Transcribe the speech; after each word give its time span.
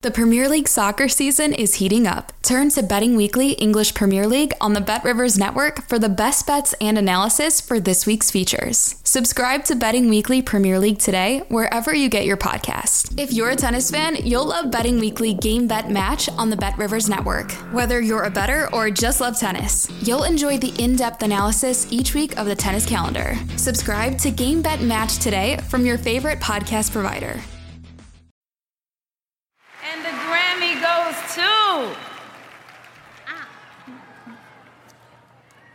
The 0.00 0.12
Premier 0.12 0.48
League 0.48 0.68
soccer 0.68 1.08
season 1.08 1.52
is 1.52 1.74
heating 1.74 2.06
up. 2.06 2.32
Turn 2.42 2.68
to 2.68 2.84
Betting 2.84 3.16
Weekly 3.16 3.54
English 3.54 3.94
Premier 3.94 4.28
League 4.28 4.52
on 4.60 4.72
the 4.72 4.80
BetRivers 4.80 5.36
Network 5.36 5.88
for 5.88 5.98
the 5.98 6.08
best 6.08 6.46
bets 6.46 6.72
and 6.80 6.96
analysis 6.96 7.60
for 7.60 7.80
this 7.80 8.06
week's 8.06 8.30
features. 8.30 8.94
Subscribe 9.02 9.64
to 9.64 9.74
Betting 9.74 10.08
Weekly 10.08 10.40
Premier 10.40 10.78
League 10.78 11.00
today, 11.00 11.42
wherever 11.48 11.92
you 11.92 12.08
get 12.08 12.26
your 12.26 12.36
podcast. 12.36 13.18
If 13.18 13.32
you're 13.32 13.50
a 13.50 13.56
tennis 13.56 13.90
fan, 13.90 14.14
you'll 14.24 14.44
love 14.44 14.70
Betting 14.70 15.00
Weekly 15.00 15.34
Game 15.34 15.66
Bet 15.66 15.90
Match 15.90 16.28
on 16.28 16.48
the 16.48 16.56
BetRivers 16.56 17.08
Network. 17.08 17.50
Whether 17.72 18.00
you're 18.00 18.22
a 18.22 18.30
better 18.30 18.72
or 18.72 18.92
just 18.92 19.20
love 19.20 19.36
tennis, 19.36 19.90
you'll 20.02 20.22
enjoy 20.22 20.58
the 20.58 20.80
in 20.80 20.94
depth 20.94 21.24
analysis 21.24 21.88
each 21.90 22.14
week 22.14 22.38
of 22.38 22.46
the 22.46 22.54
tennis 22.54 22.86
calendar. 22.86 23.36
Subscribe 23.56 24.16
to 24.18 24.30
Game 24.30 24.62
Bet 24.62 24.80
Match 24.80 25.18
today 25.18 25.56
from 25.68 25.84
your 25.84 25.98
favorite 25.98 26.38
podcast 26.38 26.92
provider. 26.92 27.42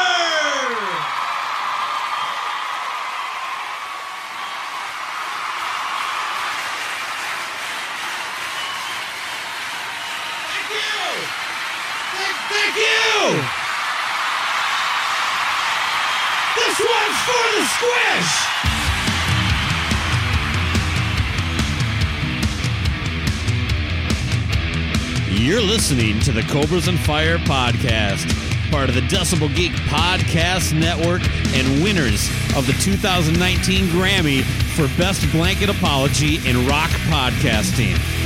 Thank 10.51 10.69
you! 10.69 11.01
Thank, 12.13 12.37
thank 12.53 12.75
you! 12.77 13.41
This 16.57 16.77
one's 16.79 17.21
for 17.25 17.45
the 17.57 17.65
squish! 17.73 18.74
You're 25.45 25.61
listening 25.61 26.21
to 26.21 26.33
the 26.33 26.41
Cobras 26.41 26.89
and 26.89 26.99
Fire 26.99 27.37
podcast, 27.37 28.25
part 28.71 28.89
of 28.89 28.95
the 28.95 29.03
Decibel 29.03 29.55
Geek 29.55 29.73
Podcast 29.73 30.73
Network 30.73 31.21
and 31.55 31.83
winners 31.83 32.31
of 32.57 32.67
the 32.67 32.73
2019 32.81 33.89
Grammy 33.89 34.43
for 34.75 34.89
Best 34.97 35.31
Blanket 35.33 35.69
Apology 35.69 36.37
in 36.49 36.67
Rock 36.67 36.89
Podcasting. 37.11 38.24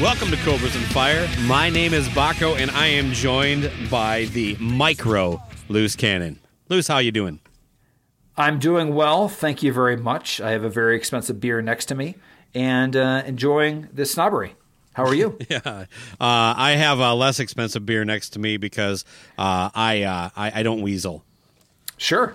Welcome 0.00 0.30
to 0.30 0.36
Cobras 0.38 0.74
and 0.76 0.84
Fire. 0.86 1.28
My 1.42 1.68
name 1.68 1.92
is 1.92 2.08
Baco, 2.08 2.56
and 2.58 2.70
I 2.70 2.86
am 2.86 3.12
joined 3.12 3.70
by 3.90 4.24
the 4.26 4.56
micro 4.58 5.42
Loose 5.68 5.94
Cannon. 5.94 6.38
Loose, 6.70 6.88
how 6.88 6.98
you 6.98 7.12
doing? 7.12 7.40
I'm 8.36 8.58
doing 8.58 8.94
well, 8.94 9.28
thank 9.28 9.62
you 9.62 9.72
very 9.74 9.96
much. 9.98 10.40
I 10.40 10.52
have 10.52 10.64
a 10.64 10.70
very 10.70 10.96
expensive 10.96 11.38
beer 11.38 11.60
next 11.60 11.86
to 11.86 11.94
me 11.94 12.14
and 12.54 12.96
uh, 12.96 13.22
enjoying 13.26 13.88
this 13.92 14.10
snobbery. 14.12 14.54
How 14.94 15.04
are 15.04 15.14
you? 15.14 15.36
Yeah, 15.50 15.60
uh, 15.64 15.84
I 16.18 16.76
have 16.78 16.98
a 16.98 17.12
less 17.14 17.38
expensive 17.38 17.84
beer 17.84 18.04
next 18.06 18.30
to 18.30 18.38
me 18.38 18.56
because 18.56 19.04
uh, 19.36 19.68
I, 19.74 20.02
uh, 20.04 20.30
I 20.34 20.60
I 20.60 20.62
don't 20.62 20.80
weasel. 20.80 21.24
Sure, 21.98 22.34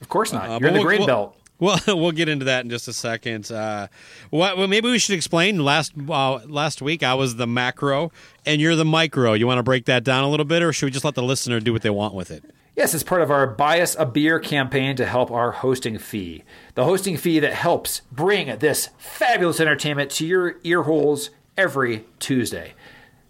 of 0.00 0.08
course 0.08 0.32
not. 0.32 0.48
Uh, 0.48 0.58
You're 0.60 0.68
in 0.68 0.74
the 0.74 0.80
we'll- 0.80 0.84
grain 0.86 0.98
we'll- 1.00 1.06
belt. 1.06 1.36
Well, 1.58 1.78
we'll 1.86 2.12
get 2.12 2.28
into 2.28 2.44
that 2.46 2.64
in 2.64 2.70
just 2.70 2.88
a 2.88 2.92
second. 2.92 3.50
Uh, 3.50 3.88
what, 4.30 4.56
well, 4.56 4.66
maybe 4.66 4.90
we 4.90 4.98
should 4.98 5.14
explain. 5.14 5.64
Last 5.64 5.92
uh, 6.08 6.40
last 6.46 6.82
week, 6.82 7.02
I 7.02 7.14
was 7.14 7.36
the 7.36 7.46
macro, 7.46 8.10
and 8.44 8.60
you're 8.60 8.76
the 8.76 8.84
micro. 8.84 9.34
You 9.34 9.46
want 9.46 9.58
to 9.58 9.62
break 9.62 9.86
that 9.86 10.04
down 10.04 10.24
a 10.24 10.30
little 10.30 10.46
bit, 10.46 10.62
or 10.62 10.72
should 10.72 10.86
we 10.86 10.90
just 10.90 11.04
let 11.04 11.14
the 11.14 11.22
listener 11.22 11.60
do 11.60 11.72
what 11.72 11.82
they 11.82 11.90
want 11.90 12.14
with 12.14 12.30
it? 12.30 12.44
Yes, 12.76 12.92
it's 12.92 13.04
part 13.04 13.22
of 13.22 13.30
our 13.30 13.54
Us 13.60 13.94
a 13.96 14.04
Beer 14.04 14.40
campaign 14.40 14.96
to 14.96 15.06
help 15.06 15.30
our 15.30 15.52
hosting 15.52 15.96
fee. 15.96 16.42
The 16.74 16.84
hosting 16.84 17.16
fee 17.16 17.38
that 17.38 17.52
helps 17.52 18.02
bring 18.10 18.58
this 18.58 18.88
fabulous 18.98 19.60
entertainment 19.60 20.10
to 20.12 20.26
your 20.26 20.56
ear 20.64 20.82
holes 20.82 21.30
every 21.56 22.04
Tuesday. 22.18 22.74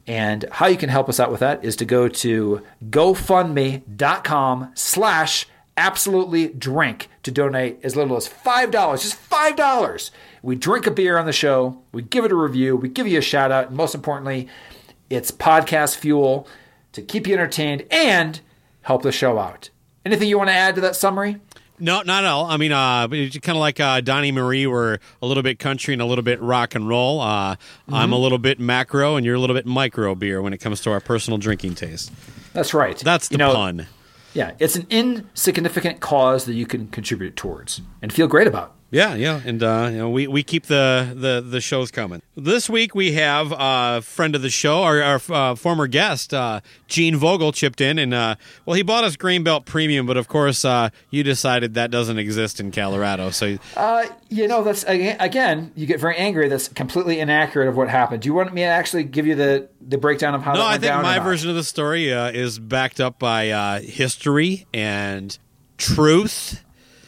And 0.06 0.46
how 0.50 0.66
you 0.66 0.78
can 0.78 0.88
help 0.88 1.10
us 1.10 1.20
out 1.20 1.30
with 1.30 1.40
that 1.40 1.62
is 1.62 1.76
to 1.76 1.84
go 1.84 2.08
to 2.08 2.62
gofundme.com 2.88 4.72
slash 4.74 5.46
absolutely 5.76 6.48
drink 6.48 7.08
to 7.22 7.30
donate 7.30 7.80
as 7.82 7.96
little 7.96 8.16
as 8.16 8.28
$5. 8.28 8.70
Just 9.00 9.30
$5. 9.30 10.10
We 10.42 10.56
drink 10.56 10.86
a 10.86 10.90
beer 10.90 11.18
on 11.18 11.26
the 11.26 11.32
show, 11.32 11.82
we 11.92 12.02
give 12.02 12.24
it 12.24 12.32
a 12.32 12.36
review, 12.36 12.76
we 12.76 12.88
give 12.88 13.06
you 13.06 13.18
a 13.18 13.22
shout 13.22 13.50
out, 13.50 13.68
and 13.68 13.76
most 13.76 13.94
importantly, 13.94 14.48
it's 15.10 15.30
podcast 15.30 15.96
fuel 15.96 16.46
to 16.92 17.02
keep 17.02 17.26
you 17.26 17.34
entertained 17.34 17.86
and 17.90 18.40
help 18.82 19.02
the 19.02 19.12
show 19.12 19.38
out. 19.38 19.70
Anything 20.04 20.28
you 20.28 20.36
want 20.38 20.48
to 20.48 20.54
add 20.54 20.74
to 20.74 20.80
that 20.82 20.96
summary? 20.96 21.40
No, 21.80 22.02
not 22.02 22.24
at 22.24 22.30
all. 22.30 22.44
I 22.44 22.56
mean, 22.56 22.70
uh, 22.72 23.08
it's 23.10 23.36
kind 23.38 23.56
of 23.56 23.60
like 23.60 23.80
uh, 23.80 24.00
Donny 24.00 24.30
Marie. 24.30 24.66
We're 24.66 24.98
a 25.20 25.26
little 25.26 25.42
bit 25.42 25.58
country 25.58 25.92
and 25.92 26.00
a 26.00 26.04
little 26.04 26.22
bit 26.22 26.40
rock 26.40 26.76
and 26.76 26.88
roll. 26.88 27.20
Uh, 27.20 27.56
I'm 27.90 28.12
a 28.12 28.18
little 28.18 28.38
bit 28.38 28.60
macro, 28.60 29.16
and 29.16 29.26
you're 29.26 29.34
a 29.34 29.40
little 29.40 29.56
bit 29.56 29.66
micro 29.66 30.14
beer 30.14 30.40
when 30.40 30.52
it 30.52 30.58
comes 30.58 30.80
to 30.82 30.92
our 30.92 31.00
personal 31.00 31.36
drinking 31.36 31.74
taste. 31.74 32.12
That's 32.52 32.74
right. 32.74 32.96
That's 32.96 33.28
the 33.28 33.34
You 33.34 33.38
know, 33.38 33.54
pun. 33.54 33.86
Yeah, 34.34 34.52
it's 34.58 34.76
an 34.76 34.86
insignificant 34.90 36.00
cause 36.00 36.44
that 36.44 36.54
you 36.54 36.66
can 36.66 36.88
contribute 36.88 37.36
towards 37.36 37.80
and 38.02 38.12
feel 38.12 38.26
great 38.26 38.46
about. 38.46 38.74
Yeah, 38.94 39.16
yeah, 39.16 39.40
and 39.44 39.60
uh, 39.60 39.88
you 39.90 39.98
know, 39.98 40.08
we 40.08 40.28
we 40.28 40.44
keep 40.44 40.66
the, 40.66 41.12
the 41.16 41.44
the 41.44 41.60
shows 41.60 41.90
coming. 41.90 42.22
This 42.36 42.70
week 42.70 42.94
we 42.94 43.14
have 43.14 43.52
a 43.52 44.02
friend 44.02 44.36
of 44.36 44.42
the 44.42 44.50
show, 44.50 44.84
our, 44.84 45.02
our 45.02 45.20
uh, 45.30 45.54
former 45.56 45.88
guest, 45.88 46.32
uh, 46.32 46.60
Gene 46.86 47.16
Vogel, 47.16 47.50
chipped 47.50 47.80
in, 47.80 47.98
and 47.98 48.14
uh, 48.14 48.36
well, 48.64 48.76
he 48.76 48.84
bought 48.84 49.02
us 49.02 49.16
Grain 49.16 49.42
Belt 49.42 49.64
Premium, 49.64 50.06
but 50.06 50.16
of 50.16 50.28
course, 50.28 50.64
uh, 50.64 50.90
you 51.10 51.24
decided 51.24 51.74
that 51.74 51.90
doesn't 51.90 52.18
exist 52.18 52.60
in 52.60 52.70
Colorado, 52.70 53.30
so 53.30 53.58
Uh, 53.76 54.04
you 54.28 54.46
know, 54.46 54.62
that's 54.62 54.84
again, 54.84 55.16
again, 55.18 55.72
you 55.74 55.86
get 55.86 55.98
very 55.98 56.16
angry. 56.16 56.48
That's 56.48 56.68
completely 56.68 57.18
inaccurate 57.18 57.68
of 57.68 57.76
what 57.76 57.88
happened. 57.88 58.22
Do 58.22 58.28
you 58.28 58.34
want 58.34 58.54
me 58.54 58.60
to 58.60 58.68
actually 58.68 59.02
give 59.02 59.26
you 59.26 59.34
the 59.34 59.68
the 59.80 59.98
breakdown 59.98 60.36
of 60.36 60.42
how 60.42 60.54
no, 60.54 60.64
I 60.64 60.78
think 60.78 60.94
my 61.02 61.18
version 61.18 61.50
of 61.50 61.56
the 61.56 61.64
story 61.64 62.12
uh, 62.12 62.30
is 62.30 62.60
backed 62.60 63.00
up 63.00 63.18
by 63.18 63.50
uh, 63.50 63.80
history 63.80 64.66
and 64.72 65.36
truth. 65.78 66.63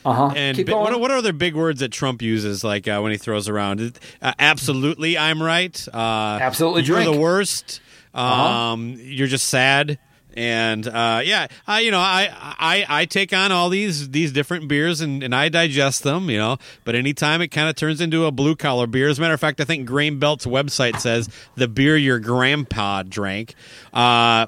Uh-huh. 0.07 0.33
And 0.37 0.57
Keep 0.57 0.67
bi- 0.69 0.73
going. 0.73 1.01
what 1.01 1.11
are 1.11 1.17
other 1.19 1.33
big 1.33 1.55
words 1.55 1.81
that 1.81 1.91
Trump 1.93 2.23
uses, 2.23 2.63
like 2.63 2.87
uh, 2.89 3.01
when 3.01 3.13
he 3.13 3.19
throws 3.19 3.49
around? 3.49 3.99
Uh, 4.23 4.33
absolutely, 4.39 5.19
I'm 5.19 5.43
right. 5.43 5.77
Uh, 5.93 6.39
Absolutely 6.41 6.83
you're 6.83 7.01
drink. 7.03 7.13
the 7.15 7.21
worst. 7.21 7.81
Um, 8.15 8.23
Uh-huh. 8.23 8.77
You're 9.03 9.27
just 9.27 9.49
sad. 9.49 9.99
And 10.39 10.87
uh, 10.87 11.23
yeah, 11.25 11.47
I 11.67 11.81
you 11.81 11.91
know 11.91 11.99
I, 11.99 12.29
I 12.59 12.85
I 12.89 13.05
take 13.07 13.33
on 13.33 13.53
all 13.53 13.71
these 13.71 14.11
these 14.11 14.33
different 14.33 14.69
beers 14.69 15.01
and, 15.01 15.23
and 15.23 15.35
I 15.35 15.49
digest 15.49 16.03
them, 16.03 16.29
you 16.29 16.37
know. 16.37 16.59
But 16.85 16.95
anytime 16.95 17.41
it 17.41 17.49
kind 17.49 17.71
of 17.71 17.75
turns 17.75 18.03
into 18.03 18.27
a 18.27 18.31
blue 18.31 18.55
collar 18.55 18.87
beer, 18.87 19.09
as 19.09 19.17
a 19.17 19.23
matter 19.23 19.33
of 19.33 19.41
fact, 19.41 19.63
I 19.63 19.65
think 19.65 19.87
Grain 19.87 20.19
Belt's 20.19 20.45
website 20.45 21.01
says 21.01 21.31
the 21.55 21.69
beer 21.69 21.97
your 21.97 22.19
grandpa 22.19 23.03
drank. 23.03 23.55
Uh, 23.95 24.47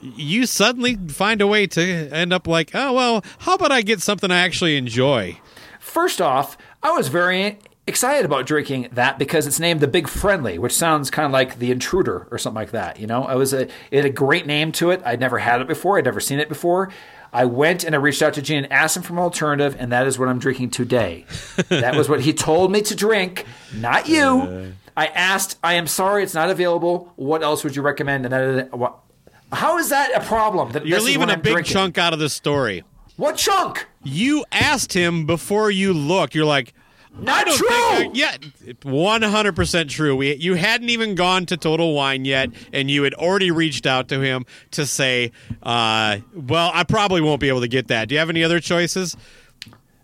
you 0.00 0.46
suddenly 0.46 0.96
find 1.08 1.40
a 1.40 1.46
way 1.46 1.66
to 1.68 1.82
end 1.82 2.32
up 2.32 2.46
like, 2.46 2.70
oh 2.74 2.92
well, 2.92 3.24
how 3.40 3.54
about 3.54 3.72
I 3.72 3.82
get 3.82 4.00
something 4.00 4.30
I 4.30 4.38
actually 4.38 4.76
enjoy? 4.76 5.38
First 5.80 6.20
off, 6.20 6.58
I 6.82 6.90
was 6.90 7.08
very 7.08 7.58
excited 7.86 8.24
about 8.24 8.46
drinking 8.46 8.88
that 8.92 9.18
because 9.18 9.46
it's 9.46 9.60
named 9.60 9.80
the 9.80 9.88
Big 9.88 10.08
Friendly, 10.08 10.58
which 10.58 10.72
sounds 10.72 11.10
kind 11.10 11.26
of 11.26 11.32
like 11.32 11.58
the 11.58 11.70
Intruder 11.70 12.26
or 12.30 12.38
something 12.38 12.60
like 12.60 12.72
that. 12.72 12.98
You 12.98 13.06
know, 13.06 13.24
I 13.24 13.34
was 13.34 13.52
a 13.52 13.62
it 13.62 13.96
had 13.96 14.04
a 14.04 14.10
great 14.10 14.46
name 14.46 14.72
to 14.72 14.90
it. 14.90 15.00
I'd 15.04 15.20
never 15.20 15.38
had 15.38 15.60
it 15.60 15.68
before. 15.68 15.98
I'd 15.98 16.04
never 16.04 16.20
seen 16.20 16.38
it 16.38 16.48
before. 16.48 16.90
I 17.32 17.44
went 17.44 17.84
and 17.84 17.94
I 17.94 17.98
reached 17.98 18.22
out 18.22 18.34
to 18.34 18.42
Gene 18.42 18.64
and 18.64 18.72
asked 18.72 18.96
him 18.96 19.02
for 19.02 19.12
an 19.12 19.18
alternative, 19.18 19.76
and 19.78 19.92
that 19.92 20.06
is 20.06 20.18
what 20.18 20.28
I'm 20.28 20.38
drinking 20.38 20.70
today. 20.70 21.26
that 21.68 21.94
was 21.94 22.08
what 22.08 22.20
he 22.22 22.32
told 22.32 22.72
me 22.72 22.80
to 22.82 22.94
drink, 22.94 23.44
not 23.74 24.08
you. 24.08 24.72
I 24.96 25.06
asked, 25.08 25.58
I 25.62 25.74
am 25.74 25.86
sorry, 25.86 26.22
it's 26.22 26.32
not 26.32 26.48
available. 26.48 27.12
What 27.16 27.42
else 27.42 27.62
would 27.62 27.76
you 27.76 27.82
recommend? 27.82 28.24
And 28.24 28.32
that, 28.32 29.00
how 29.52 29.78
is 29.78 29.88
that 29.90 30.10
a 30.14 30.20
problem? 30.24 30.72
That 30.72 30.86
You're 30.86 31.00
leaving 31.00 31.28
a 31.30 31.34
I'm 31.34 31.40
big 31.40 31.52
drinking? 31.54 31.72
chunk 31.72 31.98
out 31.98 32.12
of 32.12 32.18
the 32.18 32.28
story. 32.28 32.82
What 33.16 33.36
chunk? 33.36 33.86
You 34.04 34.44
asked 34.52 34.92
him 34.92 35.24
before 35.26 35.70
you 35.70 35.92
looked. 35.92 36.34
You're 36.34 36.44
like, 36.44 36.74
Not 37.18 37.34
I 37.34 37.44
don't 37.44 37.56
true. 37.56 37.68
think 37.68 38.14
I- 38.14 38.18
yeah, 38.18 38.36
100% 38.84 39.88
true. 39.88 40.16
We, 40.16 40.34
you 40.36 40.54
hadn't 40.54 40.90
even 40.90 41.14
gone 41.14 41.46
to 41.46 41.56
Total 41.56 41.94
Wine 41.94 42.24
yet, 42.24 42.50
and 42.72 42.90
you 42.90 43.02
had 43.04 43.14
already 43.14 43.50
reached 43.50 43.86
out 43.86 44.08
to 44.08 44.20
him 44.20 44.44
to 44.72 44.84
say, 44.86 45.32
uh, 45.62 46.18
well, 46.34 46.70
I 46.74 46.84
probably 46.84 47.20
won't 47.20 47.40
be 47.40 47.48
able 47.48 47.60
to 47.62 47.68
get 47.68 47.88
that. 47.88 48.08
Do 48.08 48.14
you 48.14 48.18
have 48.18 48.30
any 48.30 48.44
other 48.44 48.60
choices? 48.60 49.16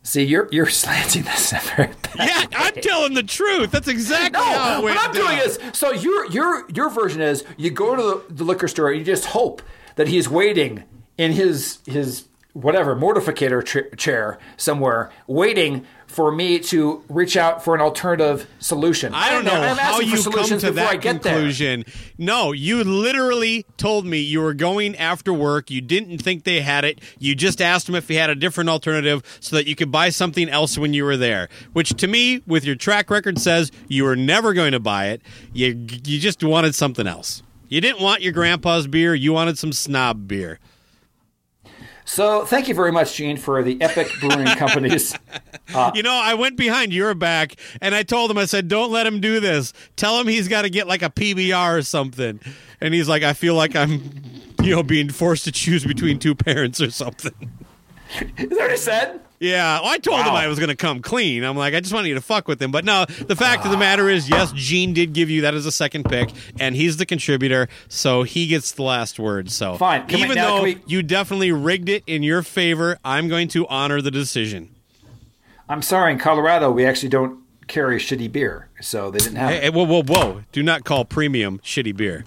See, 0.02 0.22
you're 0.24 0.48
you're 0.50 0.66
slanting 0.82 1.22
this 1.22 1.52
in 1.52 1.58
a 1.58 1.60
very 1.76 1.92
bad 2.16 2.28
Yeah, 2.28 2.44
I'm 2.58 2.74
telling 2.74 3.14
the 3.14 3.22
truth. 3.22 3.70
That's 3.70 3.88
exactly 3.88 4.40
No, 4.40 4.44
how 4.44 4.78
it 4.80 4.82
what 4.82 4.96
I'm 4.98 5.12
doing 5.12 5.36
down. 5.38 5.46
is 5.46 5.58
so 5.72 5.92
your 5.92 6.26
your 6.26 6.68
your 6.70 6.90
version 6.90 7.20
is 7.20 7.44
you 7.56 7.70
go 7.70 7.94
to 7.96 8.02
the, 8.28 8.34
the 8.34 8.44
liquor 8.44 8.68
store 8.68 8.90
and 8.90 8.98
you 8.98 9.04
just 9.04 9.26
hope 9.26 9.62
that 9.96 10.08
he's 10.08 10.28
waiting 10.28 10.84
in 11.18 11.32
his 11.32 11.78
his 11.86 12.26
whatever 12.52 12.94
mortificator 12.94 13.64
ch- 13.64 13.96
chair 13.98 14.38
somewhere, 14.56 15.10
waiting 15.26 15.86
for 16.06 16.30
me 16.30 16.58
to 16.58 17.02
reach 17.08 17.38
out 17.38 17.64
for 17.64 17.74
an 17.74 17.80
alternative 17.80 18.46
solution. 18.58 19.14
I 19.14 19.30
don't 19.30 19.46
know 19.46 19.52
I'm 19.52 19.78
how 19.78 20.00
you 20.00 20.22
come 20.22 20.44
to 20.58 20.70
that 20.72 21.00
get 21.00 21.22
there. 21.22 21.32
conclusion. 21.32 21.84
No, 22.18 22.52
you 22.52 22.84
literally 22.84 23.64
told 23.78 24.04
me 24.04 24.18
you 24.18 24.42
were 24.42 24.52
going 24.52 24.94
after 24.96 25.32
work. 25.32 25.70
You 25.70 25.80
didn't 25.80 26.18
think 26.18 26.44
they 26.44 26.60
had 26.60 26.84
it. 26.84 27.00
You 27.18 27.34
just 27.34 27.62
asked 27.62 27.86
them 27.86 27.94
if 27.94 28.08
he 28.08 28.16
had 28.16 28.28
a 28.28 28.34
different 28.34 28.68
alternative 28.68 29.22
so 29.40 29.56
that 29.56 29.66
you 29.66 29.74
could 29.74 29.90
buy 29.90 30.10
something 30.10 30.50
else 30.50 30.76
when 30.76 30.92
you 30.92 31.04
were 31.04 31.16
there. 31.16 31.48
Which 31.72 31.94
to 31.94 32.06
me, 32.06 32.42
with 32.46 32.64
your 32.66 32.76
track 32.76 33.08
record, 33.08 33.38
says 33.38 33.72
you 33.88 34.04
were 34.04 34.16
never 34.16 34.52
going 34.52 34.72
to 34.72 34.80
buy 34.80 35.08
it. 35.08 35.22
You 35.54 35.68
you 36.04 36.18
just 36.18 36.44
wanted 36.44 36.74
something 36.74 37.06
else. 37.06 37.42
You 37.68 37.80
didn't 37.80 38.02
want 38.02 38.20
your 38.20 38.34
grandpa's 38.34 38.86
beer. 38.86 39.14
You 39.14 39.32
wanted 39.32 39.56
some 39.56 39.72
snob 39.72 40.28
beer. 40.28 40.60
So 42.12 42.44
thank 42.44 42.68
you 42.68 42.74
very 42.74 42.92
much, 42.92 43.14
Gene, 43.16 43.38
for 43.38 43.62
the 43.62 43.80
Epic 43.80 44.06
Brewing 44.20 44.44
Company's. 44.58 45.16
Uh, 45.74 45.92
You 45.94 46.02
know, 46.02 46.12
I 46.12 46.34
went 46.34 46.58
behind 46.58 46.92
your 46.92 47.14
back 47.14 47.56
and 47.80 47.94
I 47.94 48.02
told 48.02 48.30
him, 48.30 48.36
I 48.36 48.44
said, 48.44 48.68
don't 48.68 48.92
let 48.92 49.06
him 49.06 49.18
do 49.18 49.40
this. 49.40 49.72
Tell 49.96 50.20
him 50.20 50.28
he's 50.28 50.46
got 50.46 50.62
to 50.62 50.68
get 50.68 50.86
like 50.86 51.00
a 51.00 51.08
PBR 51.08 51.78
or 51.78 51.80
something. 51.80 52.38
And 52.82 52.92
he's 52.92 53.08
like, 53.08 53.22
I 53.22 53.32
feel 53.32 53.54
like 53.54 53.74
I'm, 53.74 54.02
you 54.62 54.76
know, 54.76 54.82
being 54.82 55.08
forced 55.08 55.44
to 55.44 55.52
choose 55.52 55.86
between 55.86 56.18
two 56.18 56.34
parents 56.34 56.82
or 56.82 56.90
something. 56.90 57.32
Is 58.36 58.50
that 58.50 58.58
what 58.58 58.70
he 58.70 58.76
said? 58.76 59.20
Yeah, 59.42 59.80
well, 59.80 59.90
I 59.90 59.98
told 59.98 60.20
him 60.20 60.28
I 60.28 60.46
was 60.46 60.60
going 60.60 60.68
to 60.68 60.76
come 60.76 61.02
clean. 61.02 61.42
I'm 61.42 61.56
like, 61.56 61.74
I 61.74 61.80
just 61.80 61.92
wanted 61.92 62.06
you 62.06 62.14
to 62.14 62.20
fuck 62.20 62.46
with 62.46 62.62
him. 62.62 62.70
But 62.70 62.84
no, 62.84 63.06
the 63.06 63.34
fact 63.34 63.64
of 63.64 63.72
the 63.72 63.76
matter 63.76 64.08
is, 64.08 64.30
yes, 64.30 64.52
Gene 64.52 64.94
did 64.94 65.12
give 65.12 65.30
you 65.30 65.40
that 65.40 65.52
as 65.52 65.66
a 65.66 65.72
second 65.72 66.04
pick, 66.04 66.30
and 66.60 66.76
he's 66.76 66.96
the 66.96 67.04
contributor, 67.04 67.68
so 67.88 68.22
he 68.22 68.46
gets 68.46 68.70
the 68.70 68.84
last 68.84 69.18
word. 69.18 69.50
So 69.50 69.76
Fine. 69.76 70.06
Can 70.06 70.20
we- 70.20 70.24
even 70.26 70.36
now 70.36 70.58
though 70.58 70.62
we- 70.62 70.78
you 70.86 71.02
definitely 71.02 71.50
rigged 71.50 71.88
it 71.88 72.04
in 72.06 72.22
your 72.22 72.42
favor, 72.42 72.98
I'm 73.04 73.26
going 73.26 73.48
to 73.48 73.66
honor 73.66 74.00
the 74.00 74.12
decision. 74.12 74.68
I'm 75.68 75.82
sorry. 75.82 76.12
In 76.12 76.20
Colorado, 76.20 76.70
we 76.70 76.86
actually 76.86 77.08
don't 77.08 77.40
carry 77.66 77.98
shitty 77.98 78.30
beer, 78.30 78.68
so 78.80 79.10
they 79.10 79.18
didn't 79.18 79.36
have 79.36 79.50
Hey, 79.50 79.70
whoa, 79.70 79.84
whoa, 79.84 80.04
whoa! 80.04 80.42
Do 80.52 80.62
not 80.62 80.84
call 80.84 81.04
premium 81.04 81.58
shitty 81.64 81.96
beer. 81.96 82.24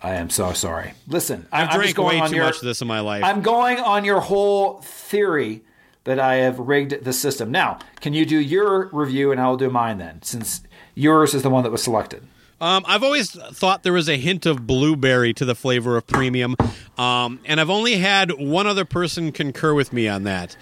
I 0.00 0.14
am 0.14 0.28
so 0.28 0.52
sorry. 0.54 0.94
Listen, 1.06 1.46
I, 1.52 1.66
just 1.66 1.76
drank 1.76 1.98
way 1.98 2.28
too 2.28 2.36
your, 2.36 2.46
much 2.46 2.56
of 2.56 2.62
this 2.62 2.80
in 2.80 2.88
my 2.88 3.00
life. 3.00 3.22
I'm 3.22 3.42
going 3.42 3.78
on 3.78 4.04
your 4.04 4.20
whole 4.20 4.80
theory 4.80 5.62
that 6.08 6.18
I 6.18 6.36
have 6.36 6.58
rigged 6.58 7.04
the 7.04 7.12
system. 7.12 7.50
Now, 7.50 7.78
can 8.00 8.14
you 8.14 8.24
do 8.24 8.38
your 8.38 8.88
review 8.92 9.30
and 9.30 9.38
I'll 9.38 9.58
do 9.58 9.68
mine 9.68 9.98
then, 9.98 10.22
since 10.22 10.62
yours 10.94 11.34
is 11.34 11.42
the 11.42 11.50
one 11.50 11.64
that 11.64 11.70
was 11.70 11.82
selected. 11.82 12.22
Um, 12.62 12.82
I've 12.88 13.02
always 13.02 13.30
thought 13.30 13.82
there 13.82 13.92
was 13.92 14.08
a 14.08 14.16
hint 14.16 14.46
of 14.46 14.66
blueberry 14.66 15.34
to 15.34 15.44
the 15.44 15.54
flavor 15.54 15.98
of 15.98 16.06
premium, 16.06 16.56
um, 16.96 17.40
and 17.44 17.60
I've 17.60 17.68
only 17.68 17.98
had 17.98 18.32
one 18.32 18.66
other 18.66 18.86
person 18.86 19.30
concur 19.30 19.74
with 19.74 19.92
me 19.92 20.08
on 20.08 20.22
that. 20.24 20.56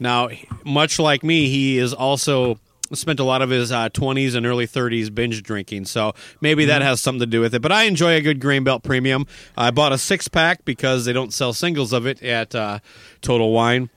Now, 0.00 0.30
much 0.64 0.98
like 0.98 1.22
me, 1.22 1.48
he 1.48 1.78
is 1.78 1.94
also 1.94 2.58
spent 2.92 3.20
a 3.20 3.24
lot 3.24 3.40
of 3.40 3.50
his 3.50 3.70
uh, 3.70 3.88
20s 3.90 4.34
and 4.34 4.46
early 4.46 4.66
30s 4.66 5.14
binge 5.14 5.42
drinking, 5.44 5.84
so 5.84 6.12
maybe 6.40 6.64
that 6.64 6.82
has 6.82 7.00
something 7.00 7.20
to 7.20 7.26
do 7.26 7.40
with 7.40 7.54
it. 7.54 7.62
But 7.62 7.70
I 7.70 7.84
enjoy 7.84 8.14
a 8.14 8.20
good 8.20 8.40
Grain 8.40 8.64
Belt 8.64 8.82
Premium. 8.82 9.26
I 9.56 9.70
bought 9.70 9.92
a 9.92 9.98
six 9.98 10.26
pack 10.26 10.64
because 10.64 11.04
they 11.04 11.12
don't 11.12 11.32
sell 11.32 11.52
singles 11.52 11.92
of 11.92 12.04
it 12.04 12.20
at 12.22 12.54
uh, 12.54 12.80
Total 13.22 13.50
Wine. 13.50 13.90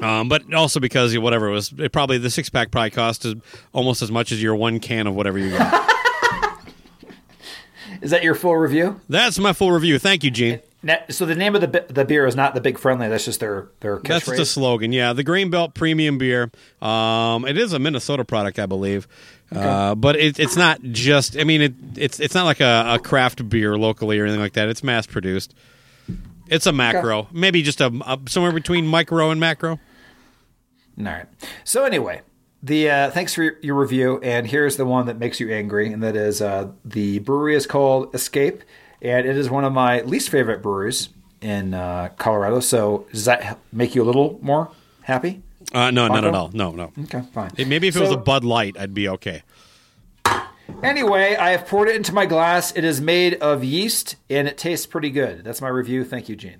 Um, 0.00 0.28
but 0.28 0.52
also 0.54 0.80
because 0.80 1.16
whatever 1.18 1.48
it 1.48 1.52
was, 1.52 1.72
it 1.78 1.92
probably 1.92 2.18
the 2.18 2.30
six 2.30 2.48
pack 2.48 2.70
probably 2.70 2.90
cost 2.90 3.24
as, 3.24 3.34
almost 3.72 4.02
as 4.02 4.10
much 4.10 4.32
as 4.32 4.42
your 4.42 4.54
one 4.54 4.80
can 4.80 5.06
of 5.06 5.14
whatever 5.14 5.38
you 5.38 5.50
got. 5.50 5.84
Is 8.00 8.10
that 8.12 8.22
your 8.22 8.34
full 8.36 8.56
review? 8.56 9.00
That's 9.08 9.38
my 9.38 9.52
full 9.52 9.72
review. 9.72 9.98
Thank 9.98 10.22
you, 10.22 10.30
Gene. 10.30 10.60
Now, 10.82 10.98
so 11.10 11.26
the 11.26 11.34
name 11.34 11.56
of 11.56 11.60
the 11.60 11.84
the 11.88 12.04
beer 12.04 12.26
is 12.26 12.36
not 12.36 12.54
the 12.54 12.60
Big 12.60 12.78
Friendly. 12.78 13.08
That's 13.08 13.24
just 13.24 13.40
their 13.40 13.66
their 13.80 13.98
That's 13.98 14.24
catchphrase. 14.28 14.36
the 14.36 14.46
slogan. 14.46 14.92
Yeah, 14.92 15.12
the 15.12 15.24
Grain 15.24 15.50
Belt 15.50 15.74
Premium 15.74 16.18
Beer. 16.18 16.52
Um, 16.80 17.44
it 17.44 17.58
is 17.58 17.72
a 17.72 17.80
Minnesota 17.80 18.24
product, 18.24 18.60
I 18.60 18.66
believe. 18.66 19.08
Uh, 19.50 19.94
but 19.94 20.14
it, 20.14 20.38
it's 20.38 20.56
not 20.56 20.80
just. 20.82 21.36
I 21.36 21.42
mean, 21.42 21.62
it, 21.62 21.74
it's 21.96 22.20
it's 22.20 22.34
not 22.34 22.44
like 22.44 22.60
a, 22.60 22.84
a 22.94 22.98
craft 23.00 23.48
beer 23.48 23.76
locally 23.76 24.20
or 24.20 24.24
anything 24.24 24.40
like 24.40 24.52
that. 24.52 24.68
It's 24.68 24.84
mass 24.84 25.06
produced. 25.06 25.54
It's 26.48 26.66
a 26.66 26.72
macro, 26.72 27.28
maybe 27.32 27.62
just 27.62 27.80
a, 27.80 27.88
a 28.06 28.18
somewhere 28.28 28.52
between 28.52 28.86
micro 28.86 29.30
and 29.30 29.40
macro. 29.40 29.80
All 30.98 31.04
right. 31.04 31.26
So 31.64 31.84
anyway, 31.84 32.22
the 32.62 32.90
uh, 32.90 33.10
thanks 33.10 33.34
for 33.34 33.56
your, 33.62 33.76
review, 33.76 34.20
and 34.22 34.46
here's 34.46 34.76
the 34.76 34.84
one 34.84 35.06
that 35.06 35.18
makes 35.18 35.38
you 35.38 35.52
angry, 35.52 35.92
and 35.92 36.02
that 36.02 36.16
is 36.16 36.42
uh, 36.42 36.70
the 36.84 37.20
brewery 37.20 37.54
is 37.54 37.66
called 37.66 38.14
Escape, 38.14 38.62
and 39.00 39.26
it 39.26 39.36
is 39.36 39.48
one 39.48 39.64
of 39.64 39.72
my 39.72 40.00
least 40.02 40.28
favorite 40.28 40.62
breweries 40.62 41.08
in 41.40 41.74
uh, 41.74 42.08
Colorado. 42.18 42.60
So 42.60 43.06
does 43.12 43.26
that 43.26 43.58
make 43.72 43.94
you 43.94 44.02
a 44.02 44.06
little 44.06 44.38
more 44.42 44.70
happy? 45.02 45.42
Uh, 45.72 45.90
no, 45.90 46.08
not 46.08 46.24
at 46.24 46.34
all. 46.34 46.50
No, 46.52 46.72
no. 46.72 46.92
Okay, 47.04 47.22
fine. 47.32 47.50
Maybe 47.58 47.88
if 47.88 47.96
it 47.96 48.00
was 48.00 48.10
a 48.10 48.16
Bud 48.16 48.42
Light, 48.42 48.76
I'd 48.78 48.94
be 48.94 49.08
okay. 49.08 49.42
Anyway, 50.82 51.34
I 51.34 51.50
have 51.50 51.66
poured 51.66 51.88
it 51.88 51.96
into 51.96 52.12
my 52.12 52.26
glass. 52.26 52.76
It 52.76 52.84
is 52.84 53.00
made 53.00 53.34
of 53.34 53.64
yeast, 53.64 54.16
and 54.30 54.46
it 54.46 54.58
tastes 54.58 54.86
pretty 54.86 55.10
good. 55.10 55.42
That's 55.42 55.60
my 55.60 55.68
review. 55.68 56.04
Thank 56.04 56.28
you, 56.28 56.36
Gene. 56.36 56.58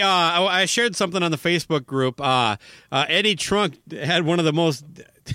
Hey, 0.00 0.06
uh, 0.06 0.08
I, 0.08 0.62
I 0.62 0.64
shared 0.66 0.96
something 0.96 1.22
on 1.22 1.30
the 1.30 1.36
Facebook 1.38 1.86
group. 1.86 2.20
Uh, 2.20 2.56
uh, 2.90 3.06
Eddie 3.08 3.34
Trunk 3.36 3.78
had 3.92 4.24
one 4.24 4.38
of 4.38 4.44
the 4.44 4.52
most 4.52 4.84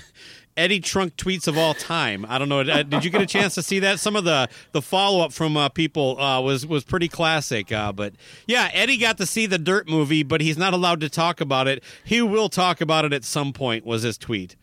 Eddie 0.56 0.80
Trunk 0.80 1.16
tweets 1.16 1.46
of 1.48 1.58
all 1.58 1.74
time. 1.74 2.24
I 2.28 2.38
don't 2.38 2.48
know. 2.48 2.60
uh, 2.60 2.82
Did 2.82 3.04
you 3.04 3.10
get 3.10 3.20
a 3.20 3.26
chance 3.26 3.54
to 3.56 3.62
see 3.62 3.80
that? 3.80 4.00
Some 4.00 4.16
of 4.16 4.24
the 4.24 4.48
the 4.72 4.80
follow 4.82 5.22
up 5.24 5.32
from 5.32 5.56
uh, 5.56 5.68
people 5.68 6.18
uh, 6.20 6.40
was 6.40 6.66
was 6.66 6.82
pretty 6.84 7.08
classic. 7.08 7.70
Uh, 7.72 7.92
but 7.92 8.14
yeah, 8.46 8.70
Eddie 8.72 8.96
got 8.96 9.18
to 9.18 9.26
see 9.26 9.46
the 9.46 9.58
Dirt 9.58 9.88
movie, 9.88 10.22
but 10.22 10.40
he's 10.40 10.56
not 10.56 10.72
allowed 10.72 11.00
to 11.00 11.10
talk 11.10 11.40
about 11.40 11.68
it. 11.68 11.82
He 12.04 12.22
will 12.22 12.48
talk 12.48 12.80
about 12.80 13.04
it 13.04 13.12
at 13.12 13.24
some 13.24 13.52
point. 13.52 13.84
Was 13.84 14.02
his 14.02 14.16
tweet? 14.18 14.56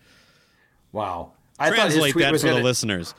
Wow. 0.91 1.33
I 1.59 1.69
thought 1.69 1.85
his 1.85 1.93
Translate 1.93 2.11
tweet 2.13 2.23
that 2.25 2.31
was 2.31 2.41
for 2.41 2.47
the 2.47 2.53
gonna- 2.55 2.63
listeners. 2.63 3.13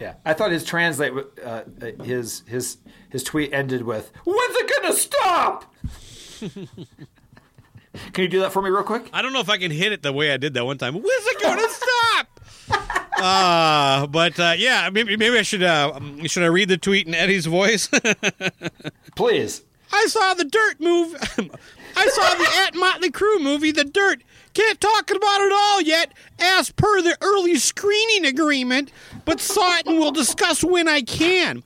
Yeah, 0.00 0.14
I 0.24 0.32
thought 0.34 0.50
his 0.50 0.64
translate 0.64 1.12
uh, 1.44 1.62
his 2.02 2.42
his 2.48 2.78
his 3.10 3.22
tweet 3.22 3.52
ended 3.52 3.82
with 3.82 4.10
"When's 4.26 4.56
it 4.56 4.72
gonna 4.82 4.92
stop?" 4.96 5.72
Can 8.12 8.22
you 8.22 8.28
do 8.28 8.40
that 8.40 8.52
for 8.52 8.60
me 8.60 8.70
real 8.70 8.82
quick? 8.82 9.08
I 9.12 9.22
don't 9.22 9.32
know 9.32 9.40
if 9.40 9.48
I 9.48 9.56
can 9.56 9.70
hit 9.70 9.92
it 9.92 10.02
the 10.02 10.12
way 10.12 10.32
I 10.32 10.36
did 10.36 10.54
that 10.54 10.64
one 10.64 10.78
time. 10.78 10.94
When's 10.94 11.06
it 11.26 11.42
going 11.42 11.58
to 11.58 11.68
stop? 11.70 12.40
Uh, 13.16 14.08
but 14.08 14.38
uh, 14.40 14.54
yeah, 14.58 14.90
maybe, 14.92 15.16
maybe 15.16 15.38
I 15.38 15.42
should 15.42 15.62
uh, 15.62 15.98
should 16.26 16.42
I 16.42 16.46
read 16.46 16.68
the 16.68 16.76
tweet 16.76 17.06
in 17.06 17.14
Eddie's 17.14 17.46
voice? 17.46 17.88
Please. 19.16 19.62
I 19.92 20.06
saw 20.06 20.34
the 20.34 20.44
Dirt 20.44 20.80
move. 20.80 21.14
I 21.96 22.08
saw 22.08 22.34
the 22.34 22.48
At 22.66 22.74
Motley 22.74 23.10
Crue 23.10 23.40
movie, 23.40 23.70
The 23.70 23.84
Dirt. 23.84 24.22
Can't 24.52 24.80
talk 24.80 25.10
about 25.10 25.40
it 25.40 25.52
all 25.52 25.80
yet, 25.80 26.12
as 26.40 26.70
per 26.70 27.00
the 27.02 27.16
early 27.22 27.54
screening 27.56 28.26
agreement, 28.26 28.90
but 29.24 29.40
saw 29.40 29.78
it 29.78 29.86
and 29.86 29.98
will 29.98 30.12
discuss 30.12 30.64
when 30.64 30.88
I 30.88 31.00
can. 31.00 31.62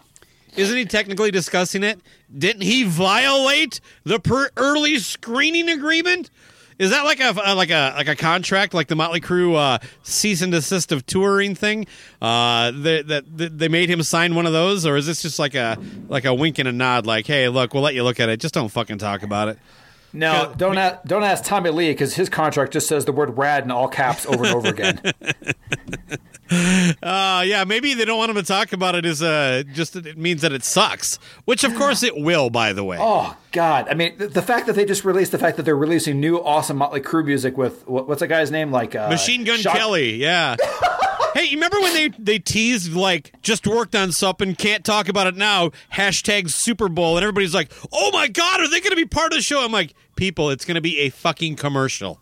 Isn't 0.54 0.76
he 0.76 0.84
technically 0.84 1.30
discussing 1.30 1.82
it? 1.82 1.98
Didn't 2.36 2.62
he 2.62 2.84
violate 2.84 3.80
the 4.04 4.20
per 4.20 4.50
early 4.56 4.98
screening 4.98 5.68
agreement? 5.68 6.30
Is 6.78 6.90
that 6.90 7.04
like 7.04 7.18
a 7.18 7.32
like 7.54 7.70
a 7.70 7.94
like 7.96 8.06
a 8.06 8.14
contract, 8.14 8.72
like 8.72 8.86
the 8.86 8.94
Motley 8.94 9.20
Crue 9.20 9.56
uh, 9.56 9.78
cease 10.04 10.42
and 10.42 10.52
desist 10.52 10.92
of 10.92 11.04
touring 11.06 11.56
thing? 11.56 11.86
Uh, 12.22 12.70
that, 12.70 13.08
that 13.08 13.58
they 13.58 13.68
made 13.68 13.90
him 13.90 14.00
sign 14.04 14.36
one 14.36 14.46
of 14.46 14.52
those, 14.52 14.86
or 14.86 14.96
is 14.96 15.04
this 15.06 15.20
just 15.22 15.40
like 15.40 15.56
a 15.56 15.76
like 16.08 16.24
a 16.24 16.32
wink 16.32 16.58
and 16.60 16.68
a 16.68 16.72
nod? 16.72 17.04
Like, 17.04 17.26
hey, 17.26 17.48
look, 17.48 17.74
we'll 17.74 17.82
let 17.82 17.94
you 17.94 18.04
look 18.04 18.20
at 18.20 18.28
it. 18.28 18.38
Just 18.38 18.54
don't 18.54 18.68
fucking 18.68 18.98
talk 18.98 19.24
about 19.24 19.48
it. 19.48 19.58
No, 20.12 20.54
don't 20.56 20.78
ask, 20.78 21.04
don't 21.04 21.22
ask 21.22 21.44
Tommy 21.44 21.70
Lee 21.70 21.90
because 21.90 22.14
his 22.14 22.28
contract 22.28 22.72
just 22.72 22.88
says 22.88 23.04
the 23.04 23.12
word 23.12 23.36
"rad" 23.36 23.64
in 23.64 23.70
all 23.70 23.88
caps 23.88 24.24
over 24.26 24.44
and 24.44 24.54
over 24.54 24.68
again. 24.68 25.00
Uh, 26.50 27.44
yeah, 27.46 27.64
maybe 27.64 27.92
they 27.92 28.06
don't 28.06 28.16
want 28.16 28.30
him 28.30 28.36
to 28.36 28.42
talk 28.42 28.72
about 28.72 28.94
it. 28.94 29.04
Is 29.04 29.22
uh, 29.22 29.64
just 29.74 29.92
that 29.92 30.06
it 30.06 30.16
means 30.16 30.40
that 30.40 30.50
it 30.50 30.64
sucks, 30.64 31.18
which 31.44 31.62
of 31.62 31.74
course 31.74 32.02
it 32.02 32.16
will. 32.16 32.48
By 32.48 32.72
the 32.72 32.82
way, 32.82 32.96
oh 32.98 33.36
God! 33.52 33.86
I 33.90 33.94
mean, 33.94 34.16
the, 34.16 34.28
the 34.28 34.40
fact 34.40 34.66
that 34.66 34.74
they 34.74 34.86
just 34.86 35.04
released 35.04 35.30
the 35.30 35.38
fact 35.38 35.58
that 35.58 35.64
they're 35.64 35.76
releasing 35.76 36.20
new 36.20 36.38
awesome 36.38 36.78
Motley 36.78 37.00
Crue 37.02 37.24
music 37.24 37.58
with 37.58 37.86
what, 37.86 38.08
what's 38.08 38.20
that 38.20 38.28
guy's 38.28 38.50
name? 38.50 38.70
Like 38.72 38.94
uh, 38.94 39.10
Machine 39.10 39.44
Gun 39.44 39.58
Shock- 39.58 39.76
Kelly, 39.76 40.14
yeah. 40.14 40.56
hey, 41.38 41.44
you 41.44 41.56
remember 41.56 41.80
when 41.80 41.94
they 41.94 42.08
they 42.18 42.38
teased 42.38 42.92
like 42.94 43.32
just 43.42 43.66
worked 43.66 43.94
on 43.94 44.12
something, 44.12 44.54
can't 44.54 44.84
talk 44.84 45.08
about 45.08 45.26
it 45.26 45.36
now. 45.36 45.70
Hashtag 45.94 46.50
Super 46.50 46.88
Bowl, 46.88 47.16
and 47.16 47.22
everybody's 47.24 47.54
like, 47.54 47.70
"Oh 47.92 48.10
my 48.12 48.28
God, 48.28 48.60
are 48.60 48.68
they 48.68 48.80
going 48.80 48.90
to 48.90 48.96
be 48.96 49.04
part 49.06 49.32
of 49.32 49.38
the 49.38 49.42
show?" 49.42 49.64
I'm 49.64 49.72
like, 49.72 49.94
people, 50.16 50.50
it's 50.50 50.64
going 50.64 50.74
to 50.74 50.80
be 50.80 50.98
a 51.00 51.10
fucking 51.10 51.56
commercial. 51.56 52.20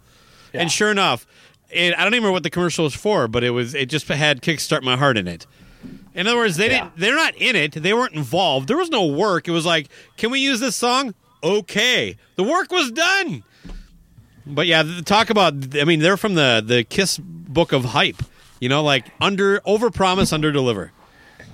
And 0.53 0.71
sure 0.73 0.91
enough, 0.91 1.27
it, 1.71 1.93
I 1.95 1.99
don't 2.05 2.15
even 2.15 2.23
remember 2.25 2.33
what 2.33 2.43
the 2.43 2.51
commercial 2.51 2.85
was 2.85 2.95
for, 2.95 3.29
but 3.29 3.45
it 3.45 3.51
was 3.51 3.75
it 3.75 3.87
just 3.91 4.09
had 4.09 4.43
"Kickstart 4.43 4.83
My 4.83 4.97
Heart" 4.97 5.19
in 5.19 5.29
it. 5.29 5.47
In 6.15 6.27
other 6.27 6.37
words, 6.39 6.57
they 6.57 6.71
Yeah. 6.71 6.85
didn't. 6.85 6.97
They're 6.99 7.15
not 7.17 7.35
in 7.37 7.57
it. 7.57 7.73
They 7.73 7.93
weren't 7.93 8.15
involved. 8.15 8.69
There 8.69 8.77
was 8.79 8.89
no 8.91 9.07
work. 9.07 9.49
It 9.49 9.51
was 9.51 9.67
like, 9.67 9.89
can 10.17 10.31
we 10.31 10.41
use 10.41 10.61
this 10.61 10.75
song? 10.77 11.15
Okay, 11.45 12.17
the 12.37 12.43
work 12.43 12.71
was 12.73 12.91
done. 12.91 13.43
But 14.47 14.67
yeah, 14.67 14.83
talk 15.05 15.29
about. 15.31 15.55
I 15.77 15.85
mean, 15.85 16.01
they're 16.01 16.17
from 16.17 16.35
the 16.35 16.63
the 16.65 16.85
Kiss 16.85 17.19
book 17.19 17.73
of 17.73 17.85
hype. 17.87 18.23
You 18.61 18.69
know, 18.69 18.83
like 18.83 19.07
under 19.21 19.61
over 19.65 19.91
promise, 19.91 20.33
under 20.33 20.53
deliver. 20.53 20.93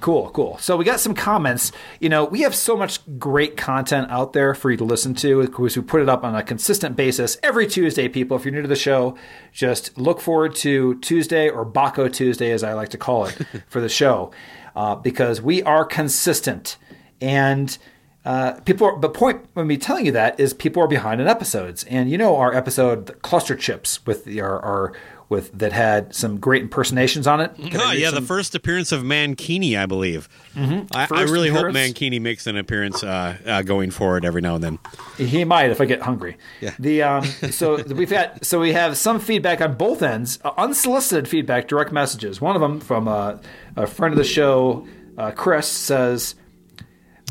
Cool, 0.02 0.30
cool. 0.30 0.58
So 0.58 0.76
we 0.76 0.84
got 0.84 0.98
some 0.98 1.14
comments. 1.14 1.70
You 2.00 2.08
know, 2.08 2.24
we 2.24 2.40
have 2.40 2.56
so 2.56 2.76
much 2.76 2.98
great 3.20 3.56
content 3.56 4.10
out 4.10 4.32
there 4.32 4.52
for 4.52 4.72
you 4.72 4.76
to 4.78 4.84
listen 4.84 5.14
to. 5.14 5.42
because 5.42 5.76
we 5.76 5.82
put 5.84 6.02
it 6.02 6.08
up 6.08 6.24
on 6.24 6.34
a 6.34 6.42
consistent 6.42 6.96
basis 6.96 7.38
every 7.40 7.68
Tuesday. 7.68 8.08
People, 8.08 8.36
if 8.36 8.44
you're 8.44 8.52
new 8.52 8.62
to 8.62 8.68
the 8.68 8.74
show, 8.74 9.16
just 9.52 9.96
look 9.96 10.20
forward 10.20 10.56
to 10.56 10.96
Tuesday 10.96 11.48
or 11.48 11.64
Baco 11.64 12.12
Tuesday, 12.12 12.50
as 12.50 12.64
I 12.64 12.72
like 12.72 12.88
to 12.88 12.98
call 12.98 13.26
it, 13.26 13.38
for 13.68 13.80
the 13.80 13.88
show, 13.88 14.32
uh, 14.74 14.96
because 14.96 15.40
we 15.40 15.62
are 15.62 15.84
consistent 15.84 16.76
and. 17.20 17.78
Uh, 18.24 18.52
people, 18.60 18.86
are, 18.86 19.00
the 19.00 19.08
point 19.08 19.44
of 19.56 19.66
me 19.66 19.76
telling 19.76 20.06
you 20.06 20.12
that 20.12 20.38
is 20.38 20.54
people 20.54 20.80
are 20.80 20.86
behind 20.86 21.20
in 21.20 21.26
episodes, 21.26 21.82
and 21.82 22.08
you 22.08 22.16
know 22.16 22.36
our 22.36 22.54
episode 22.54 23.20
cluster 23.20 23.56
chips 23.56 24.06
with 24.06 24.24
the, 24.24 24.40
our, 24.40 24.60
our 24.60 24.92
with 25.32 25.50
that 25.58 25.72
had 25.72 26.14
some 26.14 26.38
great 26.38 26.62
impersonations 26.62 27.26
on 27.26 27.40
it. 27.40 27.52
Can 27.56 27.80
Oh 27.80 27.90
yeah, 27.90 28.10
some- 28.10 28.22
the 28.22 28.26
first 28.28 28.54
appearance 28.54 28.92
of 28.92 29.02
Mankini, 29.02 29.76
I 29.76 29.86
believe. 29.86 30.28
Mm-hmm. 30.54 30.86
I, 30.94 31.08
I 31.10 31.22
really 31.24 31.48
hope. 31.48 31.64
Mankini 31.74 32.20
makes 32.20 32.46
an 32.46 32.56
appearance 32.56 33.02
uh, 33.02 33.36
uh, 33.44 33.62
going 33.62 33.90
forward 33.90 34.24
every 34.24 34.40
now 34.42 34.54
and 34.54 34.62
then. 34.62 34.78
He 35.16 35.44
might 35.44 35.70
if 35.70 35.80
I 35.80 35.86
get 35.86 36.02
hungry. 36.02 36.36
Yeah. 36.60 36.74
The 36.78 37.02
um, 37.02 37.24
so 37.24 37.82
we've 37.94 38.10
had 38.10 38.44
so 38.44 38.60
we 38.60 38.72
have 38.74 38.96
some 38.96 39.18
feedback 39.18 39.60
on 39.60 39.74
both 39.74 40.02
ends, 40.02 40.38
uh, 40.44 40.52
unsolicited 40.56 41.26
feedback, 41.26 41.66
direct 41.66 41.90
messages. 41.90 42.40
One 42.40 42.54
of 42.54 42.60
them 42.62 42.78
from 42.78 43.08
uh, 43.08 43.38
a 43.74 43.86
friend 43.88 44.12
of 44.12 44.18
the 44.18 44.24
show, 44.24 44.86
uh, 45.18 45.30
Chris 45.32 45.66
says, 45.66 46.34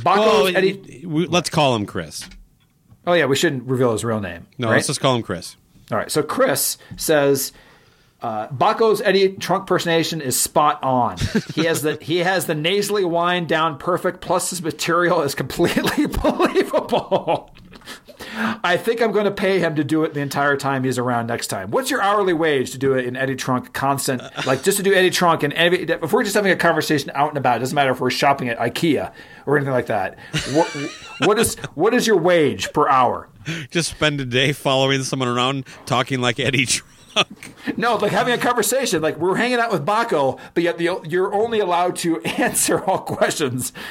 "Baco's 0.04 0.26
Oh, 0.28 0.46
Eddie." 0.48 1.06
we- 1.06 1.28
let's 1.28 1.50
call 1.50 1.76
him 1.76 1.86
Chris. 1.86 2.28
Oh 3.06 3.14
yeah, 3.14 3.26
we 3.26 3.36
shouldn't 3.36 3.64
reveal 3.64 3.92
his 3.94 4.04
real 4.04 4.20
name. 4.20 4.48
No, 4.58 4.68
right? 4.68 4.76
let's 4.76 4.88
just 4.88 5.00
call 5.00 5.16
him 5.16 5.24
Chris. 5.24 5.56
All 5.92 5.98
right. 5.98 6.12
So 6.12 6.24
Chris 6.24 6.78
says. 6.98 7.54
Uh, 8.22 8.48
Baco's 8.50 9.02
Eddie 9.02 9.34
Trunk 9.34 9.66
personation 9.68 10.22
is 10.22 10.40
spot 10.40 10.82
on. 10.84 11.18
He 11.56 11.66
has 11.66 11.82
the 11.82 11.98
he 12.02 12.20
has 12.20 12.46
the 12.46 12.56
nasally 12.56 13.04
whine 13.04 13.46
down 13.46 13.78
perfect. 13.78 14.22
Plus, 14.22 14.52
his 14.52 14.62
material 14.62 15.22
is 15.22 15.36
completely 15.36 16.06
believable. 16.22 17.52
I 18.64 18.78
think 18.78 19.02
I'm 19.02 19.12
going 19.12 19.26
to 19.26 19.32
pay 19.32 19.60
him 19.60 19.76
to 19.76 19.84
do 19.84 20.04
it 20.04 20.14
the 20.14 20.22
entire 20.22 20.56
time 20.56 20.84
he's 20.84 20.98
around 20.98 21.28
next 21.28 21.48
time. 21.48 21.72
What's 21.72 21.90
your 21.90 22.02
hourly 22.02 22.34
wage 22.34 22.72
to 22.72 22.78
do 22.78 22.94
it 22.94 23.06
in 23.06 23.16
Eddie 23.16 23.36
Trunk 23.36 23.74
constant, 23.74 24.22
like 24.46 24.64
just 24.64 24.78
to 24.78 24.84
do 24.84 24.94
Eddie 24.94 25.10
Trunk 25.10 25.44
and 25.44 25.52
every, 25.54 25.84
if 25.84 26.14
we're 26.14 26.24
just 26.24 26.36
having 26.36 26.52
a 26.52 26.56
conversation 26.56 27.12
out 27.14 27.30
and 27.30 27.38
about, 27.38 27.58
it 27.58 27.60
doesn't 27.60 27.76
matter 27.76 27.92
if 27.92 28.00
we're 28.00 28.10
shopping 28.10 28.48
at 28.50 28.58
IKEA 28.58 29.12
or 29.46 29.58
anything 29.58 29.74
like 29.74 29.88
that. 29.88 30.18
What, 30.54 30.68
what 31.26 31.40
is 31.40 31.56
what 31.76 31.94
is 31.94 32.08
your 32.08 32.18
wage 32.18 32.72
per 32.72 32.88
hour? 32.88 33.28
Just 33.70 33.90
spend 33.90 34.22
a 34.22 34.26
day 34.26 34.54
following 34.54 35.04
someone 35.04 35.28
around 35.28 35.66
talking 35.86 36.22
like 36.22 36.40
Eddie 36.40 36.66
Trunk. 36.66 36.90
No, 37.78 37.96
like 37.96 38.12
having 38.12 38.34
a 38.34 38.38
conversation. 38.38 39.02
Like 39.02 39.18
we're 39.18 39.36
hanging 39.36 39.60
out 39.60 39.72
with 39.72 39.86
Baco, 39.86 40.40
but 40.54 40.64
yet 40.64 40.78
the, 40.78 41.00
you're 41.08 41.34
only 41.34 41.60
allowed 41.60 41.96
to 41.98 42.20
answer 42.26 42.84
all 42.84 43.00
questions. 43.00 43.72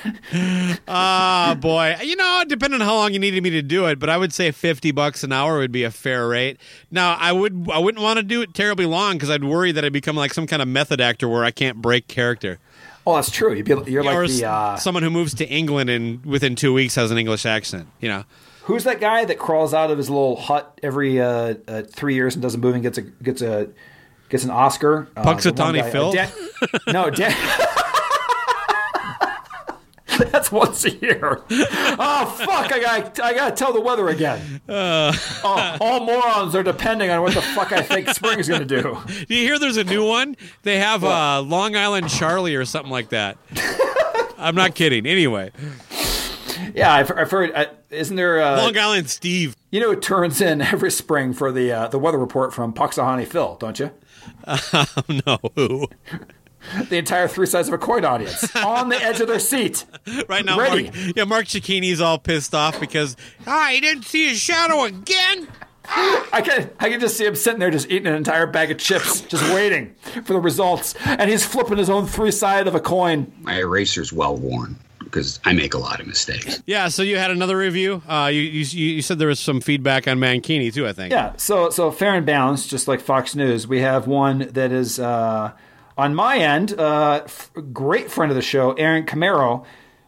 Ah, 0.89 1.57
boy. 1.59 1.97
You 2.03 2.17
know, 2.17 2.45
depending 2.47 2.81
on 2.81 2.87
how 2.87 2.95
long 2.95 3.13
you 3.13 3.19
needed 3.19 3.43
me 3.43 3.51
to 3.51 3.63
do 3.63 3.87
it, 3.87 3.99
but 3.99 4.09
I 4.09 4.17
would 4.17 4.33
say 4.33 4.51
50 4.51 4.91
bucks 4.91 5.23
an 5.23 5.33
hour 5.33 5.59
would 5.59 5.73
be 5.73 5.85
a 5.85 5.91
fair 5.91 6.27
rate. 6.27 6.59
Now, 6.91 7.17
I 7.19 7.33
would 7.33 7.69
I 7.73 7.79
wouldn't 7.79 8.03
want 8.03 8.19
to 8.19 8.23
do 8.23 8.43
it 8.43 8.55
terribly 8.55 8.87
long 8.87 9.19
cuz 9.19 9.31
I'd 9.31 9.45
worry 9.45 9.73
that 9.73 9.85
I'd 9.85 9.93
become 9.93 10.17
like 10.17 10.35
some 10.35 10.47
kind 10.47 10.63
of 10.63 10.69
method 10.69 11.01
actor 11.01 11.29
where 11.29 11.45
I 11.45 11.51
can't 11.51 11.81
break 11.81 12.09
character. 12.09 12.59
Oh, 13.07 13.15
that's 13.15 13.31
true. 13.31 13.55
You'd 13.55 13.67
be, 13.67 13.91
you're 13.91 14.03
like 14.03 14.29
the 14.29 14.45
uh, 14.47 14.77
someone 14.77 15.03
who 15.03 15.11
moves 15.11 15.35
to 15.35 15.49
England 15.49 15.91
and 15.91 16.25
within 16.25 16.55
2 16.57 16.73
weeks 16.73 16.95
has 16.97 17.11
an 17.11 17.19
English 17.19 17.47
accent, 17.47 17.89
you 18.01 18.09
know. 18.09 18.25
Who's 18.71 18.85
that 18.85 19.01
guy 19.01 19.25
that 19.25 19.37
crawls 19.37 19.75
out 19.75 19.91
of 19.91 19.99
his 19.99 20.09
little 20.09 20.37
hut 20.37 20.79
every 20.81 21.21
uh, 21.21 21.55
uh, 21.67 21.83
three 21.83 22.15
years 22.15 22.37
and 22.37 22.43
doesn't 22.43 22.61
move 22.61 22.75
and 22.75 22.83
gets 22.85 22.99
a 22.99 23.03
gets 23.03 23.43
a 23.43 23.69
gets 24.29 24.45
an 24.45 24.51
Oscar? 24.51 25.09
Uh, 25.17 25.25
Punxsutawney 25.25 25.83
uh, 25.83 25.91
Phil? 25.91 26.13
Dan- 26.13 26.31
no, 26.87 27.11
Dan. 27.11 27.35
That's 30.19 30.53
once 30.53 30.85
a 30.85 30.91
year. 30.91 31.43
Oh 31.51 32.37
fuck! 32.39 32.73
I 32.73 32.81
got 32.81 33.21
I 33.21 33.35
got 33.35 33.51
to 33.51 33.57
tell 33.57 33.73
the 33.73 33.81
weather 33.81 34.09
again. 34.09 34.61
Uh. 34.69 35.13
Oh, 35.43 35.77
all 35.81 36.05
morons 36.05 36.55
are 36.55 36.63
depending 36.63 37.11
on 37.11 37.23
what 37.23 37.35
the 37.35 37.43
fuck 37.43 37.73
I 37.73 37.83
think 37.83 38.09
spring 38.11 38.39
is 38.39 38.47
going 38.47 38.67
to 38.67 38.83
do. 38.83 38.99
Do 39.29 39.35
you 39.35 39.43
hear 39.47 39.59
there's 39.59 39.79
a 39.79 39.85
new 39.85 40.05
one? 40.05 40.37
They 40.63 40.79
have 40.79 41.03
uh, 41.03 41.43
Long 41.43 41.75
Island 41.75 42.09
Charlie 42.11 42.55
or 42.55 42.65
something 42.67 42.93
like 42.93 43.09
that. 43.09 43.39
I'm 44.39 44.55
not 44.55 44.75
kidding. 44.75 45.07
Anyway, 45.07 45.53
Yeah, 46.75 46.93
I've, 46.93 47.11
I've 47.17 47.31
heard. 47.31 47.53
Uh, 47.55 47.67
isn't 47.91 48.17
there? 48.17 48.41
Uh, 48.41 48.59
Long 48.63 48.77
Island 48.77 49.11
Steve. 49.11 49.57
you 49.71 49.81
know, 49.81 49.91
it 49.91 50.03
turns 50.03 50.41
in 50.41 50.61
every 50.61 50.91
spring 50.91 51.33
for 51.33 51.53
the 51.53 51.73
uh, 51.73 51.89
the 51.89 51.99
weather 51.99 52.19
report 52.19 52.55
from 52.55 52.73
Punxsutawney 52.73 53.27
Phil, 53.27 53.57
don't 53.61 53.79
you? 53.79 53.91
no, 55.27 55.39
who? 55.55 55.89
The 56.89 56.99
entire 56.99 57.27
three 57.27 57.47
sides 57.47 57.69
of 57.69 57.75
a 57.75 57.79
coin 57.79 58.05
audience 58.05 58.55
on 58.65 58.91
the 58.91 59.03
edge 59.03 59.21
of 59.21 59.29
their 59.29 59.41
seat. 59.41 59.87
Right 60.29 60.45
now, 60.45 60.59
Ready. 60.59 60.85
Mark, 60.85 61.17
yeah, 61.17 61.25
Mark 61.25 61.47
Cicchini's 61.47 62.01
all 62.01 62.19
pissed 62.19 62.55
off 62.55 62.79
because 62.79 63.17
ah, 63.47 63.71
didn't 63.81 64.05
see 64.05 64.29
his 64.29 64.39
shadow 64.39 64.85
again. 64.85 65.49
I 66.33 66.43
can 66.45 66.71
I 66.79 66.91
can 66.91 67.01
just 67.01 67.17
see 67.17 67.25
him 67.25 67.35
sitting 67.35 67.59
there, 67.59 67.71
just 67.71 67.91
eating 67.91 68.07
an 68.07 68.15
entire 68.15 68.47
bag 68.47 68.71
of 68.71 68.79
chips, 68.79 69.23
just 69.23 69.43
waiting 69.55 69.95
for 70.25 70.35
the 70.35 70.39
results, 70.39 70.95
and 71.05 71.31
he's 71.31 71.45
flipping 71.45 71.79
his 71.79 71.91
own 71.91 72.07
three 72.07 72.31
side 72.31 72.69
of 72.69 72.75
a 72.75 72.81
coin. 72.81 73.33
My 73.41 73.59
eraser's 73.59 74.13
well 74.13 74.37
worn. 74.37 74.77
Because 75.11 75.41
I 75.45 75.53
make 75.53 75.75
a 75.75 75.79
lot 75.79 76.01
of 76.01 76.07
mistakes. 76.07 76.63
Yeah, 76.67 76.89
so 76.89 77.03
you 77.03 77.19
had 77.19 77.31
another 77.31 77.57
review. 77.57 78.03
Uh, 78.09 78.31
you, 78.33 78.41
you 78.41 78.65
you 78.95 79.03
said 79.03 79.19
there 79.19 79.29
was 79.29 79.41
some 79.41 79.61
feedback 79.61 80.07
on 80.09 80.19
Mankini 80.19 80.73
too. 80.73 80.87
I 80.87 80.93
think. 80.93 81.13
Yeah, 81.13 81.33
so 81.37 81.71
so 81.71 81.91
fair 81.91 82.15
and 82.15 82.25
balanced, 82.25 82.71
just 82.71 82.89
like 82.89 83.01
Fox 83.01 83.35
News, 83.35 83.67
we 83.67 83.81
have 83.81 84.07
one 84.07 84.49
that 84.53 84.73
is 84.73 84.99
uh, 84.99 85.53
on 85.99 86.15
my 86.15 86.39
end. 86.39 86.79
Uh, 86.79 87.23
f- 87.25 87.51
great 87.73 88.11
friend 88.11 88.31
of 88.31 88.37
the 88.37 88.43
show, 88.43 88.73
Aaron 88.73 89.05
Camaro, 89.05 89.65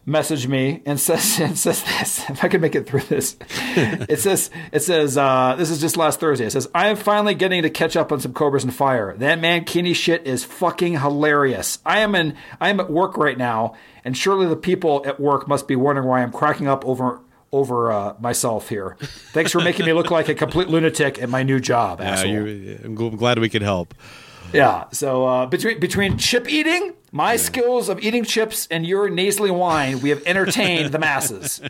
messaged 0.07 0.47
me 0.47 0.81
and 0.85 0.99
says 0.99 1.39
and 1.41 1.57
says 1.57 1.83
this. 1.83 2.29
If 2.29 2.43
I 2.43 2.47
can 2.47 2.61
make 2.61 2.75
it 2.75 2.87
through 2.87 3.01
this, 3.01 3.37
it 3.75 4.19
says 4.19 4.49
it 4.71 4.81
says 4.81 5.17
uh, 5.17 5.55
this 5.57 5.69
is 5.69 5.79
just 5.79 5.97
last 5.97 6.19
Thursday. 6.19 6.45
It 6.45 6.51
says 6.51 6.67
I 6.73 6.87
am 6.87 6.95
finally 6.95 7.35
getting 7.35 7.61
to 7.63 7.69
catch 7.69 7.95
up 7.95 8.11
on 8.11 8.19
some 8.19 8.33
Cobras 8.33 8.63
and 8.63 8.73
Fire. 8.73 9.15
That 9.17 9.39
Mankini 9.39 9.95
shit 9.95 10.25
is 10.27 10.43
fucking 10.43 10.99
hilarious. 10.99 11.79
I 11.85 11.99
am 11.99 12.15
in 12.15 12.35
I 12.59 12.69
am 12.69 12.79
at 12.79 12.89
work 12.89 13.17
right 13.17 13.37
now, 13.37 13.75
and 14.03 14.17
surely 14.17 14.47
the 14.47 14.55
people 14.55 15.03
at 15.05 15.19
work 15.19 15.47
must 15.47 15.67
be 15.67 15.75
wondering 15.75 16.07
why 16.07 16.21
I'm 16.21 16.31
cracking 16.31 16.67
up 16.67 16.85
over 16.85 17.21
over 17.51 17.91
uh, 17.91 18.15
myself 18.19 18.67
here. 18.67 18.97
Thanks 19.31 19.51
for 19.51 19.61
making 19.61 19.85
me 19.85 19.93
look 19.93 20.09
like 20.09 20.27
a 20.27 20.35
complete 20.35 20.67
lunatic 20.67 21.21
at 21.21 21.29
my 21.29 21.43
new 21.43 21.59
job. 21.59 21.99
Yeah, 21.99 22.09
asshole. 22.09 22.31
you, 22.31 22.79
I'm 22.83 22.95
glad 22.95 23.37
we 23.39 23.47
could 23.47 23.61
help. 23.61 23.93
Yeah. 24.51 24.85
So 24.91 25.25
uh, 25.25 25.45
between 25.45 25.79
between 25.79 26.17
chip 26.17 26.49
eating, 26.49 26.93
my 27.13 27.35
skills 27.37 27.87
of 27.89 28.01
eating 28.01 28.25
chips, 28.25 28.67
and 28.69 28.85
your 28.85 29.07
nasally 29.07 29.51
wine, 29.51 30.01
we 30.01 30.09
have 30.09 30.23
entertained 30.25 30.91
the 30.91 30.99
masses. 30.99 31.61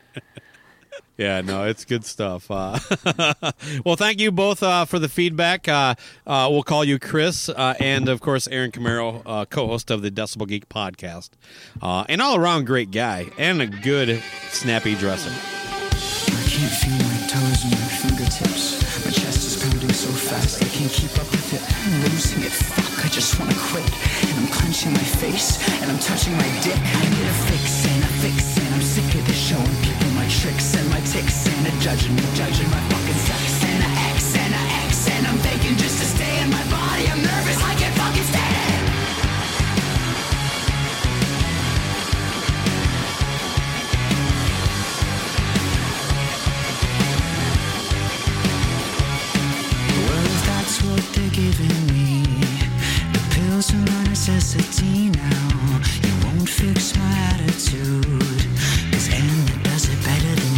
Yeah, 1.16 1.42
no, 1.42 1.66
it's 1.66 1.86
good 1.86 2.06
stuff. 2.06 2.50
Uh, 2.50 2.80
well, 3.86 3.96
thank 3.96 4.20
you 4.20 4.32
both 4.32 4.64
uh, 4.64 4.86
for 4.86 4.98
the 4.98 5.08
feedback. 5.08 5.68
Uh, 5.68 5.94
uh, 6.26 6.48
we'll 6.50 6.64
call 6.64 6.84
you 6.84 6.98
Chris, 6.98 7.50
uh, 7.50 7.76
and 7.80 8.10
of 8.10 8.20
course, 8.20 8.48
Aaron 8.48 8.72
Camaro, 8.72 9.22
uh, 9.24 9.46
co-host 9.46 9.92
of 9.92 10.02
the 10.02 10.10
Decibel 10.10 10.48
Geek 10.48 10.70
podcast, 10.70 11.30
uh, 11.84 12.04
an 12.10 12.20
all-around 12.20 12.66
great 12.66 12.90
guy 12.90 13.30
and 13.38 13.62
a 13.62 13.68
good 13.68 14.24
snappy 14.50 14.96
dresser. 14.96 15.30
I 15.30 16.44
can't 16.50 16.74
feel 16.74 16.98
my 16.98 17.28
toes 17.28 17.64
and 17.64 17.72
my 17.72 17.88
fingertips. 18.02 19.06
My 19.06 19.12
chest 19.12 19.38
is 19.38 19.64
pounding 19.64 19.94
so 19.94 20.10
fast 20.10 20.64
I 20.64 20.68
can't 20.70 20.92
keep 20.92 21.12
up 21.20 21.30
with 21.30 21.43
it. 21.54 21.64
I'm 21.86 22.02
losing 22.04 22.44
it. 22.44 22.52
Fuck, 22.52 23.06
I 23.06 23.10
just 23.10 23.40
wanna 23.40 23.56
quit. 23.70 23.86
And 24.28 24.36
I'm 24.40 24.50
clenching 24.50 24.92
my 24.94 25.08
face 25.22 25.58
and 25.82 25.92
I'm 25.92 26.00
touching 26.00 26.34
my 26.34 26.50
dick. 26.66 26.78
I 26.78 27.06
need 27.14 27.28
a 27.28 27.38
fix 27.50 27.86
and 27.86 28.04
a 28.04 28.12
fix 28.22 28.58
and 28.58 28.70
I'm 28.76 28.82
sick 28.82 29.10
of 29.16 29.26
this 29.28 29.38
showing 29.38 29.76
people 29.86 30.10
my 30.16 30.28
tricks 30.28 30.76
and 30.76 30.90
my 30.90 31.02
ticks 31.02 31.48
and 31.48 31.68
a 31.68 31.72
judging 31.80 32.16
me, 32.16 32.24
judging 32.36 32.70
my 32.70 32.82
fucking 32.90 33.03
necessity 54.26 55.10
now. 55.10 55.82
You 56.02 56.14
won't 56.24 56.48
fix 56.48 56.96
my 56.96 57.14
attitude, 57.34 58.06
cause 58.90 59.10
Anna 59.12 59.64
does 59.64 59.90
it 59.90 60.02
better 60.06 60.36
than 60.42 60.53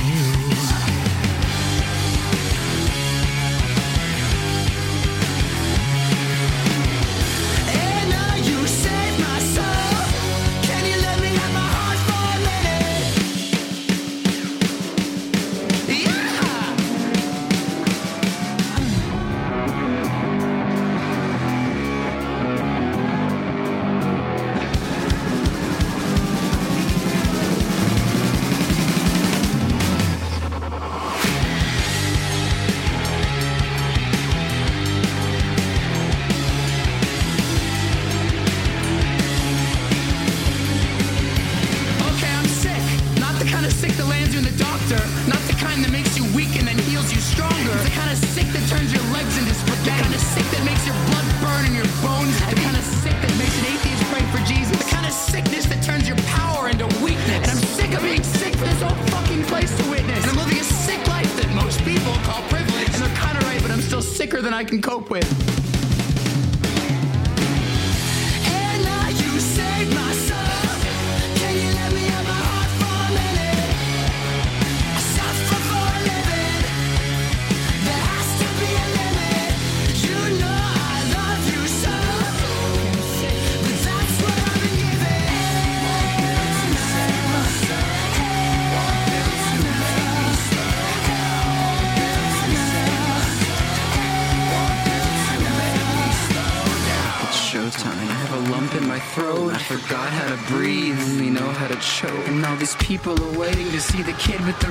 to 103.75 103.81
see 103.81 104.01
the 104.01 104.13
kid 104.13 104.39
with 104.45 104.57
the 104.61 104.64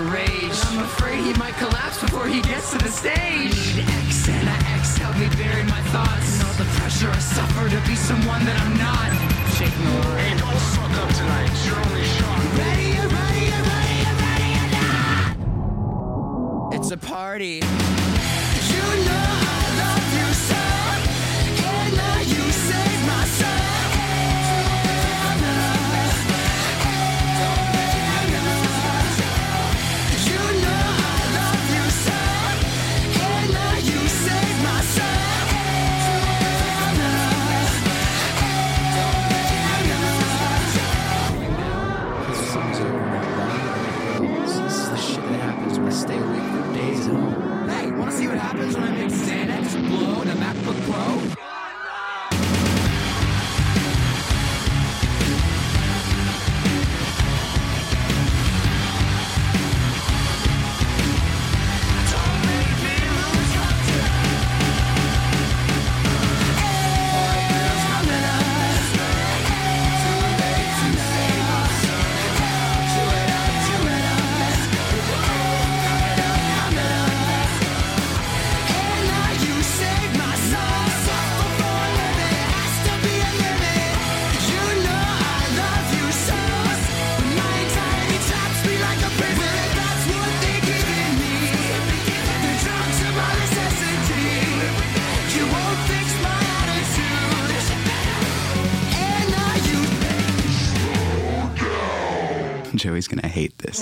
this. 103.65 103.81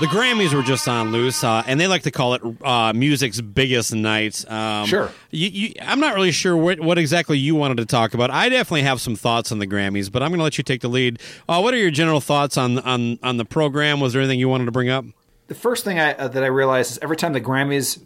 The 0.00 0.06
Grammys 0.06 0.54
were 0.54 0.62
just 0.62 0.86
on 0.86 1.10
loose, 1.10 1.42
uh, 1.42 1.64
and 1.66 1.80
they 1.80 1.88
like 1.88 2.02
to 2.02 2.12
call 2.12 2.34
it 2.34 2.42
uh, 2.62 2.92
music's 2.92 3.40
biggest 3.40 3.92
night. 3.92 4.44
Um, 4.82 4.86
Sure. 4.86 5.10
You, 5.30 5.48
you, 5.48 5.72
I'm 5.82 6.00
not 6.00 6.14
really 6.14 6.30
sure 6.32 6.56
what, 6.56 6.80
what 6.80 6.98
exactly 6.98 7.38
you 7.38 7.54
wanted 7.54 7.76
to 7.78 7.86
talk 7.86 8.14
about. 8.14 8.30
I 8.30 8.48
definitely 8.48 8.82
have 8.82 9.00
some 9.00 9.16
thoughts 9.16 9.52
on 9.52 9.58
the 9.58 9.66
Grammys, 9.66 10.10
but 10.10 10.22
I'm 10.22 10.30
going 10.30 10.38
to 10.38 10.44
let 10.44 10.58
you 10.58 10.64
take 10.64 10.80
the 10.80 10.88
lead. 10.88 11.20
Uh, 11.48 11.60
what 11.60 11.74
are 11.74 11.78
your 11.78 11.90
general 11.90 12.20
thoughts 12.20 12.56
on, 12.56 12.78
on 12.80 13.18
on 13.22 13.36
the 13.36 13.44
program? 13.44 14.00
Was 14.00 14.12
there 14.12 14.22
anything 14.22 14.38
you 14.38 14.48
wanted 14.48 14.64
to 14.66 14.72
bring 14.72 14.88
up? 14.88 15.04
The 15.48 15.54
first 15.54 15.84
thing 15.84 15.98
I, 15.98 16.12
uh, 16.14 16.28
that 16.28 16.42
I 16.42 16.46
realized 16.48 16.90
is 16.92 16.98
every 17.02 17.16
time 17.16 17.32
the 17.32 17.40
Grammys 17.40 18.02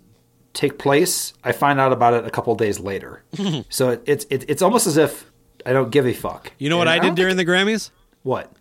take 0.53 0.79
place, 0.79 1.33
I 1.43 1.53
find 1.53 1.81
out 1.81 1.93
about 1.93 2.15
it 2.15 2.25
a 2.27 2.31
couple 2.31 2.55
days 2.55 2.79
later. 2.79 3.23
so 3.69 3.91
it, 3.91 4.03
it's 4.07 4.25
it, 4.31 4.45
it's 4.49 4.63
almost 4.63 4.87
as 4.87 4.97
if 4.97 5.31
I 5.67 5.73
don't 5.73 5.91
give 5.91 6.07
a 6.07 6.13
fuck. 6.13 6.53
You 6.59 6.69
know 6.71 6.77
what 6.79 6.89
And 6.89 7.01
I 7.01 7.05
did 7.05 7.15
during 7.15 7.37
think- 7.37 7.47
the 7.49 7.53
Grammys? 7.53 7.91
what? 8.23 8.53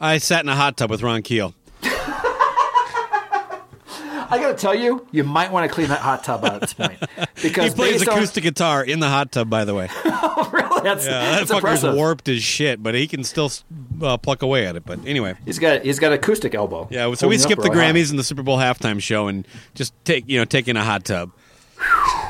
I 0.00 0.18
sat 0.18 0.42
in 0.44 0.48
a 0.48 0.54
hot 0.56 0.76
tub 0.76 0.90
with 0.90 1.02
Ron 1.02 1.22
Keel. 1.22 1.54
I 4.30 4.38
got 4.38 4.48
to 4.48 4.54
tell 4.54 4.74
you, 4.74 5.06
you 5.12 5.24
might 5.24 5.52
want 5.52 5.68
to 5.68 5.74
clean 5.74 5.88
that 5.88 6.00
hot 6.00 6.24
tub 6.24 6.44
out 6.44 6.54
at 6.54 6.60
this 6.62 6.74
point 6.74 6.98
because 7.42 7.72
He 7.72 7.76
plays 7.76 7.92
based 7.98 8.08
on- 8.08 8.16
acoustic 8.16 8.42
guitar 8.44 8.84
in 8.84 9.00
the 9.00 9.08
hot 9.08 9.32
tub, 9.32 9.48
by 9.50 9.64
the 9.64 9.74
way. 9.74 9.88
really, 10.04 10.80
that's, 10.82 11.04
Yeah, 11.06 11.10
that 11.12 11.38
that's 11.38 11.50
fucker's 11.50 11.54
impressive. 11.58 11.94
warped 11.94 12.28
as 12.28 12.42
shit, 12.42 12.82
but 12.82 12.94
he 12.94 13.06
can 13.06 13.24
still 13.24 13.50
uh, 14.02 14.16
pluck 14.16 14.42
away 14.42 14.66
at 14.66 14.76
it. 14.76 14.84
But 14.84 15.06
anyway. 15.06 15.34
He's 15.44 15.58
got 15.58 15.82
he's 15.82 15.98
got 15.98 16.12
acoustic 16.12 16.54
elbow. 16.54 16.88
Yeah, 16.90 17.12
so 17.14 17.28
we 17.28 17.38
skipped 17.38 17.62
the 17.62 17.68
really 17.70 17.84
high. 17.84 17.92
Grammys 17.92 18.10
and 18.10 18.18
the 18.18 18.24
Super 18.24 18.42
Bowl 18.42 18.58
halftime 18.58 19.00
show 19.00 19.28
and 19.28 19.46
just 19.74 19.92
take 20.04 20.28
you 20.28 20.38
know 20.38 20.44
take 20.44 20.68
in 20.68 20.76
a 20.76 20.84
hot 20.84 21.04
tub. 21.04 21.30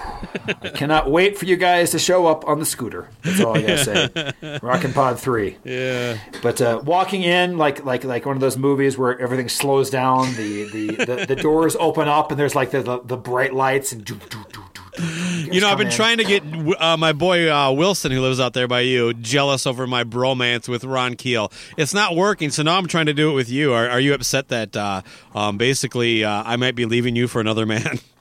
Cannot 0.74 1.10
wait 1.10 1.36
for 1.38 1.44
you 1.44 1.56
guys 1.56 1.90
to 1.90 1.98
show 1.98 2.26
up 2.26 2.46
on 2.48 2.58
the 2.58 2.66
scooter. 2.66 3.10
That's 3.22 3.40
all 3.40 3.56
I 3.56 3.60
gotta 3.60 3.84
say. 3.84 4.58
Rockin' 4.62 4.92
Pod 4.92 5.18
Three. 5.20 5.56
Yeah. 5.64 6.18
But 6.42 6.60
uh, 6.60 6.80
walking 6.84 7.22
in 7.22 7.58
like 7.58 7.84
like 7.84 8.04
like 8.04 8.24
one 8.26 8.36
of 8.36 8.40
those 8.40 8.56
movies 8.56 8.96
where 8.96 9.18
everything 9.20 9.48
slows 9.48 9.90
down, 9.90 10.34
the 10.34 10.64
the, 10.70 10.86
the, 11.04 11.26
the 11.28 11.36
doors 11.36 11.76
open 11.78 12.08
up 12.08 12.30
and 12.30 12.40
there's 12.40 12.54
like 12.54 12.70
the 12.70 12.82
the, 12.82 13.00
the 13.00 13.16
bright 13.16 13.54
lights 13.54 13.92
and. 13.92 14.04
doo, 14.04 14.16
doo, 14.30 14.44
doo, 14.52 14.64
doo. 14.72 14.82
You 15.52 15.60
know, 15.60 15.68
I've 15.68 15.76
been 15.76 15.88
in. 15.88 15.92
trying 15.92 16.18
to 16.18 16.24
get 16.24 16.42
uh, 16.80 16.96
my 16.96 17.12
boy 17.12 17.52
uh, 17.52 17.70
Wilson, 17.70 18.12
who 18.12 18.22
lives 18.22 18.40
out 18.40 18.54
there 18.54 18.66
by 18.66 18.80
you, 18.80 19.12
jealous 19.12 19.66
over 19.66 19.86
my 19.86 20.04
bromance 20.04 20.68
with 20.68 20.84
Ron 20.84 21.16
Keel. 21.16 21.52
It's 21.76 21.92
not 21.92 22.16
working, 22.16 22.50
so 22.50 22.62
now 22.62 22.78
I'm 22.78 22.86
trying 22.86 23.06
to 23.06 23.14
do 23.14 23.30
it 23.30 23.34
with 23.34 23.50
you. 23.50 23.74
Are, 23.74 23.88
are 23.90 24.00
you 24.00 24.14
upset 24.14 24.48
that 24.48 24.74
uh, 24.74 25.02
um, 25.34 25.58
basically 25.58 26.24
uh, 26.24 26.42
I 26.46 26.56
might 26.56 26.74
be 26.74 26.86
leaving 26.86 27.14
you 27.14 27.28
for 27.28 27.40
another 27.40 27.66
man? 27.66 28.00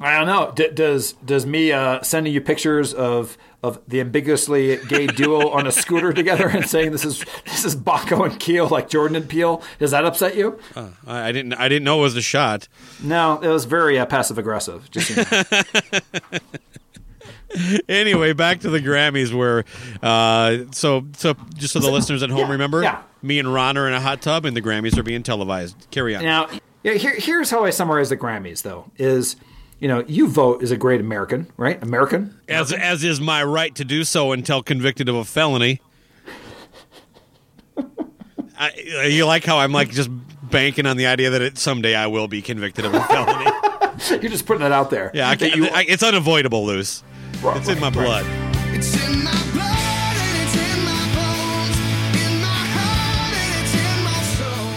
I 0.00 0.16
don't 0.16 0.26
know. 0.26 0.52
D- 0.54 0.70
does 0.72 1.12
does 1.24 1.44
me 1.44 1.72
uh, 1.72 2.02
sending 2.02 2.32
you 2.32 2.40
pictures 2.40 2.94
of 2.94 3.36
of 3.62 3.78
the 3.86 4.00
ambiguously 4.00 4.78
gay 4.88 5.06
duo 5.06 5.50
on 5.50 5.66
a 5.66 5.70
scooter 5.72 6.14
together 6.14 6.48
and 6.48 6.66
saying 6.66 6.92
this 6.92 7.04
is 7.04 7.22
this 7.44 7.64
is 7.66 7.76
Baco 7.76 8.24
and 8.28 8.40
Keel 8.40 8.66
like 8.68 8.88
Jordan 8.88 9.16
and 9.16 9.28
Peele 9.28 9.62
does 9.78 9.90
that 9.90 10.06
upset 10.06 10.36
you? 10.36 10.58
I, 10.74 11.28
I 11.28 11.32
didn't. 11.32 11.52
I 11.54 11.68
didn't 11.68 11.84
know 11.84 11.98
it 11.98 12.02
was 12.02 12.16
a 12.16 12.22
shot. 12.22 12.66
No, 13.02 13.38
it 13.42 13.48
was 13.48 13.66
very 13.66 13.98
uh, 13.98 14.06
passive 14.06 14.38
aggressive. 14.38 14.90
Just 14.90 15.10
you 15.10 15.16
know. 15.16 16.38
Anyway, 17.88 18.32
back 18.32 18.60
to 18.60 18.70
the 18.70 18.78
Grammys, 18.78 19.34
where 19.34 19.64
uh, 20.04 20.58
so 20.70 21.04
so 21.16 21.34
just 21.56 21.72
so 21.72 21.80
the 21.80 21.90
listeners 21.90 22.22
at 22.22 22.30
home 22.30 22.38
Yeah, 22.46 22.52
remember, 22.52 22.80
yeah. 22.82 23.02
me 23.22 23.40
and 23.40 23.52
Ron 23.52 23.76
are 23.76 23.88
in 23.88 23.92
a 23.92 24.00
hot 24.00 24.22
tub, 24.22 24.44
and 24.44 24.56
the 24.56 24.62
Grammys 24.62 24.96
are 24.96 25.02
being 25.02 25.24
televised. 25.24 25.88
Carry 25.90 26.14
on. 26.14 26.22
now, 26.22 26.48
yeah, 26.84 26.92
here, 26.92 27.14
here's 27.18 27.50
how 27.50 27.64
I 27.64 27.70
summarize 27.70 28.08
the 28.08 28.16
Grammys. 28.16 28.62
Though 28.62 28.88
is 28.98 29.34
you 29.80 29.88
know 29.88 30.04
you 30.06 30.28
vote 30.28 30.62
as 30.62 30.70
a 30.70 30.76
great 30.76 31.00
American, 31.00 31.50
right? 31.56 31.82
American. 31.82 32.38
as 32.48 32.72
as 32.72 33.02
is 33.02 33.20
my 33.20 33.42
right 33.42 33.74
to 33.74 33.84
do 33.84 34.04
so 34.04 34.32
until 34.32 34.62
convicted 34.62 35.08
of 35.08 35.14
a 35.16 35.24
felony. 35.24 35.80
I, 38.58 38.70
uh, 38.98 39.00
you 39.02 39.24
like 39.24 39.44
how 39.44 39.58
I'm 39.58 39.72
like 39.72 39.90
just 39.90 40.10
banking 40.42 40.84
on 40.84 40.96
the 40.98 41.06
idea 41.06 41.30
that 41.30 41.40
it, 41.40 41.58
someday 41.58 41.94
I 41.94 42.06
will 42.08 42.28
be 42.28 42.42
convicted 42.42 42.84
of 42.84 42.92
a 42.94 43.00
felony. 43.04 43.50
You're 44.22 44.30
just 44.30 44.44
putting 44.46 44.60
that 44.62 44.72
out 44.72 44.90
there. 44.90 45.10
Yeah, 45.14 45.28
I 45.30 45.36
can't, 45.36 45.56
you- 45.56 45.66
I, 45.66 45.84
it's 45.88 46.02
unavoidable, 46.02 46.64
Luce. 46.66 47.02
It's 47.42 47.68
in 47.68 47.80
my 47.80 47.88
blood. 47.90 48.26
It's 48.74 48.94
in 48.94 49.24
my 49.24 49.30
blood 49.52 50.16
and 50.16 50.42
it's 50.42 50.56
in 50.56 50.84
my 50.84 51.04
bones, 51.14 51.76
in 52.22 52.40
my 52.40 52.66
heart 52.76 53.34
and 53.34 53.62
it's 53.62 53.74
in 53.74 54.04
my 54.04 54.22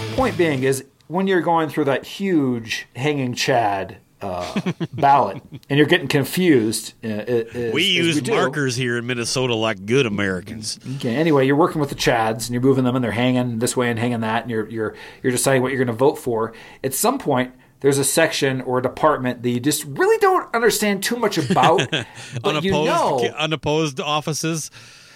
soul. 0.08 0.16
point 0.16 0.38
being 0.38 0.62
is 0.62 0.84
when 1.08 1.26
you're 1.26 1.42
going 1.42 1.68
through 1.68 1.84
that 1.84 2.06
huge 2.06 2.86
hanging 2.96 3.34
Chad 3.34 3.98
uh, 4.24 4.72
ballot 4.92 5.42
and 5.68 5.78
you're 5.78 5.86
getting 5.86 6.08
confused. 6.08 6.94
Uh, 7.04 7.08
as- 7.08 7.74
We 7.74 7.84
use 7.84 8.20
do. 8.22 8.32
markers 8.32 8.76
here 8.76 8.96
in 8.98 9.06
Minnesota 9.06 9.54
like 9.54 9.84
good 9.86 10.06
Americans. 10.06 10.78
Okay. 10.96 11.14
Anyway, 11.14 11.46
you're 11.46 11.56
working 11.56 11.80
with 11.80 11.90
the 11.90 11.94
Chads 11.96 12.46
and 12.46 12.50
you're 12.50 12.62
moving 12.62 12.84
them 12.84 12.94
and 12.96 13.04
they're 13.04 13.12
hanging 13.12 13.58
this 13.58 13.76
way 13.76 13.90
and 13.90 13.98
hanging 13.98 14.20
that, 14.20 14.42
and 14.42 14.50
you're 14.50 14.68
you're 14.68 14.94
you're 15.22 15.32
deciding 15.32 15.62
what 15.62 15.68
you're 15.72 15.78
going 15.84 15.88
to 15.88 15.92
vote 15.92 16.16
for. 16.18 16.52
At 16.82 16.94
some 16.94 17.18
point, 17.18 17.52
there's 17.80 17.98
a 17.98 18.04
section 18.04 18.60
or 18.62 18.78
a 18.78 18.82
department 18.82 19.42
that 19.42 19.50
you 19.50 19.60
just 19.60 19.84
really 19.84 20.16
don't 20.18 20.52
understand 20.54 21.02
too 21.02 21.16
much 21.16 21.36
about, 21.38 21.88
but 21.90 22.06
Unopposed, 22.44 22.64
you 22.64 22.72
know, 22.72 23.34
unopposed 23.36 24.00
offices. 24.00 24.70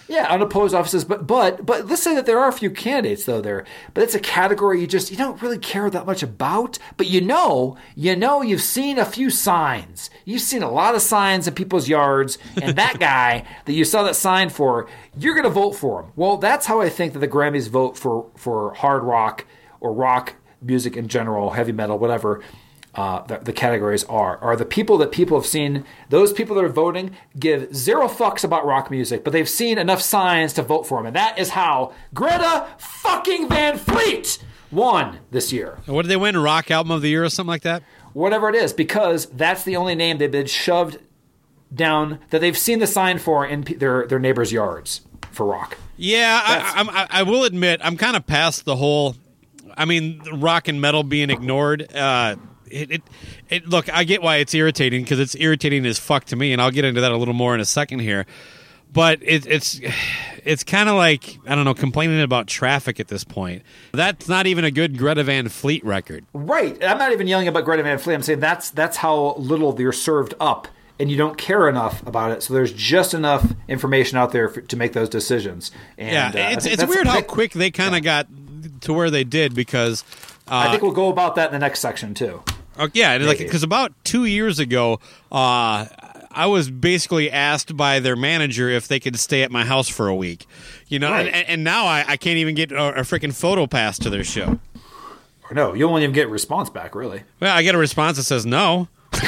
Yeah, 0.09 0.25
unopposed 0.27 0.73
offices. 0.73 1.05
But 1.05 1.27
but 1.27 1.65
but 1.65 1.85
let's 1.85 2.01
say 2.01 2.15
that 2.15 2.25
there 2.25 2.39
are 2.39 2.49
a 2.49 2.53
few 2.53 2.71
candidates 2.71 3.25
though 3.25 3.41
there, 3.41 3.63
but 3.93 4.03
it's 4.03 4.15
a 4.15 4.19
category 4.19 4.81
you 4.81 4.87
just 4.87 5.11
you 5.11 5.17
don't 5.17 5.41
really 5.41 5.59
care 5.59 5.87
that 5.89 6.07
much 6.07 6.23
about. 6.23 6.79
But 6.97 7.07
you 7.07 7.21
know, 7.21 7.77
you 7.95 8.15
know, 8.15 8.41
you've 8.41 8.63
seen 8.63 8.97
a 8.97 9.05
few 9.05 9.29
signs. 9.29 10.09
You've 10.25 10.41
seen 10.41 10.63
a 10.63 10.71
lot 10.71 10.95
of 10.95 11.03
signs 11.03 11.47
in 11.47 11.53
people's 11.53 11.87
yards, 11.87 12.39
and 12.59 12.75
that 12.75 12.99
guy 12.99 13.45
that 13.65 13.73
you 13.73 13.85
saw 13.85 14.01
that 14.03 14.15
sign 14.15 14.49
for, 14.49 14.89
you're 15.17 15.35
going 15.35 15.43
to 15.43 15.49
vote 15.49 15.73
for 15.73 16.01
him. 16.01 16.11
Well, 16.15 16.37
that's 16.37 16.65
how 16.65 16.81
I 16.81 16.89
think 16.89 17.13
that 17.13 17.19
the 17.19 17.27
Grammys 17.27 17.69
vote 17.69 17.95
for 17.95 18.31
for 18.35 18.73
hard 18.73 19.03
rock 19.03 19.45
or 19.79 19.93
rock 19.93 20.33
music 20.59 20.97
in 20.97 21.07
general, 21.07 21.51
heavy 21.51 21.71
metal, 21.71 21.99
whatever 21.99 22.41
uh, 22.95 23.21
the, 23.27 23.37
the 23.37 23.53
categories 23.53 24.03
are 24.05 24.37
are 24.39 24.55
the 24.55 24.65
people 24.65 24.97
that 24.97 25.11
people 25.11 25.37
have 25.39 25.45
seen. 25.45 25.85
Those 26.09 26.33
people 26.33 26.55
that 26.55 26.63
are 26.65 26.69
voting 26.69 27.15
give 27.37 27.73
zero 27.75 28.07
fucks 28.07 28.43
about 28.43 28.65
rock 28.65 28.89
music, 28.89 29.23
but 29.23 29.31
they've 29.31 29.47
seen 29.49 29.77
enough 29.77 30.01
signs 30.01 30.53
to 30.53 30.63
vote 30.63 30.87
for 30.87 30.99
him, 30.99 31.05
and 31.05 31.15
that 31.15 31.37
is 31.37 31.49
how 31.49 31.93
Greta 32.13 32.67
fucking 32.77 33.47
Van 33.49 33.77
Fleet 33.77 34.43
won 34.71 35.19
this 35.31 35.53
year. 35.53 35.77
What 35.85 36.03
did 36.03 36.09
they 36.09 36.17
win? 36.17 36.35
Rock 36.37 36.71
album 36.71 36.91
of 36.91 37.01
the 37.01 37.09
year 37.09 37.23
or 37.23 37.29
something 37.29 37.49
like 37.49 37.61
that? 37.63 37.83
Whatever 38.13 38.49
it 38.49 38.55
is, 38.55 38.73
because 38.73 39.27
that's 39.27 39.63
the 39.63 39.75
only 39.75 39.93
name 39.95 40.17
they've 40.17 40.31
been 40.31 40.47
shoved 40.47 40.97
down 41.73 42.19
that 42.31 42.41
they've 42.41 42.57
seen 42.57 42.79
the 42.79 42.87
sign 42.87 43.19
for 43.19 43.45
in 43.45 43.61
their 43.61 44.07
their 44.07 44.19
neighbors' 44.19 44.51
yards 44.51 45.01
for 45.31 45.45
rock. 45.45 45.77
Yeah, 45.97 46.41
I, 46.43 46.73
I'm- 46.77 46.89
I, 46.89 47.07
I 47.09 47.23
will 47.23 47.43
admit 47.43 47.81
I'm 47.83 47.97
kind 47.97 48.15
of 48.15 48.25
past 48.25 48.65
the 48.65 48.75
whole. 48.75 49.15
I 49.77 49.85
mean, 49.85 50.21
rock 50.39 50.67
and 50.67 50.81
metal 50.81 51.03
being 51.03 51.29
ignored. 51.29 51.93
Uh, 51.93 52.35
it, 52.71 52.91
it, 52.91 53.01
it, 53.49 53.67
look, 53.67 53.91
I 53.93 54.03
get 54.03 54.21
why 54.21 54.37
it's 54.37 54.53
irritating 54.53 55.03
because 55.03 55.19
it's 55.19 55.35
irritating 55.35 55.85
as 55.85 55.99
fuck 55.99 56.25
to 56.25 56.35
me, 56.35 56.53
and 56.53 56.61
I'll 56.61 56.71
get 56.71 56.85
into 56.85 57.01
that 57.01 57.11
a 57.11 57.17
little 57.17 57.33
more 57.33 57.53
in 57.55 57.61
a 57.61 57.65
second 57.65 57.99
here. 57.99 58.25
But 58.91 59.19
it, 59.21 59.45
it's 59.45 59.79
it's 60.43 60.63
kind 60.63 60.89
of 60.89 60.95
like 60.95 61.39
I 61.45 61.55
don't 61.55 61.65
know, 61.65 61.73
complaining 61.73 62.21
about 62.21 62.47
traffic 62.47 62.99
at 62.99 63.07
this 63.07 63.23
point. 63.23 63.63
That's 63.91 64.27
not 64.27 64.47
even 64.47 64.65
a 64.65 64.71
good 64.71 64.97
Greta 64.97 65.23
Van 65.23 65.49
Fleet 65.49 65.83
record. 65.85 66.25
Right. 66.33 66.81
I'm 66.83 66.97
not 66.97 67.11
even 67.11 67.27
yelling 67.27 67.47
about 67.47 67.65
Greta 67.65 67.83
Van 67.83 67.97
Fleet. 67.97 68.15
I'm 68.15 68.23
saying 68.23 68.39
that's 68.39 68.71
that's 68.71 68.97
how 68.97 69.35
little 69.35 69.79
you're 69.79 69.91
served 69.91 70.33
up, 70.39 70.67
and 70.99 71.11
you 71.11 71.17
don't 71.17 71.37
care 71.37 71.69
enough 71.69 72.05
about 72.07 72.31
it. 72.31 72.43
So 72.43 72.53
there's 72.53 72.73
just 72.73 73.13
enough 73.13 73.53
information 73.67 74.17
out 74.17 74.31
there 74.31 74.49
for, 74.49 74.61
to 74.61 74.77
make 74.77 74.93
those 74.93 75.09
decisions. 75.09 75.71
And, 75.97 76.35
yeah, 76.35 76.47
uh, 76.47 76.53
it's 76.53 76.63
think 76.65 76.79
it's 76.79 76.85
weird 76.87 77.07
how 77.07 77.21
quick 77.21 77.53
they 77.53 77.71
kind 77.71 77.95
of 77.95 78.03
got 78.03 78.27
to 78.81 78.93
where 78.93 79.09
they 79.09 79.23
did 79.23 79.53
because. 79.53 80.03
Uh, 80.47 80.65
I 80.67 80.71
think 80.71 80.81
we'll 80.81 80.91
go 80.93 81.09
about 81.09 81.35
that 81.35 81.47
in 81.47 81.53
the 81.53 81.59
next 81.59 81.79
section 81.79 82.15
too. 82.15 82.41
Uh, 82.79 82.87
yeah, 82.93 83.11
and 83.11 83.25
like 83.27 83.37
because 83.39 83.61
about 83.63 83.91
two 84.03 84.25
years 84.25 84.57
ago, 84.57 84.99
uh, 85.31 85.85
I 86.31 86.45
was 86.47 86.71
basically 86.71 87.29
asked 87.29 87.75
by 87.75 87.99
their 87.99 88.15
manager 88.15 88.69
if 88.69 88.87
they 88.87 88.99
could 88.99 89.17
stay 89.19 89.43
at 89.43 89.51
my 89.51 89.65
house 89.65 89.89
for 89.89 90.07
a 90.07 90.15
week. 90.15 90.45
You 90.87 90.97
know, 90.99 91.11
Right. 91.11 91.27
and, 91.27 91.47
and 91.49 91.63
now 91.63 91.85
I, 91.85 92.05
I 92.07 92.17
can't 92.17 92.37
even 92.37 92.55
get 92.55 92.71
a, 92.71 92.99
a 92.99 93.01
freaking 93.01 93.33
photo 93.35 93.67
pass 93.67 93.99
to 93.99 94.09
their 94.09 94.23
show. 94.23 94.59
Or 95.49 95.53
no, 95.55 95.73
you 95.73 95.87
won't 95.89 96.03
even 96.03 96.13
get 96.13 96.27
a 96.27 96.29
response 96.29 96.69
back, 96.69 96.95
really. 96.95 97.23
Well, 97.39 97.55
I 97.55 97.63
get 97.63 97.75
a 97.75 97.77
response 97.79 98.17
that 98.17 98.23
says 98.23 98.45
no. 98.45 98.87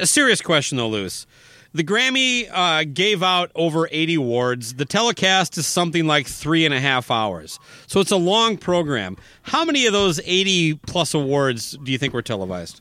A 0.00 0.06
serious 0.06 0.40
question 0.40 0.78
though, 0.78 0.88
Luce. 0.88 1.26
The 1.72 1.84
Grammy 1.84 2.48
uh, 2.50 2.84
gave 2.92 3.22
out 3.22 3.52
over 3.54 3.88
80 3.92 4.16
awards. 4.16 4.74
The 4.74 4.84
telecast 4.84 5.56
is 5.56 5.66
something 5.66 6.06
like 6.06 6.26
three 6.26 6.64
and 6.64 6.74
a 6.74 6.80
half 6.80 7.10
hours. 7.10 7.60
So 7.86 8.00
it's 8.00 8.10
a 8.10 8.16
long 8.16 8.56
program. 8.56 9.16
How 9.42 9.64
many 9.64 9.86
of 9.86 9.92
those 9.92 10.20
80 10.24 10.74
plus 10.86 11.14
awards 11.14 11.78
do 11.84 11.92
you 11.92 11.98
think 11.98 12.12
were 12.12 12.22
televised? 12.22 12.80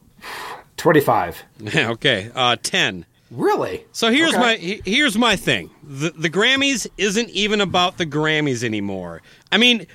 Twenty-five. 0.78 1.44
okay, 1.76 2.32
uh, 2.34 2.56
10. 2.62 3.06
Really? 3.32 3.86
So 3.92 4.12
here's 4.12 4.32
Okay. 4.34 4.40
my 4.40 4.56
here's 4.86 5.18
my 5.18 5.36
thing. 5.36 5.70
The 5.84 6.10
the 6.12 6.30
Grammys 6.32 6.88
isn't 6.98 7.30
even 7.30 7.62
about 7.62 7.98
the 7.98 8.06
Grammys 8.06 8.64
anymore. 8.64 9.22
I 9.52 9.58
mean, 9.58 9.86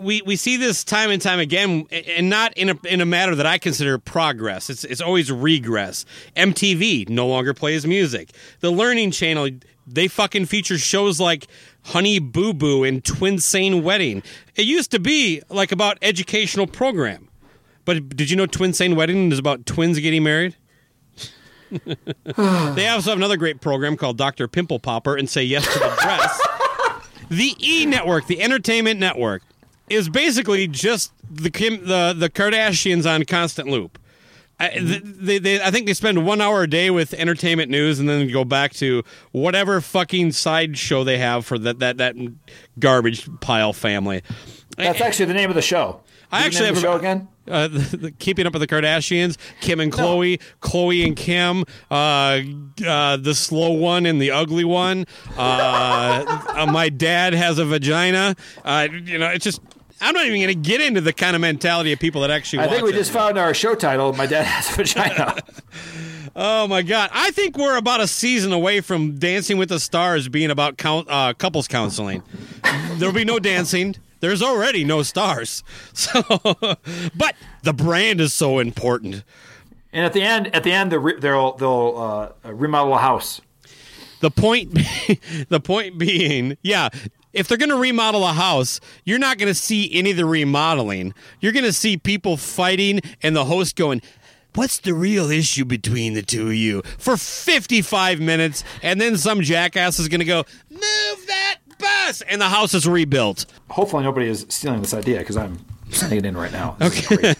we 0.00 0.22
we 0.22 0.36
see 0.36 0.56
this 0.56 0.82
time 0.82 1.10
and 1.10 1.20
time 1.20 1.40
again, 1.40 1.86
and 1.90 2.30
not 2.30 2.56
in 2.56 2.70
a 2.70 2.78
in 2.88 3.00
a 3.02 3.06
matter 3.06 3.34
that 3.34 3.44
I 3.46 3.58
consider 3.58 3.98
progress. 3.98 4.70
It's 4.70 4.84
it's 4.84 5.02
always 5.02 5.30
regress. 5.30 6.06
MTV 6.36 7.08
no 7.10 7.26
longer 7.26 7.52
plays 7.52 7.86
music. 7.86 8.30
The 8.60 8.70
Learning 8.70 9.10
Channel 9.10 9.50
they 9.86 10.08
fucking 10.08 10.46
feature 10.46 10.78
shows 10.78 11.18
like 11.20 11.48
Honey 11.86 12.18
Boo 12.18 12.54
Boo 12.54 12.84
and 12.84 13.04
Twin 13.04 13.38
Sane 13.40 13.82
Wedding. 13.82 14.22
It 14.56 14.64
used 14.64 14.90
to 14.92 15.00
be 15.00 15.42
like 15.50 15.72
about 15.72 15.98
educational 16.00 16.66
program, 16.66 17.28
but 17.84 18.08
did 18.16 18.30
you 18.30 18.36
know 18.36 18.46
Twin 18.46 18.72
Sane 18.72 18.94
Wedding 18.96 19.32
is 19.32 19.38
about 19.38 19.66
twins 19.66 19.98
getting 19.98 20.22
married? 20.22 20.56
They 21.70 22.88
also 22.88 23.10
have 23.10 23.18
another 23.18 23.36
great 23.36 23.60
program 23.60 23.96
called 23.96 24.16
Dr. 24.16 24.48
Pimple 24.48 24.80
Popper 24.80 25.16
and 25.16 25.28
Say 25.28 25.44
Yes 25.44 25.64
to 25.72 25.78
the 25.78 25.96
Dress. 26.00 26.40
the 27.30 27.54
E 27.60 27.86
Network, 27.86 28.26
the 28.26 28.40
Entertainment 28.40 28.98
Network, 28.98 29.42
is 29.88 30.08
basically 30.08 30.66
just 30.66 31.12
the 31.30 31.50
Kim, 31.50 31.86
the 31.86 32.14
the 32.16 32.30
Kardashians 32.30 33.12
on 33.12 33.24
constant 33.24 33.68
loop. 33.68 33.98
I, 34.58 34.68
mm-hmm. 34.68 35.24
they, 35.24 35.38
they, 35.38 35.62
I 35.62 35.70
think 35.70 35.86
they 35.86 35.94
spend 35.94 36.26
one 36.26 36.42
hour 36.42 36.62
a 36.62 36.68
day 36.68 36.90
with 36.90 37.14
entertainment 37.14 37.70
news, 37.70 37.98
and 37.98 38.08
then 38.08 38.30
go 38.30 38.44
back 38.44 38.74
to 38.74 39.02
whatever 39.32 39.80
fucking 39.80 40.32
side 40.32 40.76
show 40.76 41.02
they 41.02 41.18
have 41.18 41.46
for 41.46 41.58
that 41.58 41.78
that 41.78 41.96
that 41.96 42.14
garbage 42.78 43.28
pile 43.40 43.72
family. 43.72 44.22
That's 44.76 45.00
eh, 45.00 45.04
eh. 45.04 45.06
actually 45.06 45.26
the 45.26 45.34
name 45.34 45.48
of 45.48 45.56
the 45.56 45.62
show. 45.62 46.00
I 46.32 46.46
actually 46.46 46.66
have 46.66 46.76
a- 46.76 46.80
show 46.80 46.96
again. 46.96 47.28
Uh, 47.50 47.66
the, 47.66 47.96
the 47.96 48.10
Keeping 48.12 48.46
Up 48.46 48.52
with 48.52 48.60
the 48.60 48.68
Kardashians, 48.68 49.36
Kim 49.60 49.80
and 49.80 49.90
Khloé, 49.92 50.40
Khloé 50.60 51.04
and 51.04 51.16
Kim, 51.16 51.64
uh, 51.90 52.40
uh, 52.86 53.16
the 53.16 53.34
slow 53.34 53.72
one 53.72 54.06
and 54.06 54.22
the 54.22 54.30
ugly 54.30 54.62
one. 54.62 55.04
Uh, 55.36 56.44
uh, 56.48 56.66
my 56.70 56.88
dad 56.90 57.32
has 57.32 57.58
a 57.58 57.64
vagina. 57.64 58.36
Uh, 58.64 58.86
you 58.92 59.18
know, 59.18 59.26
it's 59.30 59.42
just. 59.44 59.60
I'm 60.00 60.14
not 60.14 60.26
even 60.26 60.40
going 60.40 60.62
to 60.62 60.70
get 60.70 60.80
into 60.80 61.00
the 61.00 61.12
kind 61.12 61.34
of 61.34 61.42
mentality 61.42 61.92
of 61.92 61.98
people 61.98 62.20
that 62.20 62.30
actually. 62.30 62.62
I 62.62 62.68
think 62.68 62.84
we 62.84 62.90
it. 62.90 62.94
just 62.94 63.10
found 63.10 63.36
our 63.36 63.52
show 63.52 63.74
title. 63.74 64.12
My 64.12 64.26
dad 64.26 64.44
has 64.44 64.70
a 64.72 64.76
vagina. 64.76 65.36
Oh 66.36 66.68
my 66.68 66.82
god! 66.82 67.10
I 67.12 67.32
think 67.32 67.58
we're 67.58 67.76
about 67.76 68.00
a 68.00 68.06
season 68.06 68.52
away 68.52 68.80
from 68.80 69.18
Dancing 69.18 69.58
with 69.58 69.68
the 69.68 69.80
Stars 69.80 70.28
being 70.28 70.50
about 70.50 70.78
count, 70.78 71.08
uh, 71.10 71.34
couples 71.34 71.66
counseling. 71.66 72.22
There'll 72.94 73.12
be 73.12 73.24
no 73.24 73.40
dancing. 73.40 73.96
There's 74.20 74.42
already 74.42 74.84
no 74.84 75.02
stars. 75.02 75.62
So, 75.92 76.22
but 77.14 77.34
the 77.62 77.72
brand 77.74 78.20
is 78.20 78.32
so 78.32 78.58
important. 78.58 79.22
and 79.92 80.06
at 80.06 80.12
the 80.12 80.22
end, 80.22 80.54
at 80.54 80.62
the 80.62 80.72
end, 80.72 80.92
they'll 80.92 81.18
they'll, 81.18 81.52
they'll 81.52 82.32
uh, 82.44 82.52
remodel 82.52 82.94
a 82.94 82.98
house. 82.98 83.40
The 84.20 84.30
point, 84.30 84.72
the 85.48 85.60
point 85.60 85.98
being, 85.98 86.56
yeah. 86.62 86.88
If 87.32 87.46
they're 87.46 87.58
going 87.58 87.70
to 87.70 87.76
remodel 87.76 88.24
a 88.26 88.32
house, 88.32 88.80
you're 89.04 89.18
not 89.20 89.38
going 89.38 89.48
to 89.48 89.54
see 89.54 89.88
any 89.94 90.10
of 90.10 90.16
the 90.16 90.24
remodeling. 90.26 91.14
You're 91.40 91.52
going 91.52 91.64
to 91.64 91.72
see 91.72 91.96
people 91.96 92.36
fighting 92.36 93.00
and 93.22 93.36
the 93.36 93.44
host 93.44 93.76
going, 93.76 94.02
What's 94.56 94.78
the 94.78 94.94
real 94.94 95.30
issue 95.30 95.64
between 95.64 96.14
the 96.14 96.22
two 96.22 96.48
of 96.48 96.54
you? 96.54 96.82
For 96.98 97.16
55 97.16 98.18
minutes, 98.18 98.64
and 98.82 99.00
then 99.00 99.16
some 99.16 99.42
jackass 99.42 100.00
is 100.00 100.08
going 100.08 100.18
to 100.18 100.24
go, 100.26 100.44
Move 100.70 100.80
that 101.28 101.39
bus! 102.10 102.22
And 102.22 102.40
the 102.40 102.48
house 102.48 102.74
is 102.74 102.86
rebuilt. 102.86 103.46
Hopefully, 103.70 104.04
nobody 104.04 104.28
is 104.28 104.46
stealing 104.48 104.80
this 104.80 104.94
idea 104.94 105.18
because 105.18 105.36
I'm 105.36 105.58
sending 105.90 106.20
it 106.20 106.26
in 106.26 106.36
right 106.36 106.52
now. 106.52 106.76
This 106.78 107.10
is 107.10 107.38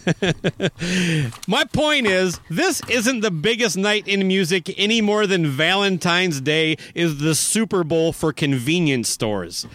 great. 0.77 1.31
My 1.47 1.63
point 1.65 2.07
is, 2.07 2.39
this 2.49 2.81
isn't 2.89 3.21
the 3.21 3.31
biggest 3.31 3.77
night 3.77 4.07
in 4.07 4.27
music 4.27 4.73
any 4.77 5.01
more 5.01 5.27
than 5.27 5.47
Valentine's 5.47 6.41
Day 6.41 6.77
is 6.93 7.19
the 7.19 7.35
Super 7.35 7.83
Bowl 7.83 8.13
for 8.13 8.33
convenience 8.33 9.09
stores. 9.09 9.67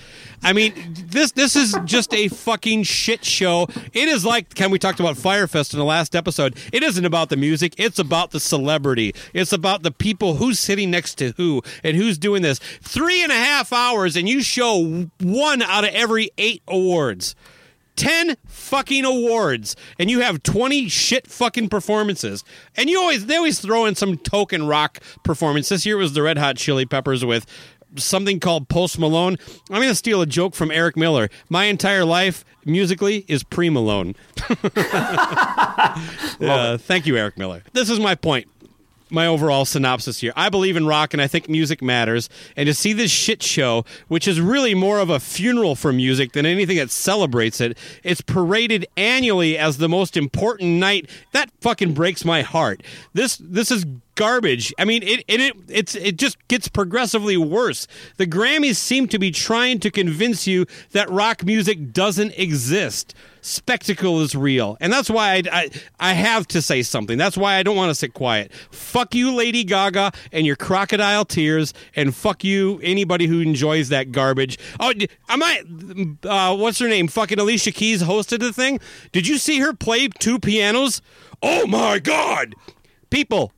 I 0.42 0.52
mean, 0.52 0.74
this 1.08 1.32
this 1.32 1.56
is 1.56 1.76
just 1.84 2.12
a 2.14 2.28
fucking 2.28 2.84
shit 2.84 3.24
show. 3.24 3.66
It 3.92 4.08
is 4.08 4.24
like 4.24 4.54
can 4.54 4.70
we 4.70 4.78
talked 4.78 5.00
about 5.00 5.16
Fyre 5.16 5.46
Fest 5.46 5.72
in 5.72 5.78
the 5.78 5.84
last 5.84 6.14
episode. 6.14 6.56
It 6.72 6.82
isn't 6.82 7.04
about 7.04 7.30
the 7.30 7.36
music, 7.36 7.74
it's 7.78 7.98
about 7.98 8.30
the 8.30 8.40
celebrity. 8.40 9.14
It's 9.32 9.52
about 9.52 9.82
the 9.82 9.90
people 9.90 10.36
who's 10.36 10.58
sitting 10.60 10.90
next 10.90 11.16
to 11.16 11.32
who 11.36 11.62
and 11.82 11.96
who's 11.96 12.18
doing 12.18 12.42
this. 12.42 12.58
Three 12.58 13.22
and 13.22 13.32
a 13.32 13.36
half 13.36 13.72
hours 13.72 14.16
and 14.16 14.28
you 14.28 14.42
show 14.42 15.08
one 15.20 15.62
out 15.62 15.84
of 15.84 15.90
every 15.90 16.30
eight 16.38 16.62
awards. 16.68 17.34
10 17.96 18.36
fucking 18.46 19.04
awards 19.04 19.74
and 19.98 20.10
you 20.10 20.20
have 20.20 20.42
20 20.42 20.88
shit 20.88 21.26
fucking 21.26 21.68
performances. 21.68 22.44
And 22.76 22.88
you 22.88 22.98
always 23.00 23.26
they 23.26 23.36
always 23.36 23.60
throw 23.60 23.84
in 23.86 23.94
some 23.94 24.16
token 24.18 24.66
rock 24.66 25.00
performance. 25.22 25.68
This 25.68 25.84
year 25.86 25.96
was 25.96 26.12
the 26.12 26.22
red 26.22 26.38
hot 26.38 26.56
chili 26.56 26.86
peppers 26.86 27.24
with 27.24 27.46
something 27.96 28.40
called 28.40 28.68
post 28.68 28.98
malone. 28.98 29.36
I'm 29.70 29.80
gonna 29.80 29.94
steal 29.94 30.20
a 30.22 30.26
joke 30.26 30.54
from 30.54 30.70
eric 30.70 30.96
miller. 30.96 31.28
My 31.48 31.64
entire 31.64 32.04
life 32.04 32.44
musically 32.64 33.24
is 33.28 33.42
pre 33.44 33.70
malone 33.70 34.14
uh, 36.40 36.78
thank 36.78 37.06
you 37.06 37.16
eric 37.16 37.38
miller. 37.38 37.62
This 37.72 37.90
is 37.90 37.98
my 37.98 38.14
point 38.14 38.48
my 39.16 39.26
overall 39.26 39.64
synopsis 39.64 40.20
here. 40.20 40.32
I 40.36 40.48
believe 40.48 40.76
in 40.76 40.86
rock 40.86 41.12
and 41.12 41.20
I 41.20 41.26
think 41.26 41.48
music 41.48 41.82
matters. 41.82 42.28
And 42.54 42.68
to 42.68 42.74
see 42.74 42.92
this 42.92 43.10
shit 43.10 43.42
show, 43.42 43.84
which 44.06 44.28
is 44.28 44.40
really 44.40 44.74
more 44.74 45.00
of 45.00 45.10
a 45.10 45.18
funeral 45.18 45.74
for 45.74 45.92
music 45.92 46.32
than 46.32 46.46
anything 46.46 46.76
that 46.76 46.92
celebrates 46.92 47.60
it, 47.60 47.76
it's 48.04 48.20
paraded 48.20 48.86
annually 48.96 49.58
as 49.58 49.78
the 49.78 49.88
most 49.88 50.16
important 50.16 50.78
night. 50.78 51.10
That 51.32 51.50
fucking 51.60 51.94
breaks 51.94 52.24
my 52.24 52.42
heart. 52.42 52.82
This 53.14 53.38
this 53.38 53.72
is 53.72 53.84
garbage. 54.16 54.74
I 54.78 54.84
mean, 54.84 55.02
it 55.02 55.24
it, 55.28 55.40
it 55.40 55.54
it's 55.68 55.94
it 55.94 56.16
just 56.16 56.36
gets 56.48 56.66
progressively 56.68 57.36
worse. 57.36 57.86
The 58.16 58.26
Grammys 58.26 58.76
seem 58.76 59.06
to 59.08 59.18
be 59.18 59.30
trying 59.30 59.78
to 59.80 59.90
convince 59.90 60.46
you 60.46 60.66
that 60.90 61.08
rock 61.08 61.44
music 61.44 61.92
doesn't 61.92 62.36
exist. 62.36 63.14
Spectacle 63.42 64.20
is 64.22 64.34
real, 64.34 64.76
and 64.80 64.92
that's 64.92 65.08
why 65.08 65.34
I, 65.34 65.42
I 65.52 65.70
I 66.00 66.12
have 66.14 66.48
to 66.48 66.60
say 66.60 66.82
something. 66.82 67.16
That's 67.16 67.36
why 67.36 67.54
I 67.54 67.62
don't 67.62 67.76
want 67.76 67.90
to 67.90 67.94
sit 67.94 68.12
quiet. 68.12 68.52
Fuck 68.72 69.14
you, 69.14 69.32
Lady 69.32 69.62
Gaga, 69.62 70.10
and 70.32 70.44
your 70.44 70.56
crocodile 70.56 71.24
tears, 71.24 71.72
and 71.94 72.12
fuck 72.12 72.42
you, 72.42 72.80
anybody 72.82 73.28
who 73.28 73.40
enjoys 73.40 73.88
that 73.90 74.10
garbage. 74.10 74.58
Oh, 74.80 74.92
d- 74.92 75.08
I. 75.28 75.62
Uh, 76.24 76.56
what's 76.56 76.80
her 76.80 76.88
name? 76.88 77.06
Fucking 77.06 77.38
Alicia 77.38 77.70
Keys 77.70 78.02
hosted 78.02 78.40
the 78.40 78.52
thing. 78.52 78.80
Did 79.12 79.28
you 79.28 79.38
see 79.38 79.60
her 79.60 79.72
play 79.72 80.08
two 80.08 80.40
pianos? 80.40 81.00
Oh 81.40 81.68
my 81.68 82.00
god, 82.00 82.54
people! 83.10 83.52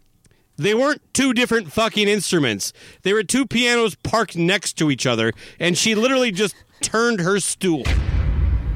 They 0.59 0.75
weren't 0.75 1.01
two 1.15 1.33
different 1.33 1.73
fucking 1.73 2.09
instruments. 2.09 2.73
They 3.03 3.13
were 3.13 3.23
two 3.23 3.47
pianos 3.47 3.95
parked 3.95 4.37
next 4.37 4.75
to 4.79 4.91
each 4.91 5.07
other, 5.07 5.33
and 5.61 5.79
she 5.79 5.95
literally 5.95 6.33
just 6.33 6.57
turned 6.81 7.21
her 7.21 7.39
stool. 7.39 7.85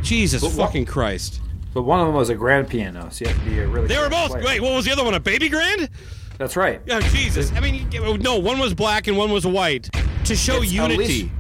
Jesus 0.03 0.43
fucking 0.57 0.87
Christ. 0.87 1.41
but 1.75 1.83
one 1.83 2.01
of 2.01 2.07
them 2.07 2.15
was 2.15 2.29
a 2.29 2.35
grand 2.35 2.69
piano, 2.69 3.09
so 3.11 3.25
you 3.25 3.31
have 3.33 3.45
to 3.45 3.51
be 3.51 3.59
a 3.59 3.67
really. 3.67 3.89
They 3.89 3.99
were 3.99 4.09
both. 4.09 4.31
player. 4.31 4.45
Wait, 4.45 4.61
what 4.61 4.75
was 4.75 4.85
the 4.85 4.93
other 4.93 5.05
one? 5.05 5.15
A 5.15 5.21
baby 5.21 5.49
grand? 5.49 5.89
That's 6.39 6.57
right. 6.57 6.81
Oh, 6.91 7.01
Jesus. 7.01 7.53
I 7.53 7.61
mean, 7.61 7.89
no, 8.21 8.39
one 8.39 8.59
was 8.59 8.75
black 8.75 9.07
and 9.07 9.17
one 9.17 9.31
was 9.31 9.47
white 9.47 9.91
to 10.25 10.37
show 10.37 10.63
It's 10.63 10.73
unity. 10.73 11.31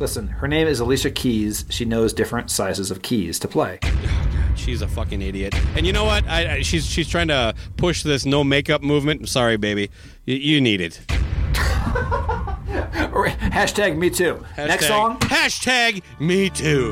Listen, 0.00 0.28
her 0.28 0.46
name 0.46 0.68
is 0.68 0.78
Alicia 0.78 1.10
Keys. 1.10 1.64
She 1.70 1.84
knows 1.84 2.12
different 2.12 2.50
sizes 2.50 2.90
of 2.90 3.02
keys 3.02 3.38
to 3.40 3.48
play. 3.48 3.80
Oh, 3.82 4.52
she's 4.56 4.80
a 4.80 4.88
fucking 4.88 5.20
idiot. 5.20 5.54
And 5.76 5.84
you 5.86 5.92
know 5.92 6.04
what? 6.04 6.24
I, 6.28 6.56
I, 6.56 6.62
she's 6.62 6.86
she's 6.86 7.08
trying 7.08 7.28
to 7.28 7.54
push 7.76 8.04
this 8.04 8.24
no 8.24 8.44
makeup 8.44 8.82
movement. 8.82 9.22
I'm 9.22 9.26
sorry, 9.26 9.56
baby. 9.56 9.90
You, 10.24 10.36
you 10.36 10.60
need 10.60 10.80
it. 10.80 11.00
Hashtag 13.58 13.96
me 13.96 14.08
too. 14.08 14.44
Next 14.56 14.86
song. 14.86 15.18
Hashtag 15.18 16.02
me 16.20 16.48
too. 16.48 16.90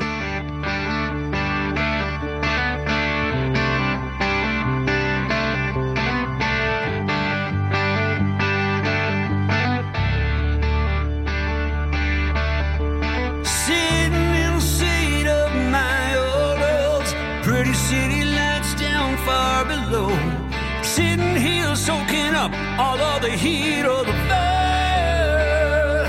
Sitting 20.83 21.35
here 21.35 21.75
soaking 21.75 22.35
up 22.35 22.51
all 22.77 22.99
of 22.99 23.21
the 23.21 23.31
heat 23.31 23.83
of 23.83 24.05
the 24.05 24.13
fire. 24.29 26.05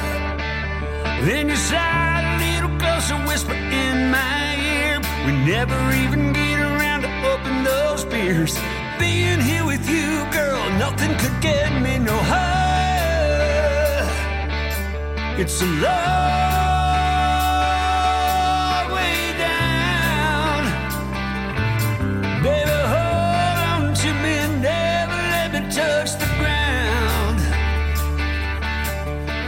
Then 1.25 1.49
you 1.49 1.57
sighed 1.57 2.25
a 2.25 2.37
little 2.45 2.79
closer, 2.79 3.17
whisper 3.27 3.55
in 3.55 4.11
my 4.11 4.57
ear. 4.73 5.01
We 5.27 5.33
never 5.33 5.79
even 6.03 6.33
get 6.35 6.61
around 6.61 7.01
to 7.03 7.11
open 7.33 7.65
those 7.65 8.05
beers. 8.05 8.59
Being 8.99 9.41
here 9.41 9.65
with 9.65 9.89
you, 9.89 10.27
girl, 10.33 10.69
nothing 10.79 11.17
could 11.17 11.41
get 11.41 11.71
me 11.81 11.99
no 11.99 12.17
higher. 12.17 12.59
It's 15.39 15.63
a 15.63 15.67
long 15.67 16.28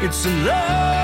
It's 0.03 0.25
a 0.25 0.31
love. 0.31 1.00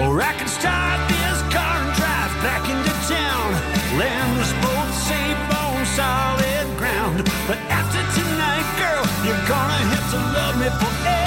Or 0.00 0.22
I 0.22 0.32
can 0.38 0.46
start 0.46 0.98
this 1.10 1.42
car 1.50 1.74
and 1.82 1.92
drive 1.98 2.32
back 2.40 2.62
into 2.70 2.94
town. 3.10 3.50
Land 3.98 4.38
us 4.38 4.52
both 4.62 4.94
safe 4.94 5.42
on 5.58 5.84
solid 5.98 6.66
ground. 6.78 7.24
But 7.48 7.58
after 7.66 7.98
tonight, 8.14 8.68
girl, 8.78 9.04
you're 9.26 9.46
gonna 9.48 9.82
have 9.90 10.06
to 10.12 10.18
love 10.38 10.54
me 10.60 10.68
forever. 10.78 11.17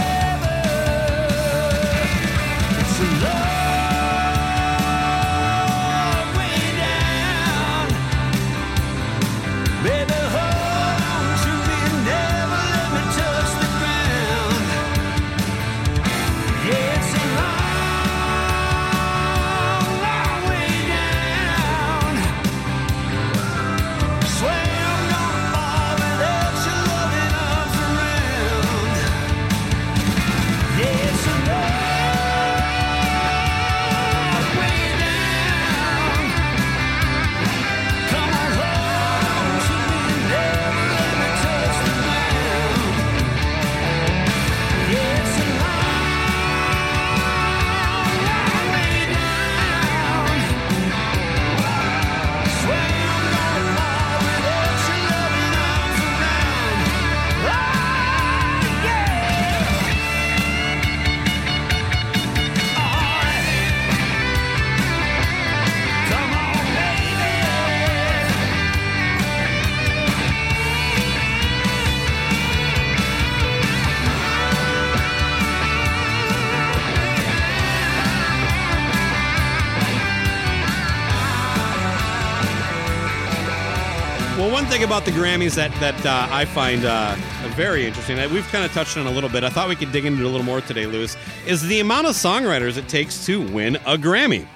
About 84.92 85.06
the 85.06 85.12
Grammys 85.12 85.56
that 85.56 85.72
that 85.80 86.06
uh, 86.06 86.28
I 86.30 86.44
find 86.44 86.84
uh, 86.84 87.16
very 87.56 87.86
interesting, 87.86 88.18
we've 88.34 88.46
kind 88.50 88.66
of 88.66 88.74
touched 88.74 88.98
on 88.98 89.08
a 89.08 89.10
little 89.10 89.30
bit. 89.30 89.42
I 89.46 89.50
thought 89.50 89.70
we 89.70 89.76
could 89.78 89.94
dig 89.94 90.04
into 90.04 90.22
it 90.22 90.26
a 90.26 90.28
little 90.28 90.46
more 90.46 90.60
today, 90.60 90.86
Lewis, 90.86 91.16
is 91.48 91.62
the 91.62 91.80
amount 91.80 92.08
of 92.08 92.14
songwriters 92.14 92.76
it 92.76 92.90
takes 92.90 93.26
to 93.28 93.40
win 93.54 93.78
a 93.78 93.96
Grammy. 93.96 94.48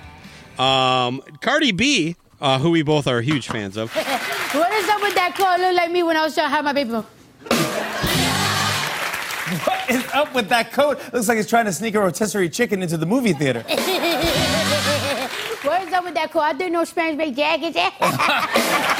Um, 0.60 1.22
Cardi 1.40 1.72
B, 1.72 2.18
uh, 2.42 2.60
who 2.60 2.72
we 2.72 2.84
both 2.84 3.08
are 3.08 3.22
huge 3.22 3.48
fans 3.48 3.78
of, 3.78 3.96
What 3.96 4.74
is 4.74 4.90
up 4.90 5.02
with 5.02 5.16
that 5.16 5.36
coat? 5.38 5.58
Look 5.58 5.78
like 5.78 5.92
me 5.92 6.04
when 6.04 6.18
I 6.18 6.26
was 6.26 6.34
trying 6.34 6.48
to 6.48 6.50
have 6.50 6.66
my 6.66 6.74
baby. 6.74 6.92
What 9.64 9.90
is 9.90 10.06
up 10.14 10.36
with 10.36 10.50
that 10.50 10.74
coat? 10.74 11.00
Looks 11.14 11.30
like 11.30 11.38
he's 11.38 11.48
trying 11.48 11.64
to 11.64 11.72
sneak 11.72 11.96
a 11.96 12.02
rotisserie 12.02 12.50
chicken 12.50 12.84
into 12.84 12.98
the 12.98 13.06
movie 13.06 13.32
theater. 13.32 13.64
What 15.66 15.82
is 15.82 15.92
up 15.94 16.04
with 16.04 16.14
that 16.14 16.32
coat? 16.32 16.42
I 16.42 16.54
didn't 16.54 16.74
know 16.74 16.84
Spanx 16.84 17.18
make 17.18 17.36
jackets. 17.36 17.76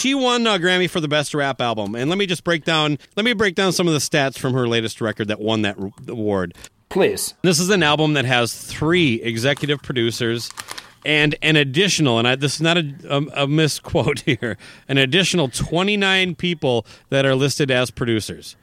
she 0.00 0.14
won 0.14 0.46
a 0.46 0.58
Grammy 0.58 0.88
for 0.88 1.00
the 1.00 1.08
best 1.08 1.34
rap 1.34 1.60
album. 1.60 1.94
And 1.94 2.08
let 2.08 2.18
me 2.18 2.26
just 2.26 2.42
break 2.42 2.64
down. 2.64 2.98
Let 3.16 3.24
me 3.24 3.34
break 3.34 3.54
down 3.54 3.72
some 3.72 3.86
of 3.86 3.92
the 3.92 4.00
stats 4.00 4.38
from 4.38 4.54
her 4.54 4.66
latest 4.66 5.00
record 5.00 5.28
that 5.28 5.40
won 5.40 5.62
that 5.62 5.76
award. 6.08 6.54
Please. 6.88 7.34
This 7.42 7.60
is 7.60 7.70
an 7.70 7.82
album 7.82 8.14
that 8.14 8.24
has 8.24 8.54
three 8.54 9.22
executive 9.22 9.82
producers 9.82 10.50
and 11.04 11.34
an 11.42 11.56
additional, 11.56 12.18
and 12.18 12.26
I, 12.26 12.34
this 12.34 12.56
is 12.56 12.60
not 12.60 12.76
a, 12.76 12.94
a, 13.08 13.44
a 13.44 13.46
misquote 13.46 14.20
here, 14.26 14.56
an 14.88 14.98
additional 14.98 15.48
29 15.48 16.34
people 16.34 16.84
that 17.10 17.24
are 17.24 17.34
listed 17.34 17.70
as 17.70 17.90
producers. 17.90 18.56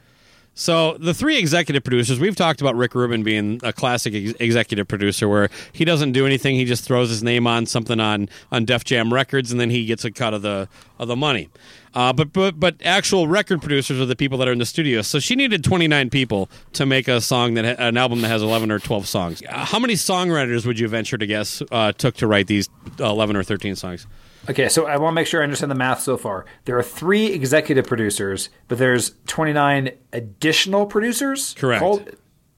So 0.58 0.96
the 0.98 1.14
three 1.14 1.38
executive 1.38 1.84
producers, 1.84 2.18
we've 2.18 2.34
talked 2.34 2.60
about 2.60 2.74
Rick 2.74 2.96
Rubin 2.96 3.22
being 3.22 3.60
a 3.62 3.72
classic 3.72 4.12
ex- 4.12 4.34
executive 4.40 4.88
producer 4.88 5.28
where 5.28 5.50
he 5.70 5.84
doesn't 5.84 6.10
do 6.10 6.26
anything, 6.26 6.56
he 6.56 6.64
just 6.64 6.82
throws 6.82 7.10
his 7.10 7.22
name 7.22 7.46
on 7.46 7.64
something 7.64 8.00
on 8.00 8.28
on 8.50 8.64
Def 8.64 8.82
Jam 8.82 9.14
Records 9.14 9.52
and 9.52 9.60
then 9.60 9.70
he 9.70 9.84
gets 9.84 10.04
a 10.04 10.10
cut 10.10 10.34
of 10.34 10.42
the 10.42 10.68
of 10.98 11.06
the 11.06 11.14
money. 11.14 11.48
Uh, 11.94 12.12
but 12.12 12.32
but 12.32 12.58
but 12.58 12.74
actual 12.84 13.28
record 13.28 13.62
producers 13.62 14.00
are 14.00 14.04
the 14.06 14.16
people 14.16 14.36
that 14.38 14.48
are 14.48 14.52
in 14.52 14.58
the 14.58 14.66
studio. 14.66 15.00
So 15.02 15.20
she 15.20 15.36
needed 15.36 15.62
29 15.62 16.10
people 16.10 16.50
to 16.72 16.84
make 16.84 17.06
a 17.06 17.20
song 17.20 17.54
that 17.54 17.64
ha- 17.64 17.86
an 17.86 17.96
album 17.96 18.22
that 18.22 18.28
has 18.28 18.42
11 18.42 18.72
or 18.72 18.80
12 18.80 19.06
songs. 19.06 19.42
Uh, 19.48 19.64
How 19.64 19.78
many 19.78 19.94
songwriters 19.94 20.66
would 20.66 20.80
you 20.80 20.88
venture 20.88 21.18
to 21.18 21.26
guess 21.26 21.62
uh, 21.70 21.92
took 21.92 22.16
to 22.16 22.26
write 22.26 22.48
these 22.48 22.68
11 22.98 23.36
or 23.36 23.44
13 23.44 23.76
songs? 23.76 24.08
Okay, 24.48 24.68
so 24.68 24.86
I 24.86 24.96
want 24.96 25.12
to 25.12 25.14
make 25.14 25.26
sure 25.26 25.40
I 25.40 25.44
understand 25.44 25.70
the 25.70 25.74
math 25.76 26.00
so 26.00 26.16
far. 26.16 26.46
There 26.64 26.78
are 26.78 26.82
three 26.82 27.26
executive 27.26 27.86
producers, 27.86 28.48
but 28.68 28.78
there's 28.78 29.12
29 29.26 29.90
additional 30.12 30.86
producers. 30.86 31.54
Correct. 31.58 31.82
Hold- 31.82 32.04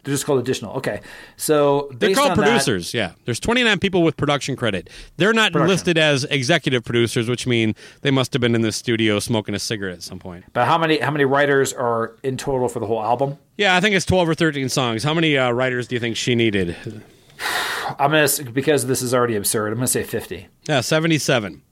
They're 0.04 0.14
just 0.14 0.24
called 0.24 0.38
additional. 0.40 0.74
Okay, 0.76 1.00
so 1.36 1.90
They're 1.92 2.14
called 2.14 2.30
on 2.32 2.36
that- 2.38 2.44
producers. 2.44 2.94
yeah, 2.94 3.12
there's 3.26 3.38
29 3.40 3.78
people 3.80 4.02
with 4.02 4.16
production 4.16 4.56
credit. 4.56 4.88
They're 5.18 5.32
not 5.34 5.52
Production. 5.52 5.68
listed 5.68 5.98
as 5.98 6.24
executive 6.24 6.84
producers, 6.84 7.28
which 7.28 7.46
mean 7.46 7.74
they 8.02 8.10
must 8.10 8.32
have 8.32 8.40
been 8.40 8.54
in 8.54 8.62
the 8.62 8.72
studio 8.72 9.18
smoking 9.18 9.54
a 9.54 9.58
cigarette 9.58 9.94
at 9.96 10.02
some 10.02 10.18
point. 10.18 10.44
but 10.54 10.66
how 10.66 10.78
many 10.78 11.00
how 11.00 11.10
many 11.10 11.24
writers 11.26 11.72
are 11.74 12.14
in 12.22 12.36
total 12.38 12.68
for 12.68 12.78
the 12.80 12.86
whole 12.86 13.02
album? 13.02 13.36
Yeah, 13.58 13.76
I 13.76 13.80
think 13.80 13.94
it's 13.94 14.06
12 14.06 14.28
or 14.28 14.34
13 14.34 14.68
songs. 14.70 15.02
How 15.04 15.12
many 15.12 15.36
uh, 15.36 15.50
writers 15.50 15.86
do 15.88 15.96
you 15.96 16.00
think 16.00 16.16
she 16.16 16.34
needed? 16.34 16.76
I'm 17.98 18.10
gonna 18.12 18.28
because 18.52 18.86
this 18.86 19.02
is 19.02 19.12
already 19.12 19.34
absurd. 19.36 19.68
I'm 19.72 19.74
gonna 19.78 19.86
say 19.88 20.02
50. 20.04 20.46
Yeah, 20.68 20.80
77. 20.80 21.62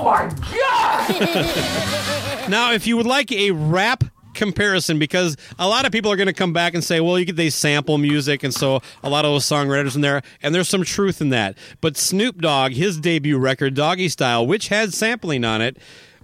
Oh 0.00 0.04
my 0.04 0.32
god! 0.52 1.90
Now, 2.50 2.72
if 2.72 2.84
you 2.86 2.96
would 2.96 3.06
like 3.06 3.30
a 3.30 3.52
rap 3.52 4.02
comparison, 4.34 4.98
because 4.98 5.36
a 5.58 5.68
lot 5.68 5.84
of 5.86 5.92
people 5.92 6.10
are 6.10 6.16
going 6.16 6.26
to 6.26 6.32
come 6.32 6.52
back 6.52 6.74
and 6.74 6.82
say, 6.82 6.98
well, 6.98 7.16
you 7.16 7.24
get 7.24 7.36
they 7.36 7.50
sample 7.50 7.96
music, 7.96 8.42
and 8.42 8.52
so 8.52 8.80
a 9.04 9.08
lot 9.10 9.24
of 9.24 9.30
those 9.30 9.44
songwriters 9.44 9.94
in 9.94 10.00
there, 10.00 10.22
and 10.42 10.52
there's 10.52 10.68
some 10.68 10.82
truth 10.82 11.20
in 11.20 11.28
that. 11.28 11.56
But 11.80 11.96
Snoop 11.96 12.38
Dogg, 12.40 12.72
his 12.72 12.98
debut 12.98 13.38
record, 13.38 13.74
Doggy 13.74 14.08
Style, 14.08 14.44
which 14.44 14.66
had 14.66 14.92
sampling 14.92 15.44
on 15.44 15.62
it, 15.62 15.76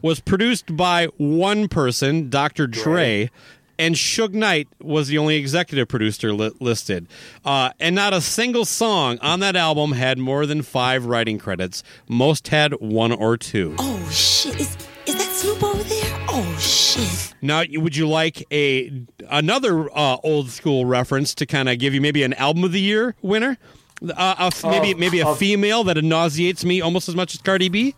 was 0.03 0.19
produced 0.19 0.77
by 0.77 1.07
one 1.17 1.69
person, 1.69 2.29
Dr. 2.29 2.67
Dre. 2.67 3.31
And 3.79 3.95
Suge 3.95 4.33
Knight 4.33 4.69
was 4.81 5.09
the 5.09 5.19
only 5.19 5.37
executive 5.37 5.89
producer 5.89 6.33
li- 6.33 6.53
listed. 6.61 7.07
Uh, 7.45 7.71
and 7.79 7.95
not 7.95 8.15
a 8.15 8.21
single 8.21 8.65
song 8.65 9.19
on 9.21 9.41
that 9.41 9.57
album 9.57 9.93
had 9.93 10.19
more 10.19 10.47
than 10.47 10.63
five 10.63 11.05
writing 11.07 11.39
credits. 11.39 11.83
Most 12.09 12.49
had 12.49 12.73
one 12.81 13.13
or 13.13 13.37
two. 13.37 13.75
Oh 13.79 14.09
shit! 14.11 14.59
Is 14.61 14.77
is 15.07 15.15
that 15.15 15.21
Snoop 15.33 15.63
over 15.63 15.83
there? 15.83 16.25
Oh 16.29 16.57
shit! 16.59 17.35
Now, 17.43 17.63
would 17.75 17.97
you 17.97 18.09
like 18.09 18.45
a 18.51 18.91
another 19.29 19.89
uh, 19.97 20.17
old 20.25 20.51
school 20.51 20.87
reference 20.87 21.35
to 21.37 21.47
kind 21.47 21.69
of 21.69 21.79
give 21.79 21.93
you 21.95 22.01
maybe 22.01 22.23
an 22.23 22.33
album 22.35 22.65
of 22.65 22.73
the 22.73 22.81
year 22.81 23.15
winner? 23.23 23.59
Uh, 24.03 24.35
a 24.39 24.43
f- 24.47 24.65
maybe 24.65 24.95
maybe 24.95 25.21
a 25.21 25.27
of- 25.29 25.39
female 25.39 25.85
that 25.85 26.03
nauseates 26.03 26.65
me 26.65 26.81
almost 26.81 27.09
as 27.09 27.15
much 27.15 27.35
as 27.35 27.43
Cardi 27.43 27.69
B. 27.69 27.95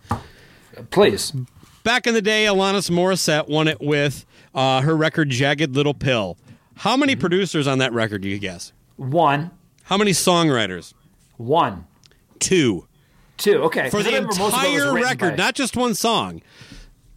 Please. 0.90 1.32
Back 1.84 2.06
in 2.06 2.14
the 2.14 2.22
day, 2.22 2.44
Alanis 2.44 2.90
Morissette 2.90 3.48
won 3.48 3.66
it 3.66 3.80
with 3.80 4.26
uh, 4.54 4.80
her 4.82 4.96
record 4.96 5.30
"Jagged 5.30 5.74
Little 5.74 5.94
Pill." 5.94 6.36
How 6.76 6.96
many 6.96 7.14
Mm-hmm. 7.14 7.20
producers 7.20 7.66
on 7.66 7.78
that 7.78 7.92
record 7.92 8.22
do 8.22 8.28
you 8.28 8.38
guess? 8.38 8.72
One. 8.96 9.50
How 9.84 9.96
many 9.96 10.12
songwriters? 10.12 10.94
One. 11.36 11.86
Two. 12.38 12.86
Two. 13.36 13.62
Okay. 13.64 13.90
For 13.90 14.02
the 14.02 14.10
I 14.10 14.14
remember 14.14 14.34
most 14.38 14.54
of 14.54 14.64
it 14.64 14.72
was 14.74 14.82
entire 14.84 14.94
record, 14.94 15.30
by- 15.30 15.36
not 15.36 15.54
just 15.54 15.76
one 15.76 15.94
song. 15.94 16.42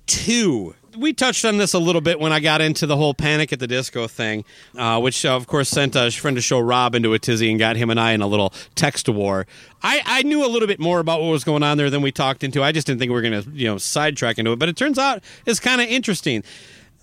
Two. 0.08 0.76
We 0.98 1.14
touched 1.14 1.46
on 1.46 1.58
this 1.58 1.74
a 1.74 1.80
little 1.80 2.02
bit 2.02 2.20
when 2.20 2.34
I 2.34 2.42
got 2.42 2.60
into 2.60 2.86
the 2.86 2.98
whole 2.98 3.14
Panic 3.14 3.54
at 3.54 3.60
the 3.60 3.68
Disco 3.68 4.08
thing, 4.10 4.44
uh, 4.78 5.00
which 5.00 5.26
uh, 5.26 5.34
of 5.38 5.48
course 5.48 5.70
sent 5.70 5.96
a 5.96 6.12
friend 6.12 6.38
of 6.38 6.44
show 6.44 6.60
Rob 6.60 6.96
into 6.96 7.14
a 7.14 7.20
tizzy 7.20 7.50
and 7.50 7.58
got 7.58 7.78
him 7.78 7.90
and 7.90 7.98
I 7.98 8.12
in 8.12 8.22
a 8.22 8.28
little 8.28 8.54
text 8.76 9.08
war. 9.08 9.48
I, 9.82 10.02
I 10.06 10.24
knew 10.24 10.46
a 10.46 10.50
little 10.50 10.68
bit 10.68 10.82
more 10.82 11.00
about 11.00 11.22
what 11.22 11.30
was 11.30 11.46
going 11.46 11.64
on 11.64 11.78
there 11.78 11.90
than 11.90 12.02
we 12.02 12.12
talked 12.12 12.44
into. 12.44 12.62
I 12.62 12.74
just 12.74 12.88
didn't 12.88 13.00
think 13.00 13.08
we 13.10 13.14
were 13.16 13.22
going 13.22 13.42
to 13.42 13.50
you 13.52 13.68
know 13.68 13.78
sidetrack 13.78 14.38
into 14.38 14.52
it, 14.52 14.60
but 14.60 14.68
it 14.68 14.76
turns 14.76 15.00
out 15.00 15.24
it's 15.46 15.62
kind 15.62 15.80
of 15.80 15.88
interesting. 15.88 16.44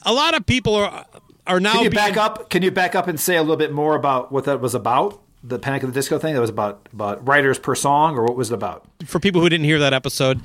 A 0.03 0.13
lot 0.13 0.35
of 0.35 0.47
people 0.47 0.75
are 0.75 1.05
are 1.47 1.61
now 1.61 1.73
Can 1.75 1.85
you 1.85 1.91
being- 1.91 1.95
back 2.15 2.17
up? 2.17 2.51
Can 2.51 2.63
you 2.63 2.71
back 2.71 2.95
up 2.95 3.09
and 3.09 3.19
say 3.19 3.37
a 3.37 3.41
little 3.43 3.57
bit 3.57 3.73
more 3.73 3.95
about 3.97 4.31
what 4.31 4.45
that 4.45 4.61
was 4.61 4.75
about? 4.75 5.21
The 5.45 5.59
Panic 5.59 5.83
at 5.85 5.87
the 5.87 5.93
Disco 5.93 6.19
thing. 6.19 6.35
That 6.35 6.41
was 6.41 6.51
about 6.51 6.89
about 6.93 7.27
writers 7.27 7.59
per 7.59 7.75
song, 7.75 8.17
or 8.17 8.25
what 8.25 8.37
was 8.37 8.51
it 8.51 8.55
about? 8.55 8.85
for 9.07 9.21
people 9.21 9.41
who 9.41 9.49
didn't 9.49 9.65
hear 9.65 9.79
that 9.79 9.95
episode, 9.95 10.41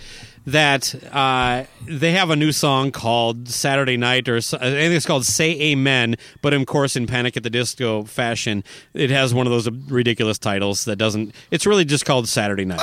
that 0.45 0.93
uh, 1.11 1.63
they 1.87 2.11
have 2.11 2.29
a 2.29 2.35
new 2.35 2.51
song 2.51 2.91
called 2.91 3.49
Saturday 3.49 3.97
Night, 3.97 4.29
or 4.29 4.37
I 4.37 4.39
think 4.41 4.93
it's 4.93 5.07
called 5.07 5.25
Say 5.25 5.59
Amen, 5.71 6.15
but 6.43 6.53
of 6.53 6.63
course, 6.67 6.95
in 6.95 7.07
Panic 7.07 7.35
at 7.35 7.41
the 7.41 7.49
Disco 7.49 8.03
fashion, 8.03 8.63
it 8.93 9.09
has 9.09 9.33
one 9.33 9.47
of 9.47 9.51
those 9.51 9.67
ridiculous 9.89 10.37
titles 10.37 10.85
that 10.85 10.97
doesn't. 10.97 11.33
It's 11.49 11.65
really 11.65 11.83
just 11.85 12.05
called 12.05 12.29
Saturday 12.29 12.63
Night. 12.65 12.79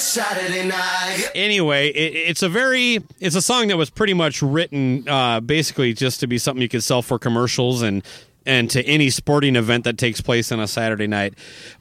It's 0.00 0.08
Saturday 0.08 0.66
night. 0.66 1.30
Anyway, 1.34 1.88
it, 1.88 2.14
it's 2.30 2.42
a 2.42 2.48
very 2.48 3.04
it's 3.20 3.36
a 3.36 3.42
song 3.42 3.68
that 3.68 3.76
was 3.76 3.90
pretty 3.90 4.14
much 4.14 4.40
written 4.40 5.06
uh, 5.06 5.40
basically 5.40 5.92
just 5.92 6.20
to 6.20 6.26
be 6.26 6.38
something 6.38 6.62
you 6.62 6.70
could 6.70 6.82
sell 6.82 7.02
for 7.02 7.18
commercials 7.18 7.82
and 7.82 8.02
and 8.46 8.70
to 8.70 8.82
any 8.84 9.10
sporting 9.10 9.56
event 9.56 9.84
that 9.84 9.98
takes 9.98 10.22
place 10.22 10.50
on 10.52 10.58
a 10.58 10.66
Saturday 10.66 11.06
night. 11.06 11.34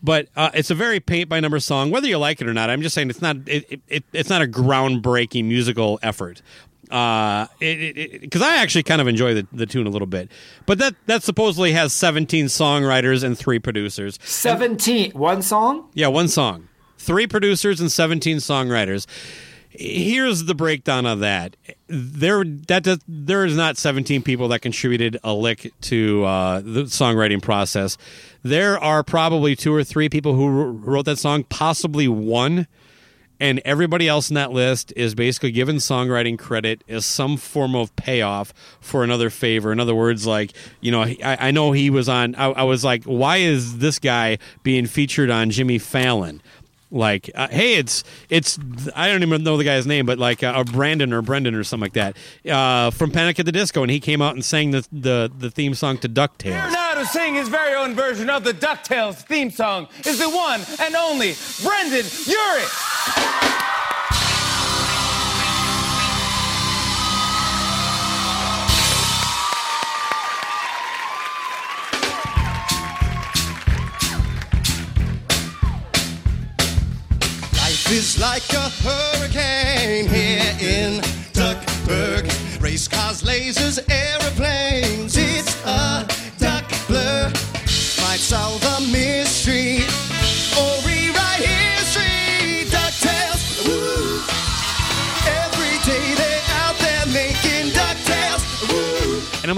But 0.04 0.28
uh, 0.36 0.50
it's 0.54 0.70
a 0.70 0.76
very 0.76 1.00
paint 1.00 1.30
by 1.30 1.40
number 1.40 1.62
song, 1.62 1.92
whether 1.92 2.10
you 2.10 2.18
like 2.18 2.42
it 2.42 2.48
or 2.50 2.54
not. 2.54 2.70
I'm 2.70 2.82
just 2.82 2.94
saying 2.94 3.10
it's 3.10 3.22
not 3.22 3.38
it, 3.48 3.80
it, 3.88 4.04
it's 4.12 4.30
not 4.30 4.42
a 4.42 4.48
groundbreaking 4.48 5.46
musical 5.46 5.98
effort. 6.04 6.42
Uh, 6.92 7.48
because 7.60 8.42
I 8.42 8.58
actually 8.58 8.84
kind 8.84 9.00
of 9.00 9.08
enjoy 9.08 9.34
the, 9.34 9.48
the 9.54 9.66
tune 9.66 9.88
a 9.88 9.92
little 9.92 10.08
bit, 10.08 10.30
but 10.66 10.78
that 10.80 10.94
that 11.06 11.24
supposedly 11.24 11.72
has 11.72 11.94
17 11.94 12.48
songwriters 12.48 13.24
and 13.24 13.38
three 13.38 13.60
producers. 13.60 14.20
Seventeen. 14.24 15.12
One 15.12 15.42
song. 15.42 15.88
Yeah, 15.94 16.08
one 16.08 16.28
song. 16.28 16.69
Three 17.00 17.28
producers 17.28 17.80
and 17.80 17.92
17 17.92 18.38
songwriters. 18.38 19.08
Here's 19.70 20.44
the 20.44 20.54
breakdown 20.54 21.06
of 21.06 21.20
that. 21.20 21.56
There 21.88 22.44
that 22.44 22.84
does, 22.84 23.00
there 23.08 23.46
is 23.46 23.56
not 23.56 23.78
17 23.78 24.22
people 24.22 24.50
that 24.50 24.60
contributed 24.62 25.18
a 25.24 25.34
lick 25.34 25.72
to 25.82 26.26
uh, 26.26 26.60
the 26.60 26.84
songwriting 26.84 27.42
process. 27.42 27.98
There 28.44 28.78
are 28.78 29.04
probably 29.04 29.56
two 29.56 29.74
or 29.74 29.84
three 29.84 30.10
people 30.10 30.34
who 30.34 30.50
wrote 30.50 31.06
that 31.06 31.20
song, 31.20 31.46
possibly 31.46 32.08
one, 32.08 32.68
and 33.40 33.62
everybody 33.64 34.08
else 34.08 34.30
in 34.30 34.34
that 34.34 34.52
list 34.52 34.92
is 34.96 35.16
basically 35.16 35.52
given 35.52 35.78
songwriting 35.78 36.38
credit 36.38 36.84
as 36.90 37.06
some 37.06 37.38
form 37.38 37.76
of 37.76 37.96
payoff 37.96 38.54
for 38.82 39.04
another 39.04 39.30
favor. 39.30 39.72
In 39.72 39.80
other 39.80 39.96
words, 39.96 40.28
like 40.28 40.52
you 40.82 40.92
know, 40.92 41.04
I, 41.04 41.18
I 41.24 41.52
know 41.52 41.72
he 41.72 41.90
was 41.90 42.10
on. 42.10 42.36
I, 42.36 42.48
I 42.48 42.64
was 42.64 42.84
like, 42.84 43.04
why 43.06 43.38
is 43.38 43.78
this 43.78 44.00
guy 44.00 44.40
being 44.64 44.88
featured 44.88 45.30
on 45.30 45.52
Jimmy 45.52 45.78
Fallon? 45.78 46.42
Like, 46.92 47.30
uh, 47.36 47.48
hey, 47.50 47.76
it's 47.76 48.04
it's 48.30 48.58
I 48.96 49.10
don't 49.10 49.22
even 49.22 49.44
know 49.44 49.58
the 49.58 49.64
guy's 49.64 49.86
name, 49.86 50.06
but 50.06 50.18
like 50.18 50.42
uh, 50.42 50.64
Brandon 50.64 51.14
or 51.14 51.22
Brendan 51.22 51.54
or 51.54 51.64
something 51.64 51.86
like 51.86 51.94
that 51.94 52.18
uh, 52.52 52.90
from 52.92 53.12
Panic 53.12 53.40
at 53.40 53.46
the 53.46 53.52
Disco, 53.52 53.84
and 53.84 53.92
he 53.92 54.00
came 54.00 54.22
out 54.22 54.34
and 54.34 54.44
sang 54.44 54.72
the 54.72 54.88
the, 54.92 55.32
the 55.38 55.52
theme 55.52 55.76
song 55.76 55.98
to 56.00 56.10
Ducktales. 56.10 56.72
Now 56.72 56.96
to 56.96 57.06
sing 57.06 57.36
his 57.36 57.48
very 57.48 57.76
own 57.76 57.96
version 57.96 58.30
of 58.30 58.44
the 58.44 58.54
DuckTales 58.54 59.16
theme 59.16 59.52
song 59.52 59.88
is 60.06 60.20
the 60.20 60.30
one 60.30 60.62
and 60.80 60.96
only 60.96 61.36
Brendon 61.62 62.06
Urie. 62.26 63.89
Is 77.92 78.20
like 78.20 78.48
a 78.54 78.70
hurricane 78.84 80.08
here 80.08 80.56
in 80.60 81.02
Duckburg. 81.34 82.30
Race 82.62 82.88
cars, 82.88 83.24
lasers, 83.24 83.80
aeroplanes. 83.90 85.16
It's 85.18 85.56
a 85.66 86.08
duck 86.38 86.66
blur. 86.88 87.32
Might 88.02 88.20
solve 88.20 88.62
the 88.62 88.88
mystery 88.92 89.80
or 90.60 90.89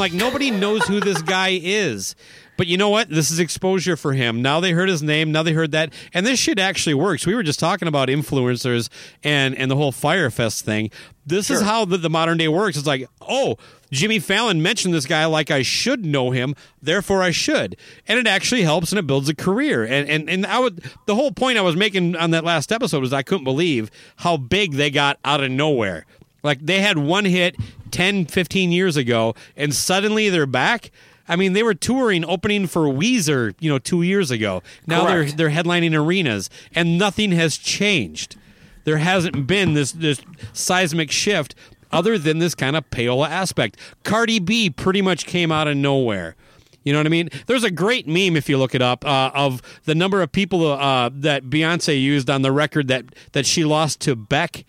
like, 0.01 0.13
nobody 0.13 0.51
knows 0.51 0.83
who 0.87 0.99
this 0.99 1.21
guy 1.21 1.59
is. 1.61 2.15
But 2.57 2.67
you 2.67 2.77
know 2.77 2.89
what? 2.89 3.09
This 3.09 3.31
is 3.31 3.39
exposure 3.39 3.95
for 3.95 4.13
him. 4.13 4.41
Now 4.41 4.59
they 4.59 4.71
heard 4.71 4.89
his 4.89 5.01
name. 5.01 5.31
Now 5.31 5.41
they 5.41 5.53
heard 5.53 5.71
that, 5.71 5.91
and 6.13 6.27
this 6.27 6.37
shit 6.39 6.59
actually 6.59 6.93
works. 6.93 7.25
We 7.25 7.33
were 7.33 7.41
just 7.41 7.59
talking 7.59 7.87
about 7.87 8.07
influencers 8.07 8.89
and 9.23 9.57
and 9.57 9.71
the 9.71 9.75
whole 9.75 9.91
Fyre 9.91 10.29
Fest 10.29 10.63
thing. 10.63 10.91
This 11.25 11.49
is 11.49 11.61
how 11.61 11.85
the, 11.85 11.97
the 11.97 12.09
modern 12.09 12.37
day 12.37 12.47
works. 12.47 12.77
It's 12.77 12.85
like, 12.85 13.07
oh, 13.21 13.57
Jimmy 13.91 14.19
Fallon 14.19 14.61
mentioned 14.61 14.93
this 14.93 15.05
guy 15.05 15.25
like 15.25 15.49
I 15.49 15.63
should 15.63 16.05
know 16.05 16.31
him, 16.31 16.55
therefore 16.81 17.23
I 17.23 17.31
should, 17.31 17.77
and 18.07 18.19
it 18.19 18.27
actually 18.27 18.61
helps 18.61 18.91
and 18.91 18.99
it 18.99 19.07
builds 19.07 19.27
a 19.27 19.35
career. 19.35 19.83
And 19.83 20.07
and 20.07 20.29
and 20.29 20.45
I 20.45 20.59
would 20.59 20.83
the 21.07 21.15
whole 21.15 21.31
point 21.31 21.57
I 21.57 21.61
was 21.61 21.75
making 21.75 22.15
on 22.15 22.29
that 22.31 22.43
last 22.43 22.71
episode 22.71 23.01
was 23.01 23.11
I 23.11 23.23
couldn't 23.23 23.43
believe 23.43 23.89
how 24.17 24.37
big 24.37 24.73
they 24.73 24.91
got 24.91 25.17
out 25.25 25.43
of 25.43 25.49
nowhere. 25.49 26.05
Like 26.43 26.65
they 26.65 26.81
had 26.81 26.97
one 26.97 27.25
hit 27.25 27.55
10, 27.91 28.25
15 28.25 28.71
years 28.71 28.97
ago, 28.97 29.35
and 29.55 29.73
suddenly 29.73 30.29
they're 30.29 30.45
back. 30.45 30.91
I 31.27 31.35
mean, 31.35 31.53
they 31.53 31.63
were 31.63 31.73
touring, 31.73 32.25
opening 32.25 32.67
for 32.67 32.83
Weezer, 32.83 33.53
you 33.59 33.69
know, 33.69 33.79
two 33.79 34.01
years 34.01 34.31
ago. 34.31 34.63
Now 34.87 35.05
Correct. 35.05 35.37
they're 35.37 35.49
they're 35.49 35.63
headlining 35.63 35.95
arenas, 35.95 36.49
and 36.73 36.97
nothing 36.97 37.31
has 37.31 37.57
changed. 37.57 38.35
There 38.83 38.97
hasn't 38.97 39.47
been 39.47 39.73
this 39.73 39.91
this 39.91 40.21
seismic 40.53 41.11
shift, 41.11 41.55
other 41.91 42.17
than 42.17 42.39
this 42.39 42.55
kind 42.55 42.75
of 42.75 42.89
payola 42.89 43.29
aspect. 43.29 43.77
Cardi 44.03 44.39
B 44.39 44.69
pretty 44.69 45.01
much 45.01 45.25
came 45.25 45.51
out 45.51 45.67
of 45.67 45.77
nowhere. 45.77 46.35
You 46.83 46.93
know 46.93 46.99
what 46.99 47.05
I 47.05 47.09
mean? 47.09 47.29
There's 47.45 47.63
a 47.63 47.69
great 47.69 48.07
meme 48.07 48.35
if 48.35 48.49
you 48.49 48.57
look 48.57 48.73
it 48.73 48.81
up 48.81 49.05
uh, 49.05 49.29
of 49.35 49.61
the 49.83 49.93
number 49.93 50.21
of 50.21 50.31
people 50.31 50.65
uh, 50.65 51.11
that 51.13 51.43
Beyonce 51.43 52.01
used 52.01 52.27
on 52.29 52.41
the 52.41 52.51
record 52.51 52.87
that 52.87 53.05
that 53.33 53.45
she 53.45 53.63
lost 53.63 53.99
to 54.01 54.15
Beck 54.15 54.65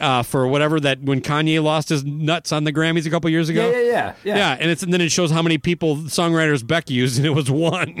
uh, 0.00 0.22
for 0.22 0.46
whatever 0.46 0.80
that 0.80 1.02
when 1.02 1.20
Kanye 1.20 1.62
lost 1.62 1.88
his 1.88 2.04
nuts 2.04 2.52
on 2.52 2.64
the 2.64 2.72
Grammys 2.72 3.06
a 3.06 3.10
couple 3.10 3.30
years 3.30 3.48
ago. 3.48 3.70
Yeah, 3.70 3.78
yeah, 3.78 3.82
yeah, 3.82 4.14
yeah. 4.24 4.36
yeah. 4.36 4.56
And 4.60 4.70
it's 4.70 4.82
and 4.82 4.92
then 4.92 5.00
it 5.00 5.10
shows 5.10 5.30
how 5.30 5.42
many 5.42 5.58
people 5.58 5.96
songwriters 5.96 6.66
Beck 6.66 6.90
used, 6.90 7.18
and 7.18 7.26
it 7.26 7.30
was 7.30 7.50
one. 7.50 8.00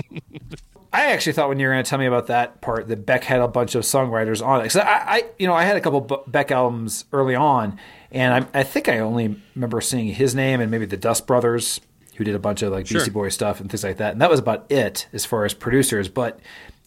I 0.92 1.12
actually 1.12 1.34
thought 1.34 1.50
when 1.50 1.58
you 1.58 1.66
were 1.66 1.74
going 1.74 1.84
to 1.84 1.88
tell 1.88 1.98
me 1.98 2.06
about 2.06 2.28
that 2.28 2.62
part 2.62 2.88
that 2.88 3.04
Beck 3.04 3.24
had 3.24 3.40
a 3.40 3.48
bunch 3.48 3.74
of 3.74 3.82
songwriters 3.82 4.44
on 4.44 4.60
it. 4.60 4.62
Because 4.64 4.76
I, 4.76 4.86
I, 4.86 5.24
you 5.38 5.46
know, 5.46 5.52
I 5.52 5.64
had 5.64 5.76
a 5.76 5.80
couple 5.80 6.24
Beck 6.26 6.50
albums 6.50 7.04
early 7.12 7.34
on, 7.34 7.78
and 8.10 8.32
I, 8.32 8.60
I 8.60 8.62
think 8.62 8.88
I 8.88 9.00
only 9.00 9.36
remember 9.54 9.80
seeing 9.82 10.06
his 10.14 10.34
name 10.34 10.60
and 10.60 10.70
maybe 10.70 10.86
the 10.86 10.96
Dust 10.96 11.26
Brothers, 11.26 11.80
who 12.16 12.24
did 12.24 12.34
a 12.34 12.38
bunch 12.38 12.62
of 12.62 12.72
like 12.72 12.86
Sure. 12.86 13.00
Beastie 13.00 13.10
Boy 13.10 13.28
stuff 13.28 13.60
and 13.60 13.70
things 13.70 13.84
like 13.84 13.98
that. 13.98 14.12
And 14.12 14.22
that 14.22 14.30
was 14.30 14.40
about 14.40 14.64
it 14.70 15.06
as 15.12 15.26
far 15.26 15.44
as 15.44 15.52
producers. 15.52 16.08
But 16.08 16.40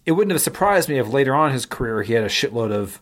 it 0.07 0.14
wouldn't 0.14 0.32
have 0.32 0.41
surprised 0.41 0.89
me 0.89 0.97
if 0.97 1.07
later 1.14 1.36
on 1.36 1.49
in 1.49 1.53
his 1.53 1.68
career 1.68 2.01
he 2.01 2.14
had 2.14 2.24
a 2.24 2.30
shitload 2.30 2.72
of 2.72 2.99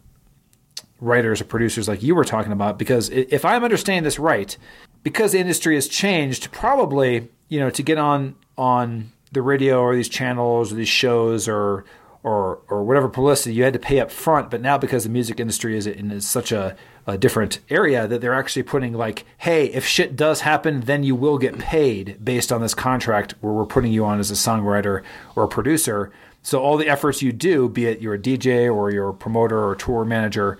writers 0.99 1.41
or 1.41 1.45
producers 1.45 1.87
like 1.87 2.01
you 2.01 2.15
were 2.15 2.25
talking 2.25 2.51
about 2.51 2.79
because 2.79 3.09
if 3.09 3.45
I'm 3.45 3.63
understanding 3.63 4.03
this 4.03 4.19
right, 4.19 4.57
because 5.03 5.31
the 5.31 5.39
industry 5.39 5.75
has 5.75 5.87
changed, 5.87 6.51
probably 6.51 7.29
you 7.49 7.59
know 7.59 7.69
to 7.69 7.83
get 7.83 7.97
on 7.97 8.35
on 8.57 9.11
the 9.31 9.41
radio 9.41 9.79
or 9.79 9.95
these 9.95 10.09
channels 10.09 10.71
or 10.71 10.75
these 10.75 10.87
shows 10.87 11.47
or 11.47 11.85
or 12.23 12.59
or 12.69 12.83
whatever 12.83 13.07
publicity 13.07 13.55
you 13.55 13.63
had 13.63 13.73
to 13.73 13.79
pay 13.79 13.99
up 13.99 14.11
front, 14.11 14.49
but 14.49 14.61
now 14.61 14.77
because 14.77 15.03
the 15.03 15.09
music 15.09 15.39
industry 15.39 15.77
is 15.77 15.87
in 15.87 16.11
is 16.11 16.27
such 16.27 16.51
a, 16.51 16.75
a 17.05 17.17
different 17.17 17.59
area 17.69 18.07
that 18.07 18.21
they're 18.21 18.33
actually 18.33 18.63
putting 18.63 18.93
like, 18.93 19.25
hey, 19.37 19.67
if 19.67 19.85
shit 19.85 20.15
does 20.15 20.41
happen, 20.41 20.81
then 20.81 21.03
you 21.03 21.15
will 21.15 21.37
get 21.37 21.57
paid 21.57 22.17
based 22.23 22.51
on 22.51 22.61
this 22.61 22.73
contract 22.73 23.35
where 23.41 23.53
we're 23.53 23.65
putting 23.65 23.91
you 23.91 24.03
on 24.03 24.19
as 24.19 24.31
a 24.31 24.33
songwriter 24.33 25.03
or 25.35 25.43
a 25.43 25.47
producer. 25.47 26.11
So 26.41 26.61
all 26.61 26.77
the 26.77 26.87
efforts 26.87 27.21
you 27.21 27.31
do, 27.31 27.69
be 27.69 27.85
it 27.85 28.01
you're 28.01 28.15
a 28.15 28.19
DJ 28.19 28.73
or 28.73 28.91
you're 28.91 29.09
a 29.09 29.13
promoter 29.13 29.65
or 29.65 29.75
tour 29.75 30.03
manager, 30.03 30.57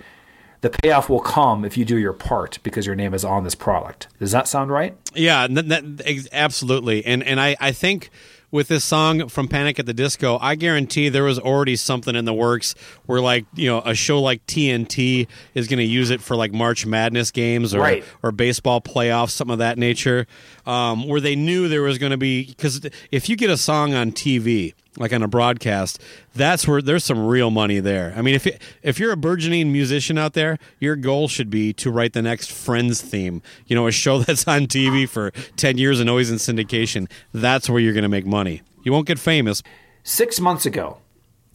the 0.60 0.70
payoff 0.70 1.08
will 1.08 1.20
come 1.20 1.64
if 1.64 1.76
you 1.76 1.84
do 1.84 1.96
your 1.98 2.12
part 2.12 2.58
because 2.62 2.84
your 2.86 2.94
name 2.96 3.14
is 3.14 3.24
on 3.24 3.44
this 3.44 3.54
product. 3.54 4.08
Does 4.18 4.32
that 4.32 4.48
sound 4.48 4.70
right? 4.70 4.96
Yeah, 5.14 5.46
that, 5.48 6.02
ex- 6.04 6.28
absolutely. 6.32 7.04
And 7.06 7.22
and 7.22 7.40
I, 7.40 7.56
I 7.60 7.72
think 7.72 8.10
with 8.50 8.68
this 8.68 8.82
song 8.82 9.28
from 9.28 9.46
Panic 9.46 9.78
at 9.78 9.84
the 9.84 9.92
Disco, 9.92 10.38
I 10.40 10.54
guarantee 10.54 11.10
there 11.10 11.22
was 11.24 11.38
already 11.38 11.76
something 11.76 12.16
in 12.16 12.24
the 12.24 12.32
works 12.32 12.74
where 13.04 13.20
like, 13.20 13.44
you 13.54 13.68
know, 13.68 13.82
a 13.84 13.94
show 13.94 14.20
like 14.22 14.44
TNT 14.46 15.26
is 15.54 15.68
going 15.68 15.78
to 15.80 15.84
use 15.84 16.08
it 16.08 16.22
for 16.22 16.34
like 16.34 16.50
March 16.52 16.86
Madness 16.86 17.30
games 17.30 17.74
or 17.74 17.80
Right. 17.80 18.04
or 18.22 18.32
baseball 18.32 18.80
playoffs, 18.80 19.30
something 19.32 19.52
of 19.52 19.58
that 19.58 19.76
nature, 19.76 20.26
um, 20.66 21.06
where 21.06 21.20
they 21.20 21.36
knew 21.36 21.68
there 21.68 21.82
was 21.82 21.98
going 21.98 22.10
to 22.12 22.16
be 22.16 22.46
because 22.46 22.80
if 23.12 23.28
you 23.28 23.36
get 23.36 23.50
a 23.50 23.56
song 23.58 23.92
on 23.94 24.12
TV, 24.12 24.72
like 24.96 25.12
on 25.12 25.22
a 25.22 25.28
broadcast, 25.28 26.00
that's 26.34 26.66
where 26.66 26.80
there's 26.82 27.04
some 27.04 27.26
real 27.26 27.50
money 27.50 27.78
there. 27.80 28.14
I 28.16 28.22
mean, 28.22 28.34
if 28.34 28.46
if 28.82 28.98
you're 28.98 29.12
a 29.12 29.16
burgeoning 29.16 29.70
musician 29.72 30.18
out 30.18 30.32
there, 30.32 30.58
your 30.80 30.96
goal 30.96 31.28
should 31.28 31.50
be 31.50 31.72
to 31.74 31.90
write 31.90 32.14
the 32.14 32.22
next 32.22 32.50
Friends 32.50 33.00
theme. 33.00 33.42
You 33.66 33.76
know, 33.76 33.86
a 33.86 33.92
show 33.92 34.18
that's 34.22 34.48
on 34.48 34.62
TV 34.66 35.08
for 35.08 35.30
ten 35.56 35.78
years 35.78 36.00
and 36.00 36.08
always 36.10 36.30
in 36.30 36.36
syndication. 36.38 37.10
That's 37.32 37.68
where 37.68 37.80
you're 37.80 37.92
going 37.94 38.02
to 38.02 38.08
make 38.08 38.26
money. 38.26 38.62
You 38.82 38.92
won't 38.92 39.06
get 39.06 39.18
famous. 39.18 39.62
Six 40.04 40.40
months 40.40 40.64
ago, 40.64 40.98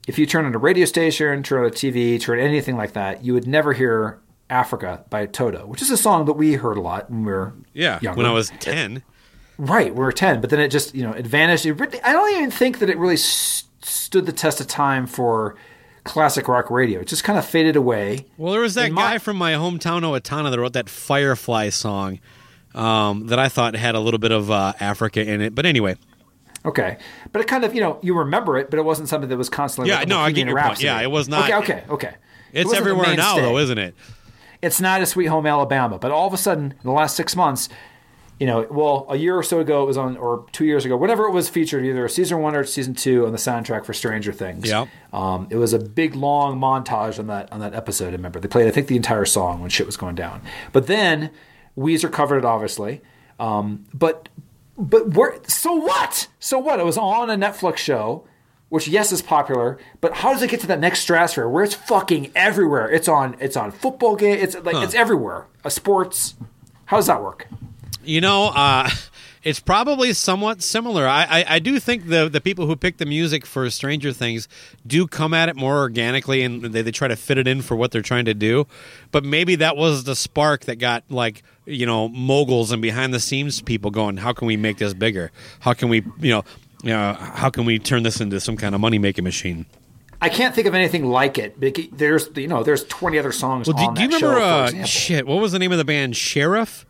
if 0.07 0.19
you 0.19 0.25
turn 0.25 0.45
on 0.45 0.53
a 0.53 0.57
radio 0.59 0.85
station, 0.85 1.41
turn 1.43 1.61
on 1.61 1.65
a 1.67 1.71
TV, 1.71 2.21
turn 2.21 2.39
on 2.39 2.45
anything 2.45 2.77
like 2.77 2.93
that, 2.93 3.23
you 3.23 3.33
would 3.33 3.47
never 3.47 3.73
hear 3.73 4.19
Africa 4.49 5.03
by 5.09 5.25
Toto, 5.25 5.65
which 5.65 5.81
is 5.81 5.89
a 5.89 5.97
song 5.97 6.25
that 6.25 6.33
we 6.33 6.53
heard 6.53 6.77
a 6.77 6.81
lot 6.81 7.09
when 7.09 7.25
we 7.25 7.31
were 7.31 7.53
Yeah, 7.73 7.99
younger. 8.01 8.17
when 8.17 8.25
I 8.27 8.31
was 8.31 8.51
ten. 8.59 9.01
Right, 9.65 9.93
we 9.95 9.99
were 10.03 10.11
10, 10.11 10.41
but 10.41 10.49
then 10.49 10.59
it 10.59 10.69
just, 10.69 10.93
you 10.93 11.03
know, 11.03 11.11
it 11.13 11.25
vanished. 11.25 11.65
It 11.65 11.73
really, 11.73 12.01
I 12.01 12.11
don't 12.11 12.35
even 12.35 12.51
think 12.51 12.79
that 12.79 12.89
it 12.89 12.97
really 12.97 13.13
s- 13.13 13.63
stood 13.81 14.25
the 14.25 14.31
test 14.33 14.59
of 14.59 14.67
time 14.67 15.07
for 15.07 15.55
classic 16.03 16.47
rock 16.49 16.69
radio. 16.69 16.99
It 16.99 17.07
just 17.07 17.23
kind 17.23 17.39
of 17.39 17.45
faded 17.45 17.75
away. 17.77 18.25
Well, 18.37 18.51
there 18.51 18.61
was 18.61 18.73
that 18.75 18.91
my- 18.91 19.01
guy 19.13 19.17
from 19.19 19.37
my 19.37 19.53
hometown, 19.53 20.01
Owatonna, 20.01 20.51
that 20.51 20.59
wrote 20.59 20.73
that 20.73 20.89
Firefly 20.89 21.69
song 21.69 22.19
um, 22.75 23.27
that 23.27 23.39
I 23.39 23.47
thought 23.47 23.75
had 23.75 23.95
a 23.95 23.99
little 24.01 24.17
bit 24.19 24.31
of 24.31 24.51
uh, 24.51 24.73
Africa 24.79 25.21
in 25.25 25.39
it. 25.41 25.55
But 25.55 25.65
anyway, 25.65 25.95
Okay. 26.65 26.97
But 27.31 27.41
it 27.41 27.47
kind 27.47 27.65
of, 27.65 27.75
you 27.75 27.81
know, 27.81 27.99
you 28.01 28.17
remember 28.17 28.57
it, 28.57 28.69
but 28.69 28.79
it 28.79 28.83
wasn't 28.83 29.09
something 29.09 29.29
that 29.29 29.37
was 29.37 29.49
constantly 29.49 29.89
Yeah, 29.91 29.99
like 29.99 30.07
no, 30.07 30.19
I 30.19 30.31
get 30.31 30.47
your 30.47 30.59
point. 30.61 30.81
Yeah, 30.81 31.01
it 31.01 31.11
was 31.11 31.27
not- 31.27 31.43
Okay, 31.49 31.55
okay, 31.57 31.83
okay. 31.89 32.15
It's 32.53 32.67
wasn't 32.67 32.87
everywhere 32.87 33.15
now, 33.17 33.35
though, 33.35 33.57
isn't 33.57 33.77
it? 33.77 33.95
It's 34.61 34.79
not 34.79 35.01
a 35.01 35.05
Sweet 35.05 35.25
Home 35.25 35.45
Alabama, 35.45 35.99
but 35.99 36.11
all 36.11 36.25
of 36.27 36.33
a 36.33 36.37
sudden, 36.37 36.71
in 36.71 36.77
the 36.83 36.91
last 36.91 37.17
six 37.17 37.35
months, 37.35 37.67
you 38.43 38.47
know, 38.47 38.67
well, 38.69 39.05
a 39.07 39.15
year 39.15 39.37
or 39.37 39.41
so 39.41 39.61
ago, 39.61 39.83
it 39.83 39.85
was 39.85 39.95
on, 39.95 40.17
or 40.17 40.45
two 40.51 40.65
years 40.65 40.83
ago, 40.83 40.97
whenever 40.97 41.23
it 41.27 41.31
was 41.31 41.47
featured, 41.47 41.85
either 41.85 42.09
season 42.09 42.39
one 42.41 42.57
or 42.57 42.65
season 42.65 42.93
two 42.93 43.25
on 43.25 43.31
the 43.31 43.37
soundtrack 43.37 43.85
for 43.85 43.93
Stranger 43.93 44.33
Things. 44.33 44.67
Yeah. 44.69 44.87
Um, 45.13 45.47
it 45.49 45.55
was 45.55 45.71
a 45.71 45.79
big 45.79 46.13
long 46.13 46.59
montage 46.59 47.19
on 47.19 47.27
that 47.27 47.49
on 47.53 47.61
that 47.61 47.73
episode. 47.73 48.09
I 48.09 48.17
remember 48.17 48.41
they 48.41 48.49
played, 48.49 48.67
I 48.67 48.71
think, 48.71 48.87
the 48.87 48.97
entire 48.97 49.23
song 49.23 49.61
when 49.61 49.69
shit 49.69 49.85
was 49.85 49.95
going 49.95 50.15
down. 50.15 50.41
But 50.73 50.87
then 50.87 51.29
Weezer 51.77 52.11
covered 52.11 52.39
it, 52.39 52.43
obviously. 52.43 52.99
Um, 53.39 53.85
but 53.93 54.27
but 54.77 55.11
where? 55.11 55.39
So 55.47 55.71
what? 55.75 56.27
So 56.41 56.59
what? 56.59 56.81
It 56.81 56.85
was 56.85 56.97
on 56.97 57.29
a 57.29 57.37
Netflix 57.37 57.77
show, 57.77 58.25
which 58.67 58.89
yes 58.89 59.13
is 59.13 59.21
popular. 59.21 59.79
But 60.01 60.15
how 60.15 60.33
does 60.33 60.41
it 60.41 60.49
get 60.49 60.59
to 60.59 60.67
that 60.67 60.81
next 60.81 60.99
stratosphere 60.99 61.47
where 61.47 61.63
it's 61.63 61.75
fucking 61.75 62.33
everywhere? 62.35 62.89
It's 62.91 63.07
on. 63.07 63.37
It's 63.39 63.55
on 63.55 63.71
football 63.71 64.17
game. 64.17 64.37
It's 64.37 64.55
like 64.55 64.75
Huh. 64.75 64.81
it's 64.81 64.95
everywhere. 64.95 65.45
A 65.63 65.69
sports. 65.71 66.35
How 66.87 66.97
does 66.97 67.07
that 67.07 67.23
work? 67.23 67.47
You 68.03 68.21
know, 68.21 68.51
uh, 68.53 68.89
it's 69.43 69.59
probably 69.59 70.13
somewhat 70.13 70.61
similar. 70.61 71.07
I, 71.07 71.23
I, 71.23 71.45
I 71.55 71.59
do 71.59 71.79
think 71.79 72.07
the 72.07 72.29
the 72.29 72.41
people 72.41 72.65
who 72.65 72.75
pick 72.75 72.97
the 72.97 73.05
music 73.05 73.45
for 73.45 73.69
Stranger 73.69 74.11
Things 74.13 74.47
do 74.85 75.07
come 75.07 75.33
at 75.33 75.49
it 75.49 75.55
more 75.55 75.77
organically, 75.79 76.43
and 76.43 76.61
they, 76.63 76.81
they 76.81 76.91
try 76.91 77.07
to 77.07 77.15
fit 77.15 77.37
it 77.37 77.47
in 77.47 77.61
for 77.61 77.75
what 77.75 77.91
they're 77.91 78.01
trying 78.01 78.25
to 78.25 78.33
do. 78.33 78.67
But 79.11 79.23
maybe 79.23 79.55
that 79.55 79.75
was 79.77 80.03
the 80.05 80.15
spark 80.15 80.65
that 80.65 80.77
got 80.77 81.03
like 81.09 81.43
you 81.65 81.85
know 81.85 82.07
moguls 82.09 82.71
and 82.71 82.81
behind 82.81 83.13
the 83.13 83.19
scenes 83.19 83.61
people 83.61 83.91
going, 83.91 84.17
"How 84.17 84.33
can 84.33 84.47
we 84.47 84.57
make 84.57 84.77
this 84.77 84.93
bigger? 84.93 85.31
How 85.61 85.73
can 85.73 85.89
we 85.89 86.03
you 86.19 86.31
know." 86.31 86.43
You 86.85 86.89
know, 86.89 87.13
how 87.13 87.49
can 87.49 87.63
we 87.63 87.79
turn 87.79 88.03
this 88.03 88.19
into 88.19 88.41
some 88.41 88.57
kind 88.57 88.75
of 88.75 88.81
money 88.81 88.99
making 88.99 89.23
machine? 89.23 89.65
I 90.21 90.27
can't 90.27 90.53
think 90.53 90.67
of 90.67 90.75
anything 90.75 91.05
like 91.05 91.37
it. 91.37 91.57
There's 91.97 92.29
you 92.35 92.49
know 92.49 92.61
there's 92.61 92.83
20 92.83 93.17
other 93.17 93.31
songs 93.31 93.69
Well, 93.69 93.93
do, 93.93 93.95
do 93.95 94.01
you 94.01 94.07
remember? 94.07 94.37
show. 94.37 94.81
uh, 94.81 94.83
shit, 94.83 95.25
what 95.25 95.39
was 95.39 95.53
the 95.53 95.59
name 95.59 95.71
of 95.71 95.77
the 95.77 95.85
band? 95.85 96.17
Sheriff. 96.17 96.85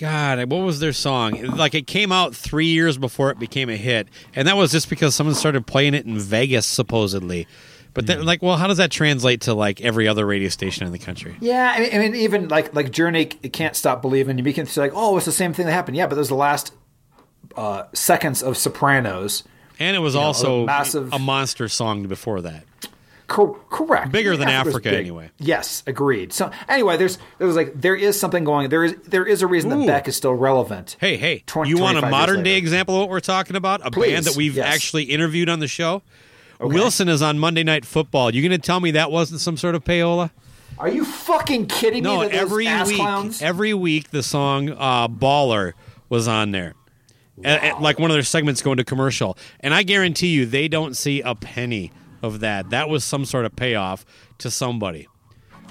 God, 0.00 0.38
what 0.50 0.62
was 0.64 0.80
their 0.80 0.92
song? 0.94 1.40
Like 1.56 1.74
it 1.74 1.86
came 1.86 2.10
out 2.10 2.34
three 2.34 2.66
years 2.68 2.96
before 2.96 3.30
it 3.30 3.38
became 3.38 3.68
a 3.68 3.76
hit, 3.76 4.08
and 4.34 4.48
that 4.48 4.56
was 4.56 4.72
just 4.72 4.88
because 4.88 5.14
someone 5.14 5.34
started 5.34 5.66
playing 5.66 5.92
it 5.94 6.06
in 6.06 6.18
Vegas, 6.18 6.64
supposedly. 6.66 7.46
But 7.92 8.04
Hmm. 8.04 8.06
then, 8.06 8.24
like, 8.24 8.40
well, 8.40 8.56
how 8.56 8.66
does 8.66 8.78
that 8.78 8.90
translate 8.90 9.42
to 9.42 9.52
like 9.54 9.80
every 9.82 10.08
other 10.08 10.24
radio 10.24 10.48
station 10.48 10.86
in 10.86 10.92
the 10.92 10.98
country? 10.98 11.34
Yeah, 11.40 11.74
I 11.76 11.80
mean, 11.80 11.90
I 11.94 11.98
mean, 11.98 12.14
even 12.14 12.48
like 12.48 12.74
like 12.74 12.92
Journey, 12.92 13.30
it 13.42 13.52
can't 13.52 13.76
stop 13.76 14.00
believing. 14.00 14.38
You 14.38 14.54
can 14.54 14.66
say 14.66 14.80
like, 14.80 14.92
oh, 14.94 15.16
it's 15.18 15.26
the 15.26 15.32
same 15.32 15.52
thing 15.52 15.66
that 15.66 15.72
happened. 15.72 15.96
Yeah, 15.96 16.06
but 16.06 16.14
there's 16.14 16.28
the 16.28 16.34
last 16.34 16.72
uh, 17.56 17.82
seconds 17.92 18.42
of 18.42 18.56
Sopranos. 18.56 19.42
And 19.78 19.96
it 19.96 20.00
was 20.00 20.14
know, 20.14 20.20
also 20.20 20.62
a 20.62 20.66
massive- 20.66 21.12
a 21.12 21.18
monster 21.18 21.68
song 21.68 22.06
before 22.06 22.40
that. 22.42 22.64
Cor- 23.30 23.56
correct. 23.70 24.10
Bigger 24.10 24.36
than 24.36 24.48
Africa's 24.48 24.74
Africa, 24.74 24.90
big. 24.90 24.98
anyway. 24.98 25.30
Yes, 25.38 25.84
agreed. 25.86 26.32
So 26.32 26.50
anyway, 26.68 26.96
there's 26.96 27.16
there 27.38 27.46
was 27.46 27.54
like 27.54 27.80
there 27.80 27.94
is 27.94 28.18
something 28.18 28.42
going. 28.42 28.70
There 28.70 28.82
is 28.82 28.96
there 29.06 29.24
is 29.24 29.40
a 29.40 29.46
reason 29.46 29.70
Ooh. 29.72 29.78
that 29.78 29.86
Beck 29.86 30.08
is 30.08 30.16
still 30.16 30.34
relevant. 30.34 30.96
Hey, 31.00 31.16
hey, 31.16 31.44
20, 31.46 31.70
you 31.70 31.78
want 31.78 31.96
a 31.96 32.10
modern 32.10 32.42
day 32.42 32.56
example 32.56 32.96
of 32.96 33.02
what 33.02 33.08
we're 33.08 33.20
talking 33.20 33.54
about? 33.54 33.86
A 33.86 33.90
Please, 33.92 34.14
band 34.14 34.26
that 34.26 34.34
we've 34.36 34.56
yes. 34.56 34.66
actually 34.66 35.04
interviewed 35.04 35.48
on 35.48 35.60
the 35.60 35.68
show. 35.68 36.02
Wilson 36.58 37.08
is 37.08 37.22
on 37.22 37.38
Monday 37.38 37.62
Night 37.62 37.84
Football. 37.84 38.34
You 38.34 38.42
going 38.42 38.50
to 38.60 38.66
tell 38.66 38.80
me 38.80 38.90
that 38.90 39.12
wasn't 39.12 39.40
some 39.40 39.56
sort 39.56 39.76
of 39.76 39.84
payola? 39.84 40.30
Are 40.78 40.88
you 40.88 41.04
fucking 41.04 41.66
kidding 41.68 42.02
No, 42.02 42.20
me? 42.22 42.26
those 42.30 42.34
every 42.36 42.66
week, 42.66 42.96
clowns? 42.96 43.40
every 43.42 43.74
week 43.74 44.10
the 44.10 44.24
song 44.24 44.70
uh, 44.70 45.06
"Baller" 45.06 45.74
was 46.08 46.26
on 46.26 46.50
there, 46.50 46.74
and, 47.44 47.80
like 47.80 48.00
one 48.00 48.10
of 48.10 48.14
their 48.16 48.24
segments 48.24 48.60
going 48.60 48.78
to 48.78 48.84
commercial. 48.84 49.38
And 49.60 49.72
I 49.72 49.84
guarantee 49.84 50.28
you, 50.28 50.46
they 50.46 50.66
don't 50.66 50.96
see 50.96 51.20
a 51.20 51.36
penny 51.36 51.92
of 52.22 52.40
that. 52.40 52.70
That 52.70 52.88
was 52.88 53.04
some 53.04 53.24
sort 53.24 53.44
of 53.44 53.54
payoff 53.56 54.04
to 54.38 54.50
somebody. 54.50 55.08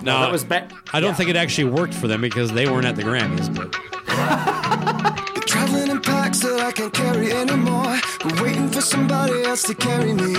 Now, 0.02 0.22
that 0.22 0.32
was 0.32 0.44
Beck. 0.44 0.72
I 0.94 1.00
don't 1.00 1.16
think 1.16 1.30
it 1.30 1.36
actually 1.36 1.70
worked 1.72 1.94
for 1.94 2.08
them 2.08 2.22
because 2.22 2.52
they 2.52 2.68
weren't 2.68 2.86
at 2.86 2.96
the 2.96 3.04
Grammys. 3.04 3.54
But 3.54 3.74
Traveling 5.48 5.90
in 5.90 6.00
packs 6.02 6.40
that 6.42 6.60
I 6.62 6.72
can't 6.72 6.94
carry 6.94 7.32
anymore. 7.32 7.98
But 8.24 8.40
waiting 8.42 8.70
for 8.70 8.82
somebody 8.82 9.44
else 9.44 9.64
to 9.64 9.76
carry 9.76 10.14
me. 10.14 10.34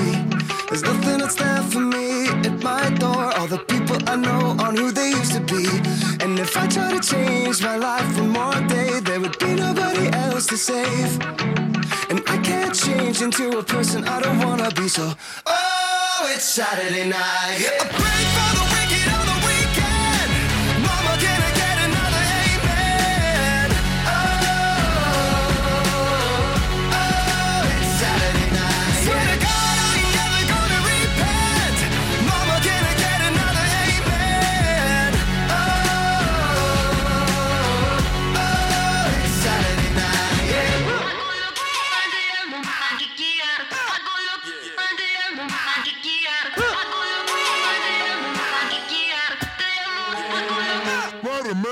There's 0.69 0.83
nothing 0.83 1.19
that's 1.19 1.35
there 1.35 1.63
for 1.65 1.81
me 1.81 2.29
at 2.29 2.63
my 2.63 2.89
door. 2.91 3.37
All 3.37 3.49
the 3.49 3.59
people 3.59 3.99
I 4.09 4.17
know 4.17 4.57
aren't 4.61 4.79
who 4.79 4.93
they 4.93 5.11
used 5.11 5.33
to 5.33 5.41
be. 5.41 5.67
And 6.25 6.39
if 6.39 6.57
I 6.57 6.67
try 6.69 6.97
to 6.97 7.01
change 7.01 7.61
my 7.63 7.77
life 7.77 8.17
one 8.17 8.31
more 8.31 8.61
day, 8.69 9.01
there 9.01 9.21
would 9.21 9.37
be 9.39 9.55
nobody 9.55 10.09
else 10.13 10.47
to 10.47 10.57
save. 10.57 11.21
And 12.09 12.23
I 12.29 12.39
can't 12.43 12.75
change 12.75 13.21
into 13.21 13.59
a 13.59 13.63
person 13.63 14.05
I 14.07 14.21
don't 14.21 14.39
wanna 14.39 14.71
be. 14.71 14.89
So, 14.89 15.13
oh, 15.47 15.80
it's 16.27 16.45
Saturday 16.45 17.07
night. 17.07 17.65
A 17.81 18.70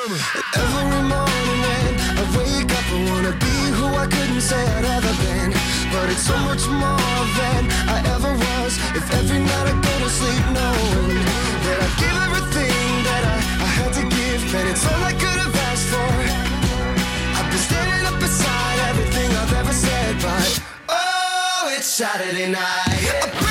Every 0.09 1.03
morning 1.05 1.61
when 1.61 1.93
I 2.17 2.25
wake 2.33 2.73
up, 2.73 2.87
I 2.89 2.99
wanna 3.13 3.33
be 3.45 3.57
who 3.77 3.85
I 3.93 4.07
couldn't 4.07 4.41
say 4.41 4.57
I'd 4.57 4.87
ever 4.97 5.13
been. 5.21 5.53
But 5.93 6.09
it's 6.09 6.25
so 6.25 6.39
much 6.49 6.65
more 6.65 7.21
than 7.37 7.69
I 7.93 8.01
ever 8.17 8.33
was. 8.33 8.73
If 8.97 9.05
every 9.13 9.41
night 9.41 9.67
I 9.69 9.75
go 9.77 9.95
to 10.01 10.09
sleep 10.09 10.45
knowing 10.57 11.21
that 11.61 11.79
I 11.85 11.89
give 12.01 12.17
everything 12.25 13.05
that 13.05 13.23
I, 13.35 13.37
I 13.37 13.69
had 13.77 13.93
to 14.01 14.05
give, 14.09 14.41
and 14.55 14.69
it's 14.71 14.87
all 14.89 15.03
I 15.05 15.13
could 15.13 15.41
have 15.45 15.57
asked 15.69 15.89
for. 15.93 16.13
I've 17.37 17.51
been 17.53 17.65
standing 17.69 18.07
up 18.09 18.19
beside 18.19 18.79
everything 18.89 19.29
I've 19.37 19.53
ever 19.61 19.75
said, 19.75 20.17
but 20.23 20.63
oh, 20.89 21.75
it's 21.77 21.87
Saturday 21.87 22.51
night. 22.51 23.48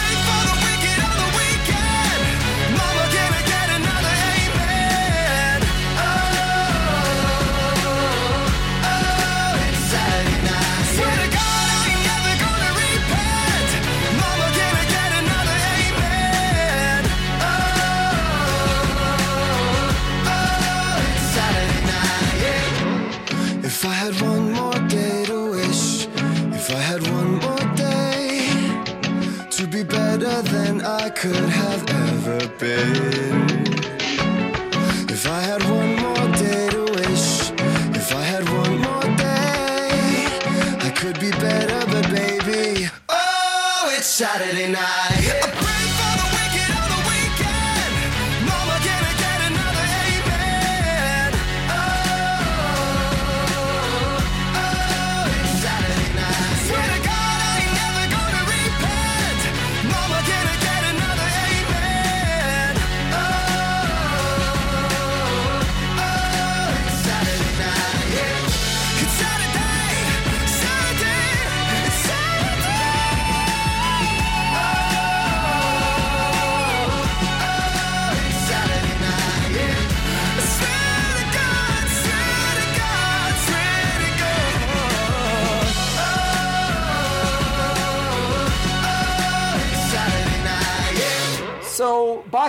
Been. 32.67 33.47
If 35.15 35.23
I 35.37 35.39
had 35.49 35.61
one 35.79 35.91
more 36.03 36.27
day 36.43 36.69
to 36.75 36.83
wish, 36.97 37.27
if 38.01 38.07
I 38.21 38.23
had 38.33 38.43
one 38.61 38.75
more 38.87 39.09
day, 39.17 40.27
I 40.87 40.89
could 40.99 41.17
be 41.19 41.31
better, 41.31 41.79
but 41.93 42.05
baby, 42.09 42.89
oh, 43.09 43.93
it's 43.95 44.07
Saturday 44.07 44.71
night. 44.71 45.06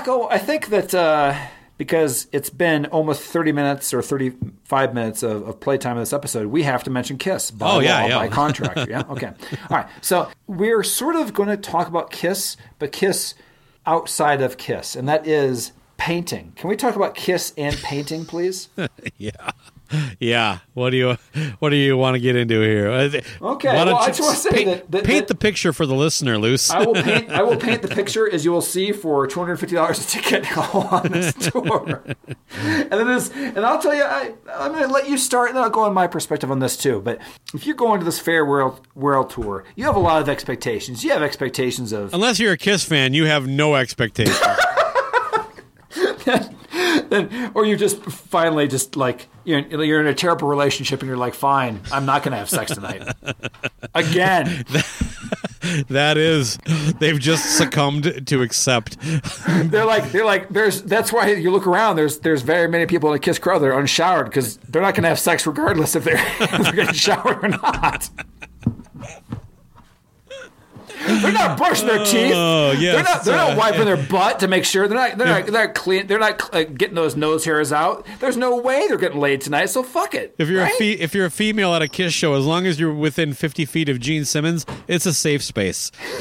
I 0.07 0.39
think 0.39 0.69
that 0.69 0.95
uh, 0.95 1.35
because 1.77 2.27
it's 2.33 2.51
been 2.51 2.87
almost 2.87 3.23
30 3.23 3.53
minutes 3.53 3.93
or 3.95 4.03
35 4.03 4.95
minutes 4.95 5.23
of, 5.23 5.47
of 5.49 5.61
playtime 5.61 5.97
in 5.97 6.03
this 6.03 6.13
episode, 6.13 6.47
we 6.49 6.63
have 6.65 6.85
to 6.85 6.91
mention 6.91 7.19
Kiss 7.19 7.51
by, 7.51 7.71
Oh, 7.71 7.79
yeah, 7.81 8.03
law, 8.03 8.09
yeah. 8.09 8.19
by 8.19 8.29
contract. 8.29 8.89
yeah? 8.89 9.03
Okay. 9.11 9.29
All 9.71 9.77
right. 9.77 9.89
So, 10.01 10.29
we're 10.47 10.83
sort 10.83 11.17
of 11.17 11.33
going 11.35 11.49
to 11.49 11.57
talk 11.57 11.89
about 11.89 12.11
Kiss, 12.11 12.57
but 12.79 12.93
Kiss 12.93 13.35
outside 13.87 14.41
of 14.43 14.57
Kiss, 14.57 14.95
and 14.97 15.09
that 15.09 15.27
is 15.27 15.73
painting. 15.97 16.53
Can 16.57 16.69
we 16.69 16.77
talk 16.77 16.95
about 16.97 17.15
Kiss 17.15 17.53
and 17.57 17.75
painting, 17.77 18.25
please? 18.25 18.69
yeah. 19.19 19.31
Yeah. 20.21 20.59
What 20.75 20.91
do 20.91 20.97
you 20.97 21.17
What 21.61 21.71
do 21.71 21.77
you 21.77 21.97
want 21.97 22.15
to 22.15 22.21
get 22.21 22.37
into 22.37 22.61
here? 22.61 22.91
Uh, 22.91 23.21
okay, 23.55 23.69
well, 23.69 23.97
I 23.97 24.07
just 24.09 24.21
wanna 24.21 24.37
say 24.37 24.51
paint, 24.51 24.67
that- 24.67 24.91
that- 24.91 25.05
paint 25.05 25.29
that- 25.29 25.35
the 25.35 25.35
picture 25.39 25.73
for 25.73 25.87
the 25.87 25.95
listener, 25.95 26.39
Luce. 26.39 26.71
I 26.71 26.85
will 26.85 26.95
paint. 26.95 27.31
I 27.31 27.43
will 27.43 27.57
paint 27.57 27.83
the 27.83 27.89
picture 27.89 28.31
as 28.31 28.45
you 28.45 28.53
will 28.53 28.61
see 28.61 28.93
for 28.93 29.27
two 29.27 29.41
hundred 29.41 29.57
fifty 29.59 29.75
dollars 29.77 29.99
a 30.05 30.07
ticket 30.09 30.57
on 30.75 31.09
this 31.11 31.33
tour. 31.35 32.03
and 32.61 32.91
then 32.93 33.07
this, 33.07 33.31
and 33.31 33.61
I'll 33.61 33.81
tell 33.81 33.95
you, 33.95 34.03
I, 34.03 34.33
I'm 34.55 34.73
going 34.73 34.87
to 34.87 34.93
let 34.93 35.09
you 35.09 35.17
start, 35.17 35.49
and 35.49 35.57
then 35.57 35.65
I'll 35.65 35.71
go 35.71 35.83
on 35.83 35.95
my 35.95 36.07
perspective 36.07 36.51
on 36.51 36.59
this 36.59 36.77
too. 36.77 37.01
But 37.01 37.19
if 37.55 37.67
you're 37.67 37.77
going 37.77 37.99
to 38.01 38.05
this 38.05 38.19
fair 38.19 38.45
world 38.45 38.87
world 38.95 39.31
tour, 39.31 39.65
you 39.77 39.85
have 39.85 39.97
a 39.97 40.01
lot 40.01 40.21
of 40.21 40.29
expectations. 40.29 41.03
You 41.05 41.11
have 41.13 41.23
expectations 41.23 41.93
of 41.93 42.13
Unless 42.15 42.39
you're 42.41 42.53
a 42.53 42.59
Kiss 42.59 42.85
fan, 42.85 43.15
you 43.15 43.25
have 43.27 43.47
no 43.47 43.75
expectation. 43.75 44.35
then, 47.11 47.53
or 47.55 47.65
you 47.65 47.77
just 47.77 48.03
finally 48.03 48.69
just 48.69 48.97
like 48.97 49.29
you're 49.45 49.61
you're 49.61 50.01
in 50.01 50.07
a 50.07 50.15
terrible 50.15 50.49
relationship, 50.49 51.01
and 51.01 51.09
you're 51.09 51.17
like, 51.17 51.35
fine, 51.35 51.81
I'm 51.93 52.07
not 52.07 52.23
going 52.23 52.33
to 52.33 52.39
have 52.39 52.51
sex 52.51 52.75
tonight 52.75 53.03
again. 53.95 54.65
that 55.89 56.17
is, 56.17 56.59
they've 56.99 57.19
just 57.19 57.57
succumbed 57.57 58.27
to 58.27 58.43
accept. 58.43 58.99
they're 59.71 59.85
like 59.85 60.11
they're 60.13 60.25
like 60.25 60.49
there's 60.49 60.83
that's 60.83 61.13
why 61.13 61.33
you 61.33 61.51
look 61.51 61.67
around 61.67 61.97
there's 61.97 62.19
there's 62.21 62.43
very 62.43 62.69
many 62.69 62.87
people 62.87 63.11
in 63.11 63.17
a 63.17 63.19
kiss 63.19 63.39
crowd 63.39 63.59
that 63.61 63.67
are 63.67 63.79
unshowered 63.79 64.27
because 64.27 64.57
they're 64.69 64.83
not 64.83 64.95
going 64.95 65.03
to 65.03 65.09
have 65.09 65.19
sex 65.19 65.47
regardless 65.47 65.97
if 65.97 66.05
they're, 66.05 66.25
if 66.41 66.51
they're 66.51 66.73
getting 66.73 66.95
showered 66.95 67.43
or 67.45 67.49
not 67.49 68.11
they're 71.07 71.33
not 71.33 71.57
brushing 71.57 71.87
their 71.87 72.05
teeth 72.05 72.33
Oh, 72.35 72.73
yes, 72.79 72.95
they're 72.95 73.03
not 73.05 73.25
they're 73.25 73.39
uh, 73.39 73.49
not 73.49 73.57
wiping 73.57 73.85
their 73.85 73.97
butt 73.97 74.41
to 74.41 74.49
make 74.49 74.65
sure 74.65 74.89
they're 74.89 74.99
not 74.99 75.17
they're 75.19 75.27
not, 75.27 75.47
they're 75.47 75.67
not 75.67 75.75
clean 75.75 76.07
they're 76.07 76.19
not 76.19 76.55
uh, 76.55 76.65
getting 76.65 76.95
those 76.95 77.17
nose 77.17 77.45
hairs 77.45 77.73
out 77.73 78.07
there's 78.21 78.37
no 78.37 78.57
way 78.57 78.87
they're 78.89 78.97
getting 78.99 79.21
laid 79.21 79.41
tonight 79.41 79.67
so 79.67 79.83
fuck 79.83 80.15
it 80.15 80.35
If 80.39 80.49
you're 80.49 80.63
right? 80.63 80.75
a 80.75 80.77
fe- 80.79 80.93
if 80.93 81.15
you're 81.15 81.27
a 81.27 81.31
female 81.31 81.75
at 81.75 81.83
a 81.83 81.89
Kiss 81.89 82.13
show, 82.13 82.35
as 82.35 82.45
long 82.45 82.67
as 82.67 82.79
you're 82.81 82.93
within 82.95 83.33
50 83.33 83.65
feet 83.65 83.89
of 83.89 84.01
Gene 84.01 84.25
Simmons, 84.25 84.67
it's 84.87 85.07
a 85.07 85.15
safe 85.15 85.43
space. 85.43 85.91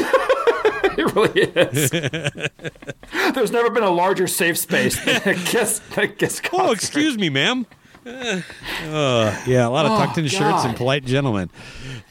it 0.98 1.14
really 1.16 1.42
is 1.42 1.90
there's 3.34 3.52
never 3.52 3.70
been 3.70 3.84
a 3.84 3.90
larger 3.90 4.28
safe 4.28 4.58
space 4.58 5.04
than 5.04 5.16
a 5.26 5.34
kiss 5.36 5.80
than 5.96 6.06
a 6.06 6.08
kiss 6.08 6.42
Oh, 6.54 6.72
excuse 6.72 7.18
me, 7.18 7.30
ma'am. 7.30 7.66
Uh, 8.08 9.44
yeah, 9.46 9.68
a 9.68 9.70
lot 9.70 9.86
of 9.86 9.92
Oh, 9.92 9.98
tucked 9.98 10.18
in 10.18 10.28
shirts 10.28 10.64
and 10.64 10.76
polite 10.76 11.04
gentlemen. 11.06 11.50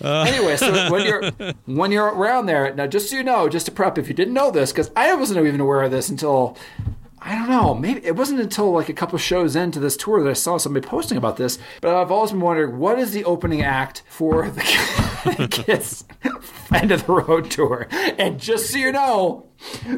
Uh, 0.03 0.23
anyway, 0.29 0.57
so 0.57 0.91
when 0.91 1.05
you're 1.07 1.31
when 1.65 1.91
you're 1.93 2.07
around 2.07 2.47
there, 2.47 2.75
now 2.75 2.87
just 2.87 3.11
so 3.11 3.17
you 3.17 3.23
know, 3.23 3.49
just 3.49 3.67
to 3.67 3.73
prep, 3.73 3.97
if 3.99 4.09
you 4.09 4.15
didn't 4.15 4.35
know 4.35 4.51
this, 4.51 4.73
because 4.73 4.91
I 4.95 5.15
wasn't 5.15 5.45
even 5.47 5.61
aware 5.61 5.83
of 5.83 5.91
this 5.91 6.09
until 6.09 6.57
I 7.21 7.35
don't 7.35 7.49
know, 7.49 7.75
maybe 7.75 8.05
it 8.05 8.15
wasn't 8.15 8.41
until 8.41 8.71
like 8.73 8.89
a 8.89 8.93
couple 8.93 9.19
shows 9.19 9.57
into 9.57 9.81
this 9.81 9.97
tour 9.97 10.23
that 10.23 10.31
I 10.31 10.35
saw 10.35 10.59
somebody 10.59 10.87
posting 10.87 11.17
about 11.17 11.37
this. 11.37 11.59
But 11.81 11.95
I've 11.95 12.11
always 12.11 12.31
been 12.31 12.41
wondering 12.41 12.79
what 12.79 12.99
is 12.99 13.13
the 13.13 13.25
opening 13.25 13.63
act 13.63 14.03
for 14.09 14.51
the 14.51 14.61
Kiss 15.51 16.05
end 16.73 16.93
of 16.93 17.07
the 17.07 17.13
road 17.13 17.51
tour. 17.51 17.89
And 18.19 18.39
just 18.39 18.71
so 18.71 18.79
you 18.79 18.93
know, 18.93 19.47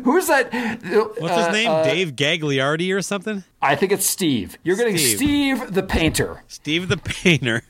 who's 0.05 0.29
that? 0.29 0.53
What's 0.53 1.37
his 1.37 1.47
uh, 1.47 1.53
name? 1.53 1.71
uh, 1.71 1.83
Dave 1.83 2.15
Gagliardi 2.15 2.95
or 2.95 3.03
something? 3.03 3.45
I 3.61 3.75
think 3.75 3.93
it's 3.93 4.07
Steve. 4.07 4.57
You're 4.63 4.77
getting 4.77 4.97
Steve. 4.97 5.17
Steve 5.17 5.75
the 5.75 5.83
Painter. 5.83 6.45
Steve 6.47 6.89
the 6.89 6.97
Painter. 6.97 7.63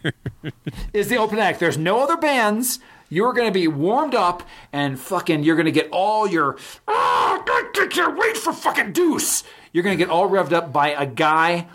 is 0.92 1.08
the 1.08 1.16
open 1.16 1.38
act. 1.38 1.58
There's 1.60 1.78
no 1.78 2.00
other 2.02 2.16
bands. 2.16 2.78
You're 3.08 3.32
going 3.32 3.48
to 3.48 3.52
be 3.52 3.68
warmed 3.68 4.14
up 4.14 4.42
and 4.72 4.98
fucking, 4.98 5.42
you're 5.42 5.56
going 5.56 5.66
to 5.66 5.72
get 5.72 5.88
all 5.90 6.28
your, 6.28 6.56
ah, 6.86 7.42
I 7.46 7.88
can't 7.90 8.18
wait 8.18 8.36
for 8.36 8.52
fucking 8.52 8.92
Deuce. 8.92 9.44
You're 9.72 9.84
going 9.84 9.96
to 9.96 10.04
get 10.04 10.10
all 10.10 10.28
revved 10.28 10.52
up 10.52 10.72
by 10.72 10.88
a 10.90 11.06
guy 11.06 11.68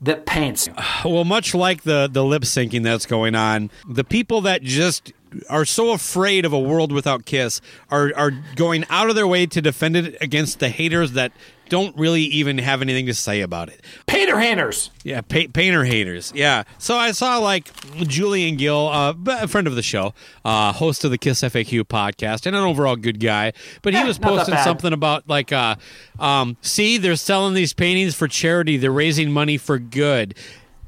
that 0.00 0.26
paints. 0.26 0.68
well, 1.04 1.24
much 1.24 1.54
like 1.54 1.82
the 1.82 2.08
the 2.10 2.24
lip 2.24 2.42
syncing 2.42 2.82
that's 2.82 3.06
going 3.06 3.34
on, 3.34 3.70
the 3.88 4.04
people 4.04 4.40
that 4.42 4.62
just 4.62 5.12
are 5.48 5.64
so 5.64 5.92
afraid 5.92 6.44
of 6.44 6.52
a 6.52 6.58
world 6.58 6.92
without 6.92 7.24
Kiss 7.24 7.60
are 7.90 8.12
are 8.16 8.30
going 8.56 8.84
out 8.90 9.08
of 9.10 9.16
their 9.16 9.26
way 9.26 9.46
to 9.46 9.60
defend 9.62 9.96
it 9.96 10.16
against 10.20 10.58
the 10.60 10.68
haters 10.68 11.12
that 11.12 11.32
don't 11.68 11.96
really 11.96 12.22
even 12.22 12.58
have 12.58 12.82
anything 12.82 13.06
to 13.06 13.14
say 13.14 13.40
about 13.42 13.68
it. 13.68 13.80
Painter 14.06 14.40
haters. 14.40 14.90
Yeah, 15.04 15.20
pa- 15.20 15.46
painter 15.54 15.84
haters. 15.84 16.32
Yeah. 16.34 16.64
So 16.78 16.96
I 16.96 17.12
saw 17.12 17.38
like 17.38 17.70
Julian 18.08 18.56
Gill, 18.56 18.88
uh, 18.88 19.14
a 19.28 19.46
friend 19.46 19.68
of 19.68 19.76
the 19.76 19.82
show, 19.82 20.12
uh, 20.44 20.72
host 20.72 21.04
of 21.04 21.12
the 21.12 21.18
Kiss 21.18 21.42
FAQ 21.42 21.84
podcast, 21.84 22.46
and 22.46 22.56
an 22.56 22.64
overall 22.64 22.96
good 22.96 23.20
guy. 23.20 23.52
But 23.82 23.94
he 23.94 24.00
Eh, 24.00 24.04
was 24.04 24.18
posting 24.18 24.56
something 24.56 24.92
about 24.92 25.28
like, 25.28 25.52
uh, 25.52 25.76
um, 26.18 26.56
see, 26.60 26.98
they're 26.98 27.14
selling 27.14 27.54
these 27.54 27.72
paintings 27.72 28.16
for 28.16 28.26
charity. 28.26 28.76
They're 28.76 28.90
raising 28.90 29.30
money 29.30 29.56
for 29.56 29.78
good. 29.78 30.34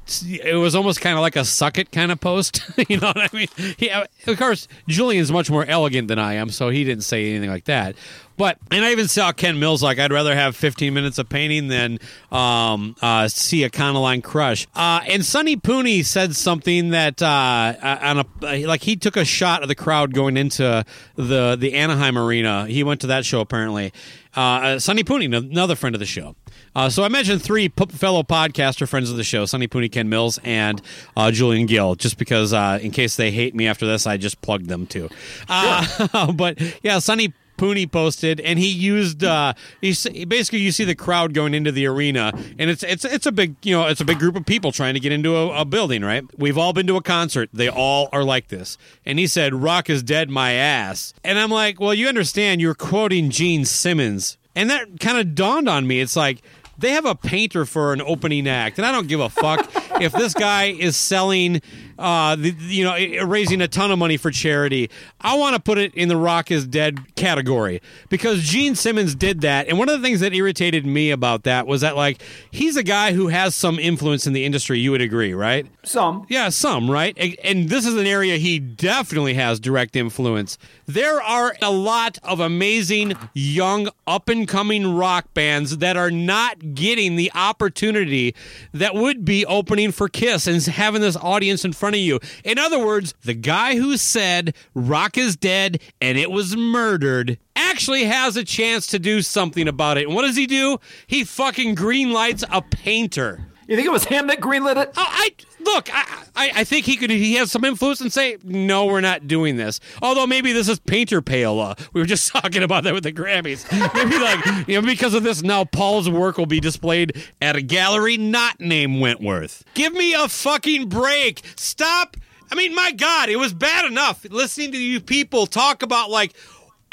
It 0.05 0.55
was 0.55 0.75
almost 0.75 0.99
kind 1.01 1.15
of 1.15 1.21
like 1.21 1.35
a 1.35 1.45
suck 1.45 1.77
it 1.77 1.91
kind 1.91 2.11
of 2.11 2.19
post. 2.19 2.61
you 2.89 2.97
know 2.97 3.07
what 3.07 3.17
I 3.17 3.29
mean? 3.35 3.47
Yeah. 3.77 4.05
Of 4.27 4.37
course, 4.37 4.67
Julian's 4.87 5.31
much 5.31 5.49
more 5.49 5.65
elegant 5.65 6.07
than 6.07 6.19
I 6.19 6.33
am, 6.33 6.49
so 6.49 6.69
he 6.69 6.83
didn't 6.83 7.03
say 7.03 7.29
anything 7.29 7.49
like 7.49 7.65
that. 7.65 7.95
But 8.35 8.57
and 8.71 8.83
I 8.83 8.91
even 8.91 9.07
saw 9.07 9.31
Ken 9.31 9.59
Mills 9.59 9.83
like 9.83 9.99
I'd 9.99 10.11
rather 10.11 10.33
have 10.35 10.55
15 10.55 10.93
minutes 10.93 11.19
of 11.19 11.29
painting 11.29 11.67
than 11.67 11.99
um, 12.31 12.95
uh, 13.01 13.27
see 13.27 13.63
a 13.63 13.69
Conaline 13.69 14.23
crush. 14.23 14.67
Uh, 14.75 15.01
and 15.07 15.23
Sonny 15.23 15.55
Pooney 15.55 16.03
said 16.03 16.35
something 16.35 16.89
that 16.89 17.21
uh, 17.21 17.25
uh, 17.25 17.99
on 18.01 18.25
a 18.45 18.65
like 18.65 18.81
he 18.81 18.95
took 18.95 19.17
a 19.17 19.25
shot 19.25 19.61
of 19.61 19.67
the 19.67 19.75
crowd 19.75 20.13
going 20.13 20.35
into 20.35 20.83
the 21.15 21.55
the 21.55 21.73
Anaheim 21.75 22.17
arena. 22.17 22.65
He 22.65 22.83
went 22.83 23.01
to 23.01 23.07
that 23.07 23.25
show 23.25 23.39
apparently. 23.39 23.93
Uh, 24.35 24.39
uh, 24.39 24.79
Sonny 24.79 25.03
Pooney, 25.03 25.25
another 25.35 25.75
friend 25.75 25.95
of 25.95 25.99
the 25.99 26.07
show, 26.07 26.35
Uh, 26.75 26.89
so 26.89 27.03
I 27.03 27.07
mentioned 27.07 27.41
three 27.41 27.69
p- 27.69 27.85
fellow 27.87 28.23
podcaster 28.23 28.87
friends 28.87 29.09
of 29.11 29.17
the 29.17 29.23
show: 29.23 29.45
Sonny 29.45 29.67
Pooney, 29.67 29.91
Ken 29.91 30.09
Mills, 30.09 30.39
and 30.43 30.81
uh, 31.15 31.31
Julian 31.31 31.65
Gill. 31.67 31.95
Just 31.95 32.17
because, 32.17 32.53
uh, 32.53 32.79
in 32.81 32.91
case 32.91 33.15
they 33.15 33.31
hate 33.31 33.53
me 33.55 33.67
after 33.67 33.85
this, 33.85 34.07
I 34.07 34.17
just 34.17 34.41
plugged 34.41 34.67
them 34.67 34.87
too. 34.87 35.09
Uh, 35.47 36.31
but 36.33 36.59
yeah, 36.83 36.99
Sonny. 36.99 37.33
Pooney 37.55 37.89
posted, 37.89 38.39
and 38.41 38.57
he 38.57 38.67
used. 38.67 39.23
Uh, 39.23 39.53
he 39.79 39.93
basically 40.25 40.59
you 40.59 40.71
see 40.71 40.85
the 40.85 40.95
crowd 40.95 41.35
going 41.35 41.53
into 41.53 41.71
the 41.71 41.85
arena, 41.85 42.33
and 42.57 42.67
it's 42.67 42.81
it's 42.81 43.05
it's 43.05 43.27
a 43.27 43.31
big 43.31 43.55
you 43.61 43.75
know 43.75 43.85
it's 43.85 44.01
a 44.01 44.05
big 44.05 44.17
group 44.17 44.35
of 44.35 44.43
people 44.43 44.71
trying 44.71 44.95
to 44.95 44.99
get 44.99 45.11
into 45.11 45.37
a, 45.37 45.61
a 45.61 45.63
building. 45.63 46.03
Right? 46.03 46.23
We've 46.35 46.57
all 46.57 46.73
been 46.73 46.87
to 46.87 46.95
a 46.95 47.01
concert. 47.03 47.49
They 47.53 47.69
all 47.69 48.09
are 48.11 48.23
like 48.23 48.47
this. 48.47 48.79
And 49.05 49.19
he 49.19 49.27
said, 49.27 49.53
"Rock 49.53 49.87
is 49.87 50.01
dead, 50.01 50.31
my 50.31 50.53
ass." 50.53 51.13
And 51.23 51.37
I'm 51.37 51.51
like, 51.51 51.79
well, 51.79 51.93
you 51.93 52.07
understand? 52.07 52.59
You're 52.59 52.73
quoting 52.73 53.29
Gene 53.29 53.65
Simmons, 53.65 54.39
and 54.55 54.71
that 54.71 54.99
kind 54.99 55.19
of 55.19 55.35
dawned 55.35 55.69
on 55.69 55.85
me. 55.85 56.01
It's 56.01 56.15
like 56.15 56.41
they 56.77 56.91
have 56.91 57.05
a 57.05 57.15
painter 57.15 57.65
for 57.65 57.93
an 57.93 58.01
opening 58.01 58.47
act, 58.47 58.77
and 58.77 58.85
I 58.85 58.91
don't 58.91 59.07
give 59.07 59.19
a 59.19 59.29
fuck 59.29 59.69
if 60.01 60.13
this 60.13 60.33
guy 60.33 60.65
is 60.65 60.95
selling, 60.95 61.61
uh, 61.97 62.35
the, 62.35 62.55
you 62.59 62.83
know, 62.83 63.25
raising 63.25 63.61
a 63.61 63.67
ton 63.67 63.91
of 63.91 63.99
money 63.99 64.17
for 64.17 64.31
charity. 64.31 64.89
I 65.21 65.37
want 65.37 65.55
to 65.55 65.61
put 65.61 65.77
it 65.77 65.93
in 65.93 66.09
the 66.09 66.17
Rock 66.17 66.51
is 66.51 66.65
Dead 66.65 67.15
category 67.15 67.81
because 68.09 68.43
Gene 68.43 68.75
Simmons 68.75 69.15
did 69.15 69.41
that, 69.41 69.67
and 69.67 69.77
one 69.77 69.89
of 69.89 69.99
the 69.99 70.05
things 70.05 70.19
that 70.21 70.33
irritated 70.33 70.85
me 70.85 71.11
about 71.11 71.43
that 71.43 71.67
was 71.67 71.81
that 71.81 71.95
like 71.95 72.21
he's 72.51 72.75
a 72.75 72.83
guy 72.83 73.13
who 73.13 73.27
has 73.27 73.55
some 73.55 73.79
influence 73.79 74.27
in 74.27 74.33
the 74.33 74.45
industry. 74.45 74.79
You 74.79 74.91
would 74.91 75.01
agree, 75.01 75.33
right? 75.33 75.67
Some, 75.83 76.25
yeah, 76.29 76.49
some, 76.49 76.89
right? 76.89 77.15
And, 77.17 77.35
and 77.43 77.69
this 77.69 77.85
is 77.85 77.95
an 77.95 78.07
area 78.07 78.37
he 78.37 78.59
definitely 78.59 79.33
has 79.35 79.59
direct 79.59 79.95
influence. 79.95 80.57
There 80.85 81.21
are 81.21 81.55
a 81.61 81.71
lot 81.71 82.17
of 82.23 82.39
amazing 82.39 83.13
young 83.33 83.89
up 84.07 84.29
and 84.29 84.47
coming 84.47 84.95
rock 84.95 85.33
bands 85.33 85.77
that 85.77 85.97
are 85.97 86.11
not 86.11 86.73
getting 86.73 87.15
the 87.15 87.31
opportunity 87.33 88.35
that 88.73 88.95
would 88.95 89.25
be 89.25 89.45
opening 89.45 89.91
for 89.91 90.09
Kiss 90.09 90.47
and 90.47 90.61
having 90.63 91.01
this 91.01 91.15
audience 91.17 91.65
in 91.65 91.73
front 91.73 91.92
of 91.93 91.99
you. 91.99 92.19
In 92.43 92.59
other 92.59 92.83
words, 92.83 93.13
the 93.23 93.33
guy 93.33 93.75
who 93.75 93.97
said 93.97 94.55
rock 94.73 95.17
is 95.17 95.35
dead 95.35 95.81
and 96.01 96.17
it 96.17 96.31
was 96.31 96.55
murdered 96.55 97.37
actually 97.55 98.05
has 98.05 98.35
a 98.37 98.43
chance 98.43 98.87
to 98.87 98.99
do 98.99 99.21
something 99.21 99.67
about 99.67 99.97
it. 99.97 100.05
And 100.07 100.15
what 100.15 100.23
does 100.23 100.35
he 100.35 100.47
do? 100.47 100.79
He 101.07 101.23
fucking 101.23 101.75
green 101.75 102.11
lights 102.11 102.43
a 102.51 102.61
painter. 102.61 103.47
You 103.67 103.75
think 103.75 103.87
it 103.87 103.91
was 103.91 104.05
him 104.05 104.27
that 104.27 104.39
greenlit 104.39 104.77
it? 104.77 104.91
I 104.95 105.31
look. 105.61 105.89
I, 105.93 106.23
I 106.35 106.51
I 106.55 106.63
think 106.63 106.85
he 106.85 106.97
could. 106.97 107.09
He 107.09 107.35
has 107.35 107.51
some 107.51 107.63
influence 107.63 108.01
and 108.01 108.11
say, 108.11 108.37
no, 108.43 108.85
we're 108.85 109.01
not 109.01 109.27
doing 109.27 109.55
this. 109.57 109.79
Although 110.01 110.27
maybe 110.27 110.51
this 110.51 110.67
is 110.67 110.79
painter 110.79 111.21
payola. 111.21 111.79
We 111.93 112.01
were 112.01 112.07
just 112.07 112.27
talking 112.31 112.63
about 112.63 112.83
that 112.83 112.93
with 112.93 113.03
the 113.03 113.13
Grammys. 113.13 113.65
Maybe 113.93 114.17
like 114.19 114.67
you 114.67 114.81
know 114.81 114.85
because 114.85 115.13
of 115.13 115.23
this 115.23 115.41
now, 115.41 115.63
Paul's 115.63 116.09
work 116.09 116.37
will 116.37 116.45
be 116.45 116.59
displayed 116.59 117.23
at 117.41 117.55
a 117.55 117.61
gallery 117.61 118.17
not 118.17 118.59
named 118.59 119.01
Wentworth. 119.01 119.63
Give 119.73 119.93
me 119.93 120.13
a 120.13 120.27
fucking 120.27 120.89
break. 120.89 121.41
Stop. 121.55 122.17
I 122.51 122.55
mean, 122.55 122.75
my 122.75 122.91
God, 122.91 123.29
it 123.29 123.37
was 123.37 123.53
bad 123.53 123.85
enough 123.85 124.25
listening 124.29 124.71
to 124.73 124.77
you 124.77 124.99
people 124.99 125.47
talk 125.47 125.81
about 125.83 126.09
like. 126.09 126.33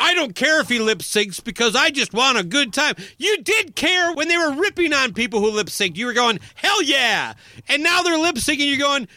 I 0.01 0.15
don't 0.15 0.35
care 0.35 0.61
if 0.61 0.69
he 0.69 0.79
lip 0.79 1.01
syncs 1.01 1.45
because 1.45 1.77
I 1.77 1.91
just 1.91 2.15
want 2.15 2.39
a 2.39 2.43
good 2.43 2.73
time. 2.73 2.95
You 3.19 3.43
did 3.43 3.77
care 3.77 4.15
when 4.15 4.29
they 4.29 4.39
were 4.39 4.55
ripping 4.55 4.95
on 4.95 5.13
people 5.13 5.41
who 5.41 5.51
lip 5.51 5.69
sync. 5.69 5.99
You 5.99 6.07
were 6.07 6.15
going, 6.15 6.41
hell 6.55 6.83
yeah. 6.83 7.35
And 7.69 7.83
now 7.83 8.03
they're 8.03 8.19
lip 8.19 8.37
syncing. 8.37 8.67
You're 8.67 8.79
going, 8.79 9.09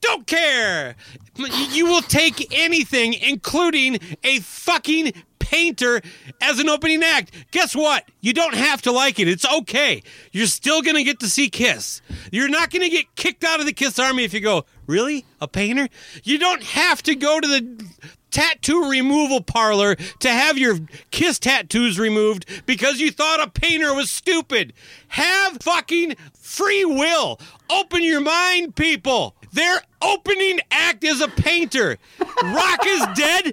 don't 0.00 0.28
care. 0.28 0.94
You 1.36 1.86
will 1.86 2.02
take 2.02 2.56
anything, 2.56 3.14
including 3.14 3.98
a 4.22 4.38
fucking 4.38 5.12
painter 5.40 6.02
as 6.40 6.60
an 6.60 6.68
opening 6.68 7.02
act. 7.02 7.32
Guess 7.50 7.74
what? 7.74 8.04
You 8.20 8.32
don't 8.32 8.54
have 8.54 8.82
to 8.82 8.92
like 8.92 9.18
it. 9.18 9.26
It's 9.26 9.46
okay. 9.46 10.02
You're 10.30 10.46
still 10.46 10.82
going 10.82 10.96
to 10.96 11.04
get 11.04 11.20
to 11.20 11.28
see 11.28 11.48
Kiss. 11.48 12.00
You're 12.30 12.48
not 12.48 12.70
going 12.70 12.82
to 12.82 12.90
get 12.90 13.14
kicked 13.16 13.42
out 13.42 13.58
of 13.58 13.66
the 13.66 13.72
Kiss 13.72 13.98
Army 13.98 14.24
if 14.24 14.32
you 14.32 14.40
go, 14.40 14.66
really? 14.86 15.24
A 15.40 15.48
painter? 15.48 15.88
You 16.22 16.38
don't 16.38 16.62
have 16.62 17.02
to 17.04 17.14
go 17.16 17.40
to 17.40 17.48
the 17.48 17.88
tattoo 18.30 18.90
removal 18.90 19.42
parlor 19.42 19.94
to 19.94 20.28
have 20.28 20.58
your 20.58 20.78
kiss 21.10 21.38
tattoos 21.38 21.98
removed 21.98 22.46
because 22.66 23.00
you 23.00 23.10
thought 23.10 23.40
a 23.40 23.50
painter 23.50 23.94
was 23.94 24.10
stupid. 24.10 24.72
Have 25.08 25.58
fucking 25.62 26.16
free 26.34 26.84
will. 26.84 27.40
Open 27.70 28.02
your 28.02 28.20
mind, 28.20 28.74
people. 28.76 29.34
Their 29.52 29.80
opening 30.02 30.60
act 30.70 31.04
is 31.04 31.20
a 31.20 31.28
painter. 31.28 31.98
Rock 32.42 32.80
is 32.86 33.06
dead. 33.14 33.52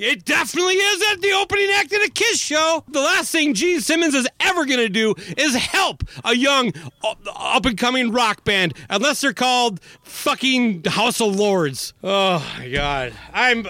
It 0.00 0.24
definitely 0.24 0.76
is 0.76 1.02
at 1.12 1.20
the 1.20 1.32
opening 1.32 1.68
act 1.74 1.92
of 1.92 2.00
a 2.00 2.08
Kiss 2.08 2.40
show. 2.40 2.82
The 2.88 3.00
last 3.00 3.30
thing 3.30 3.52
Gene 3.52 3.82
Simmons 3.82 4.14
is 4.14 4.26
ever 4.40 4.64
going 4.64 4.78
to 4.78 4.88
do 4.88 5.14
is 5.36 5.54
help 5.54 6.04
a 6.24 6.34
young 6.34 6.72
up 7.04 7.66
and 7.66 7.76
coming 7.76 8.10
rock 8.10 8.42
band, 8.42 8.72
unless 8.88 9.20
they're 9.20 9.34
called 9.34 9.78
fucking 10.02 10.84
House 10.84 11.20
of 11.20 11.36
Lords. 11.36 11.92
Oh 12.02 12.38
my 12.58 12.70
god, 12.70 13.12
I'm 13.34 13.66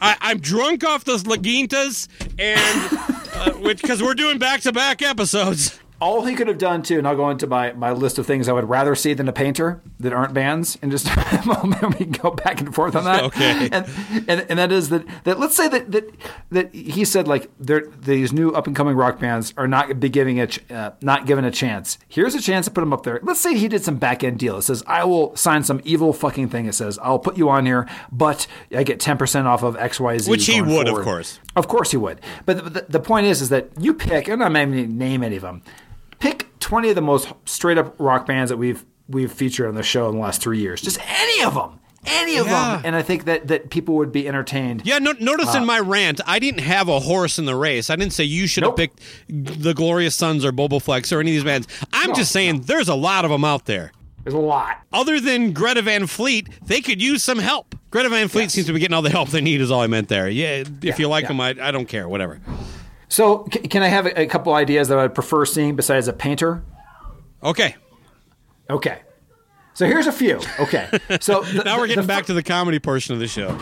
I, 0.00 0.16
I'm 0.20 0.38
drunk 0.38 0.84
off 0.84 1.02
those 1.02 1.24
Lagunitas, 1.24 2.06
and 2.38 2.98
uh, 3.34 3.58
which 3.58 3.82
because 3.82 4.00
we're 4.00 4.14
doing 4.14 4.38
back 4.38 4.60
to 4.60 4.72
back 4.72 5.02
episodes. 5.02 5.80
All 5.98 6.26
he 6.26 6.34
could 6.34 6.46
have 6.48 6.58
done 6.58 6.82
too, 6.82 6.98
and 6.98 7.08
I'll 7.08 7.16
go 7.16 7.30
into 7.30 7.46
my, 7.46 7.72
my 7.72 7.90
list 7.90 8.18
of 8.18 8.26
things 8.26 8.48
I 8.48 8.52
would 8.52 8.68
rather 8.68 8.94
see 8.94 9.14
than 9.14 9.28
a 9.28 9.32
painter 9.32 9.80
that 9.98 10.12
aren't 10.12 10.34
bands, 10.34 10.76
and 10.82 10.90
just 10.90 11.06
we 11.16 12.04
can 12.04 12.10
go 12.10 12.32
back 12.32 12.60
and 12.60 12.74
forth 12.74 12.94
on 12.94 13.04
that. 13.04 13.24
Okay. 13.24 13.70
and 13.72 13.86
and, 14.28 14.46
and 14.50 14.58
that 14.58 14.70
is 14.70 14.90
that, 14.90 15.06
that 15.24 15.40
let's 15.40 15.56
say 15.56 15.68
that 15.68 15.90
that 15.92 16.10
that 16.50 16.74
he 16.74 17.04
said 17.06 17.26
like 17.26 17.50
these 17.58 18.30
new 18.32 18.50
up 18.50 18.66
and 18.66 18.76
coming 18.76 18.94
rock 18.94 19.18
bands 19.18 19.54
are 19.56 19.66
not 19.66 19.98
be 19.98 20.10
giving 20.10 20.38
a 20.38 20.46
ch- 20.46 20.70
uh, 20.70 20.90
not 21.00 21.24
given 21.24 21.46
a 21.46 21.50
chance. 21.50 21.96
Here's 22.08 22.34
a 22.34 22.42
chance 22.42 22.66
to 22.66 22.72
put 22.72 22.82
them 22.82 22.92
up 22.92 23.02
there. 23.04 23.18
Let's 23.22 23.40
say 23.40 23.56
he 23.56 23.66
did 23.66 23.82
some 23.82 23.96
back 23.96 24.22
end 24.22 24.38
deal. 24.38 24.58
It 24.58 24.62
says 24.62 24.84
I 24.86 25.04
will 25.04 25.34
sign 25.34 25.62
some 25.62 25.80
evil 25.82 26.12
fucking 26.12 26.50
thing. 26.50 26.66
It 26.66 26.74
says 26.74 26.98
I'll 27.02 27.18
put 27.18 27.38
you 27.38 27.48
on 27.48 27.64
here, 27.64 27.88
but 28.12 28.46
I 28.70 28.82
get 28.82 29.00
ten 29.00 29.16
percent 29.16 29.46
off 29.46 29.62
of 29.62 29.76
X 29.76 29.98
Y 29.98 30.18
Z. 30.18 30.30
Which 30.30 30.44
he 30.44 30.60
would, 30.60 30.88
of 30.88 30.92
forward. 30.92 31.04
course. 31.04 31.40
Of 31.56 31.68
course 31.68 31.90
he 31.90 31.96
would. 31.96 32.20
But 32.44 32.62
the, 32.64 32.70
the, 32.70 32.86
the 32.90 33.00
point 33.00 33.26
is, 33.26 33.40
is 33.40 33.48
that 33.48 33.70
you 33.80 33.94
pick. 33.94 34.28
I'm 34.28 34.40
not 34.40 34.50
even 34.54 34.98
name 34.98 35.22
any 35.22 35.36
of 35.36 35.42
them. 35.42 35.62
Pick 36.18 36.46
20 36.60 36.90
of 36.90 36.94
the 36.94 37.00
most 37.02 37.28
straight 37.44 37.78
up 37.78 37.94
rock 37.98 38.26
bands 38.26 38.50
that 38.50 38.56
we've 38.56 38.84
we've 39.08 39.30
featured 39.30 39.68
on 39.68 39.74
the 39.74 39.82
show 39.82 40.08
in 40.08 40.16
the 40.16 40.20
last 40.20 40.40
three 40.42 40.58
years. 40.58 40.80
Just 40.80 40.98
any 41.08 41.44
of 41.44 41.54
them, 41.54 41.78
any 42.06 42.36
of 42.38 42.46
Yeah. 42.46 42.76
them, 42.76 42.82
and 42.86 42.96
I 42.96 43.02
think 43.02 43.24
that 43.26 43.48
that 43.48 43.70
people 43.70 43.94
would 43.96 44.10
be 44.12 44.26
entertained. 44.26 44.82
Yeah, 44.84 44.98
no, 44.98 45.12
notice 45.20 45.54
Uh, 45.54 45.58
in 45.58 45.66
my 45.66 45.78
rant, 45.78 46.20
I 46.26 46.38
didn't 46.38 46.60
have 46.62 46.88
a 46.88 46.98
horse 47.00 47.38
in 47.38 47.44
the 47.44 47.54
race. 47.54 47.88
I 47.90 47.96
didn't 47.96 48.14
say 48.14 48.24
you 48.24 48.46
should 48.46 48.64
have 48.64 48.74
picked 48.76 49.00
the 49.28 49.74
Glorious 49.74 50.16
Sons 50.16 50.44
or 50.44 50.52
Bobaflex 50.52 51.12
or 51.14 51.20
any 51.20 51.30
of 51.30 51.34
these 51.36 51.44
bands. 51.44 51.68
I'm 51.92 52.14
just 52.14 52.32
saying 52.32 52.62
there's 52.62 52.88
a 52.88 52.94
lot 52.96 53.24
of 53.24 53.30
them 53.30 53.44
out 53.44 53.66
there. 53.66 53.92
There's 54.24 54.34
a 54.34 54.38
lot. 54.38 54.80
Other 54.92 55.20
than 55.20 55.52
Greta 55.52 55.82
Van 55.82 56.08
Fleet, 56.08 56.48
they 56.66 56.80
could 56.80 57.00
use 57.00 57.22
some 57.22 57.38
help. 57.38 57.76
Greta 57.92 58.08
Van 58.08 58.26
Fleet 58.26 58.50
seems 58.50 58.66
to 58.66 58.72
be 58.72 58.80
getting 58.80 58.92
all 58.94 59.02
the 59.02 59.08
help 59.10 59.28
they 59.28 59.40
need. 59.40 59.60
Is 59.60 59.70
all 59.70 59.82
I 59.82 59.86
meant 59.86 60.08
there. 60.08 60.28
Yeah, 60.28 60.64
if 60.82 60.98
you 60.98 61.06
like 61.06 61.22
yeah. 61.22 61.28
them, 61.28 61.40
I, 61.40 61.54
I 61.60 61.70
don't 61.70 61.86
care. 61.86 62.08
Whatever. 62.08 62.40
So 63.08 63.46
c- 63.52 63.60
can 63.60 63.82
I 63.82 63.88
have 63.88 64.06
a, 64.06 64.22
a 64.22 64.26
couple 64.26 64.52
ideas 64.54 64.88
that 64.88 64.98
I'd 64.98 65.14
prefer 65.14 65.44
seeing 65.46 65.76
besides 65.76 66.08
a 66.08 66.12
painter? 66.12 66.62
Okay. 67.42 67.76
Okay. 68.68 69.00
So 69.74 69.86
here's 69.86 70.06
a 70.06 70.12
few. 70.12 70.40
Okay. 70.58 70.88
So 71.20 71.42
the- 71.44 71.62
now 71.64 71.78
we're 71.78 71.86
getting 71.86 72.02
the 72.02 72.08
back 72.08 72.26
to 72.26 72.34
the 72.34 72.42
comedy 72.42 72.78
portion 72.78 73.14
of 73.14 73.20
the 73.20 73.28
show. 73.28 73.56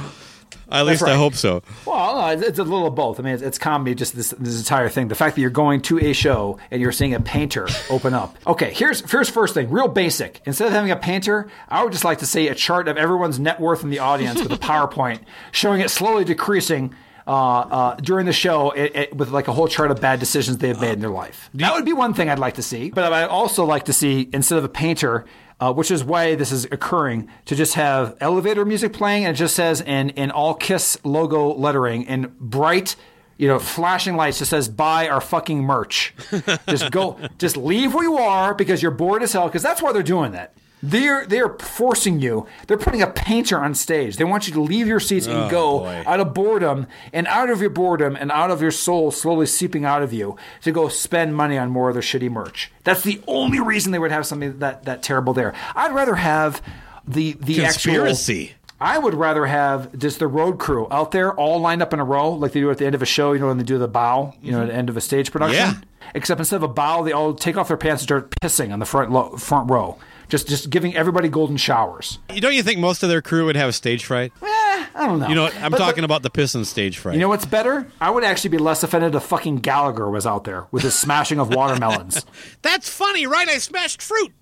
At 0.70 0.86
least 0.86 1.02
I 1.02 1.14
hope 1.14 1.34
so. 1.34 1.62
Well, 1.84 2.18
uh, 2.18 2.32
it's, 2.32 2.42
it's 2.42 2.58
a 2.58 2.62
little 2.64 2.86
of 2.86 2.94
both. 2.94 3.20
I 3.20 3.22
mean, 3.22 3.34
it's, 3.34 3.42
it's 3.42 3.58
comedy, 3.58 3.94
just 3.94 4.16
this, 4.16 4.30
this 4.38 4.58
entire 4.58 4.88
thing. 4.88 5.08
The 5.08 5.14
fact 5.14 5.34
that 5.36 5.42
you're 5.42 5.50
going 5.50 5.82
to 5.82 5.98
a 6.00 6.12
show 6.14 6.58
and 6.70 6.80
you're 6.80 6.90
seeing 6.90 7.12
a 7.12 7.20
painter 7.20 7.68
open 7.90 8.14
up. 8.14 8.36
Okay, 8.46 8.72
here's 8.72 9.08
here's 9.10 9.28
first 9.28 9.54
thing, 9.54 9.68
real 9.70 9.88
basic. 9.88 10.40
Instead 10.46 10.68
of 10.68 10.72
having 10.72 10.90
a 10.90 10.96
painter, 10.96 11.48
I 11.68 11.82
would 11.84 11.92
just 11.92 12.04
like 12.04 12.18
to 12.20 12.26
see 12.26 12.48
a 12.48 12.54
chart 12.54 12.88
of 12.88 12.96
everyone's 12.96 13.38
net 13.38 13.60
worth 13.60 13.82
in 13.84 13.90
the 13.90 13.98
audience 13.98 14.42
with 14.42 14.52
a 14.52 14.56
PowerPoint 14.58 15.20
showing 15.52 15.80
it 15.82 15.90
slowly 15.90 16.24
decreasing. 16.24 16.94
Uh, 17.26 17.30
uh, 17.30 17.94
during 17.96 18.26
the 18.26 18.32
show, 18.32 18.70
it, 18.72 18.94
it, 18.94 19.16
with 19.16 19.30
like 19.30 19.48
a 19.48 19.52
whole 19.52 19.66
chart 19.66 19.90
of 19.90 19.98
bad 20.00 20.20
decisions 20.20 20.58
they've 20.58 20.78
made 20.78 20.92
in 20.92 21.00
their 21.00 21.08
life. 21.08 21.48
That 21.54 21.74
would 21.74 21.86
be 21.86 21.94
one 21.94 22.12
thing 22.12 22.28
I'd 22.28 22.38
like 22.38 22.54
to 22.54 22.62
see. 22.62 22.90
But 22.90 23.10
I'd 23.12 23.28
also 23.28 23.64
like 23.64 23.84
to 23.84 23.94
see 23.94 24.28
instead 24.32 24.58
of 24.58 24.64
a 24.64 24.68
painter, 24.68 25.24
uh, 25.58 25.72
which 25.72 25.90
is 25.90 26.04
why 26.04 26.34
this 26.34 26.52
is 26.52 26.66
occurring, 26.66 27.30
to 27.46 27.54
just 27.54 27.74
have 27.74 28.16
elevator 28.20 28.66
music 28.66 28.92
playing 28.92 29.24
and 29.24 29.34
it 29.34 29.38
just 29.38 29.54
says 29.54 29.80
in, 29.80 30.10
in 30.10 30.30
all 30.30 30.54
Kiss 30.54 30.98
logo 31.02 31.54
lettering 31.54 32.02
in 32.02 32.34
bright, 32.38 32.94
you 33.38 33.48
know, 33.48 33.58
flashing 33.58 34.16
lights 34.16 34.38
just 34.38 34.50
says 34.50 34.68
buy 34.68 35.08
our 35.08 35.20
fucking 35.20 35.62
merch. 35.62 36.14
just 36.68 36.90
go, 36.90 37.18
just 37.38 37.56
leave 37.56 37.94
where 37.94 38.04
you 38.04 38.16
are 38.18 38.54
because 38.54 38.82
you're 38.82 38.90
bored 38.90 39.22
as 39.22 39.32
hell 39.32 39.46
because 39.46 39.62
that's 39.62 39.80
why 39.80 39.92
they're 39.92 40.02
doing 40.02 40.32
that. 40.32 40.54
They're 40.86 41.24
they're 41.26 41.54
forcing 41.60 42.20
you. 42.20 42.46
They're 42.66 42.76
putting 42.76 43.00
a 43.00 43.06
painter 43.06 43.58
on 43.58 43.74
stage. 43.74 44.16
They 44.18 44.24
want 44.24 44.46
you 44.46 44.52
to 44.54 44.60
leave 44.60 44.86
your 44.86 45.00
seats 45.00 45.26
and 45.26 45.36
Oh, 45.44 45.50
go 45.50 45.78
boy. 45.80 46.02
out 46.06 46.20
of 46.20 46.34
boredom 46.34 46.86
and 47.12 47.26
out 47.28 47.48
of 47.48 47.60
your 47.60 47.70
boredom 47.70 48.16
and 48.16 48.30
out 48.30 48.50
of 48.50 48.60
your 48.60 48.70
soul 48.70 49.10
slowly 49.10 49.46
seeping 49.46 49.84
out 49.86 50.02
of 50.02 50.12
you 50.12 50.36
to 50.62 50.72
go 50.72 50.88
spend 50.88 51.34
money 51.34 51.56
on 51.56 51.70
more 51.70 51.88
of 51.88 51.94
their 51.94 52.02
shitty 52.02 52.30
merch. 52.30 52.70
That's 52.84 53.02
the 53.02 53.20
only 53.26 53.60
reason 53.60 53.92
they 53.92 53.98
would 53.98 54.12
have 54.12 54.26
something 54.26 54.58
that 54.58 54.84
that 54.84 55.02
terrible 55.02 55.32
there. 55.32 55.54
I'd 55.74 55.94
rather 55.94 56.16
have 56.16 56.60
the 57.08 57.32
the 57.40 57.56
Conspiracy. 57.60 58.42
actual 58.50 58.58
I 58.80 58.98
would 58.98 59.14
rather 59.14 59.46
have 59.46 59.96
just 59.98 60.18
the 60.18 60.26
road 60.26 60.58
crew 60.58 60.86
out 60.90 61.12
there 61.12 61.32
all 61.32 61.60
lined 61.60 61.80
up 61.80 61.94
in 61.94 62.00
a 62.00 62.04
row, 62.04 62.30
like 62.32 62.52
they 62.52 62.60
do 62.60 62.70
at 62.70 62.76
the 62.78 62.84
end 62.86 62.94
of 62.94 63.00
a 63.02 63.06
show. 63.06 63.32
You 63.32 63.38
know, 63.38 63.46
when 63.46 63.56
they 63.56 63.64
do 63.64 63.78
the 63.78 63.88
bow, 63.88 64.34
you 64.42 64.52
know, 64.52 64.62
at 64.62 64.66
the 64.68 64.74
end 64.74 64.90
of 64.90 64.96
a 64.96 65.00
stage 65.00 65.32
production. 65.32 65.56
Yeah. 65.56 65.74
Except 66.14 66.38
instead 66.38 66.56
of 66.56 66.64
a 66.64 66.68
bow, 66.68 67.02
they 67.02 67.12
all 67.12 67.32
take 67.32 67.56
off 67.56 67.68
their 67.68 67.78
pants 67.78 68.02
and 68.02 68.08
start 68.08 68.30
pissing 68.42 68.72
on 68.72 68.80
the 68.80 68.84
front 68.84 69.10
lo- 69.10 69.36
front 69.38 69.70
row. 69.70 69.96
Just 70.28 70.48
just 70.48 70.70
giving 70.70 70.96
everybody 70.96 71.28
golden 71.28 71.56
showers. 71.56 72.18
You 72.32 72.40
don't 72.40 72.54
you 72.54 72.62
think 72.62 72.78
most 72.80 73.02
of 73.02 73.08
their 73.08 73.20
crew 73.22 73.44
would 73.46 73.56
have 73.56 73.74
stage 73.74 74.04
fright? 74.04 74.32
Eh, 74.42 74.46
I 74.46 75.06
don't 75.06 75.18
know. 75.20 75.28
You 75.28 75.34
know, 75.34 75.46
I'm 75.60 75.70
But- 75.70 75.78
talking 75.78 76.02
but- 76.02 76.04
about 76.04 76.22
the 76.22 76.30
pissing 76.30 76.64
stage 76.64 76.98
fright. 76.98 77.14
You 77.14 77.20
know 77.20 77.28
what's 77.28 77.44
better? 77.44 77.86
I 78.00 78.10
would 78.10 78.24
actually 78.24 78.50
be 78.50 78.58
less 78.58 78.82
offended 78.82 79.14
if 79.14 79.22
fucking 79.22 79.56
Gallagher 79.56 80.08
was 80.10 80.26
out 80.26 80.44
there 80.44 80.66
with 80.70 80.82
his 80.82 80.94
smashing 80.94 81.38
of 81.38 81.54
watermelons. 81.54 82.24
That's 82.62 82.88
funny, 82.88 83.26
right? 83.26 83.48
I 83.48 83.58
smashed 83.58 84.00
fruit. 84.02 84.32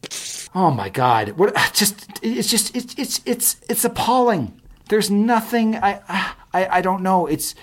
Oh 0.54 0.70
my 0.70 0.88
god! 0.88 1.30
What? 1.30 1.54
Just 1.74 2.06
it's 2.22 2.48
just 2.48 2.76
it's 2.76 2.94
it's 2.98 3.20
it's 3.24 3.56
it's 3.68 3.84
appalling. 3.84 4.60
There's 4.88 5.10
nothing. 5.10 5.76
I 5.76 6.00
I 6.52 6.68
I 6.78 6.80
don't 6.80 7.02
know. 7.02 7.26
It's. 7.26 7.54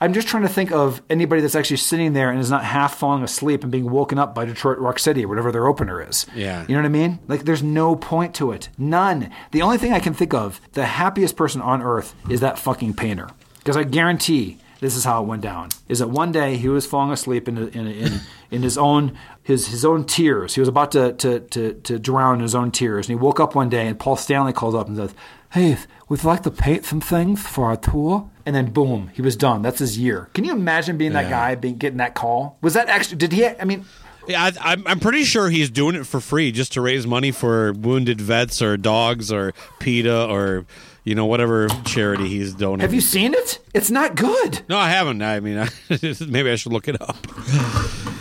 I'm 0.00 0.14
just 0.14 0.28
trying 0.28 0.44
to 0.44 0.48
think 0.48 0.72
of 0.72 1.02
anybody 1.10 1.42
that's 1.42 1.54
actually 1.54 1.76
sitting 1.76 2.14
there 2.14 2.30
and 2.30 2.40
is 2.40 2.50
not 2.50 2.64
half 2.64 2.96
falling 2.96 3.22
asleep 3.22 3.62
and 3.62 3.70
being 3.70 3.90
woken 3.90 4.18
up 4.18 4.34
by 4.34 4.46
Detroit 4.46 4.78
Rock 4.78 4.98
City 4.98 5.24
or 5.24 5.28
whatever 5.28 5.52
their 5.52 5.66
opener 5.66 6.02
is. 6.02 6.26
Yeah. 6.34 6.62
You 6.66 6.74
know 6.74 6.80
what 6.80 6.86
I 6.86 6.90
mean? 6.90 7.18
Like, 7.28 7.44
there's 7.44 7.62
no 7.62 7.96
point 7.96 8.34
to 8.36 8.52
it. 8.52 8.70
None. 8.78 9.30
The 9.50 9.60
only 9.62 9.76
thing 9.76 9.92
I 9.92 10.00
can 10.00 10.14
think 10.14 10.32
of, 10.32 10.60
the 10.72 10.86
happiest 10.86 11.36
person 11.36 11.60
on 11.60 11.82
earth 11.82 12.14
is 12.30 12.40
that 12.40 12.58
fucking 12.58 12.94
painter. 12.94 13.28
Because 13.58 13.76
I 13.76 13.84
guarantee 13.84 14.58
this 14.80 14.96
is 14.96 15.04
how 15.04 15.22
it 15.22 15.26
went 15.26 15.42
down. 15.42 15.68
Is 15.88 15.98
that 15.98 16.08
one 16.08 16.32
day 16.32 16.56
he 16.56 16.68
was 16.68 16.86
falling 16.86 17.12
asleep 17.12 17.46
in 17.46 17.58
in, 17.58 17.86
in, 17.86 18.20
in 18.50 18.62
his 18.62 18.78
own 18.78 19.16
his 19.42 19.68
his 19.68 19.84
own 19.84 20.04
tears. 20.04 20.54
He 20.54 20.60
was 20.60 20.68
about 20.68 20.92
to, 20.92 21.12
to 21.12 21.40
to 21.40 21.74
to 21.74 21.98
drown 21.98 22.36
in 22.36 22.40
his 22.40 22.54
own 22.54 22.70
tears, 22.70 23.06
and 23.06 23.18
he 23.18 23.22
woke 23.22 23.38
up 23.38 23.54
one 23.54 23.68
day 23.68 23.86
and 23.86 23.98
Paul 23.98 24.16
Stanley 24.16 24.54
called 24.54 24.74
up 24.74 24.88
and 24.88 24.96
says, 24.96 25.14
"Hey, 25.52 25.76
would 26.08 26.22
you 26.22 26.28
like 26.28 26.42
to 26.44 26.50
paint 26.50 26.86
some 26.86 27.02
things 27.02 27.46
for 27.46 27.66
our 27.66 27.76
tour?" 27.76 28.30
And 28.46 28.54
then 28.56 28.70
boom, 28.72 29.10
he 29.14 29.22
was 29.22 29.36
done. 29.36 29.62
That's 29.62 29.78
his 29.80 29.98
year. 29.98 30.28
Can 30.34 30.44
you 30.44 30.52
imagine 30.52 30.96
being 30.98 31.12
that 31.12 31.24
Yeah. 31.24 31.30
guy, 31.30 31.54
being 31.54 31.76
getting 31.76 31.98
that 31.98 32.14
call? 32.14 32.58
Was 32.62 32.74
that 32.74 32.88
actually? 32.88 33.18
Did 33.18 33.32
he? 33.32 33.46
I 33.46 33.64
mean, 33.64 33.84
Yeah, 34.26 34.44
I, 34.60 34.72
I'm, 34.72 34.86
I'm 34.86 35.00
pretty 35.00 35.24
sure 35.24 35.50
he's 35.50 35.70
doing 35.70 35.94
it 35.96 36.06
for 36.06 36.20
free 36.20 36.52
just 36.52 36.72
to 36.74 36.80
raise 36.80 37.06
money 37.06 37.30
for 37.32 37.72
wounded 37.72 38.20
vets 38.20 38.60
or 38.62 38.76
dogs 38.76 39.30
or 39.32 39.52
PETA 39.80 40.26
or, 40.26 40.64
you 41.04 41.14
know, 41.14 41.26
whatever 41.26 41.68
charity 41.84 42.28
he's 42.28 42.54
donating. 42.54 42.80
have 42.80 42.94
you 42.94 43.00
seen 43.00 43.34
it? 43.34 43.58
It's 43.74 43.90
not 43.90 44.14
good. 44.16 44.62
No, 44.68 44.76
I 44.78 44.88
haven't. 44.90 45.20
I 45.22 45.40
mean, 45.40 45.66
maybe 46.28 46.50
I 46.50 46.56
should 46.56 46.72
look 46.72 46.88
it 46.88 47.00
up. 47.00 47.16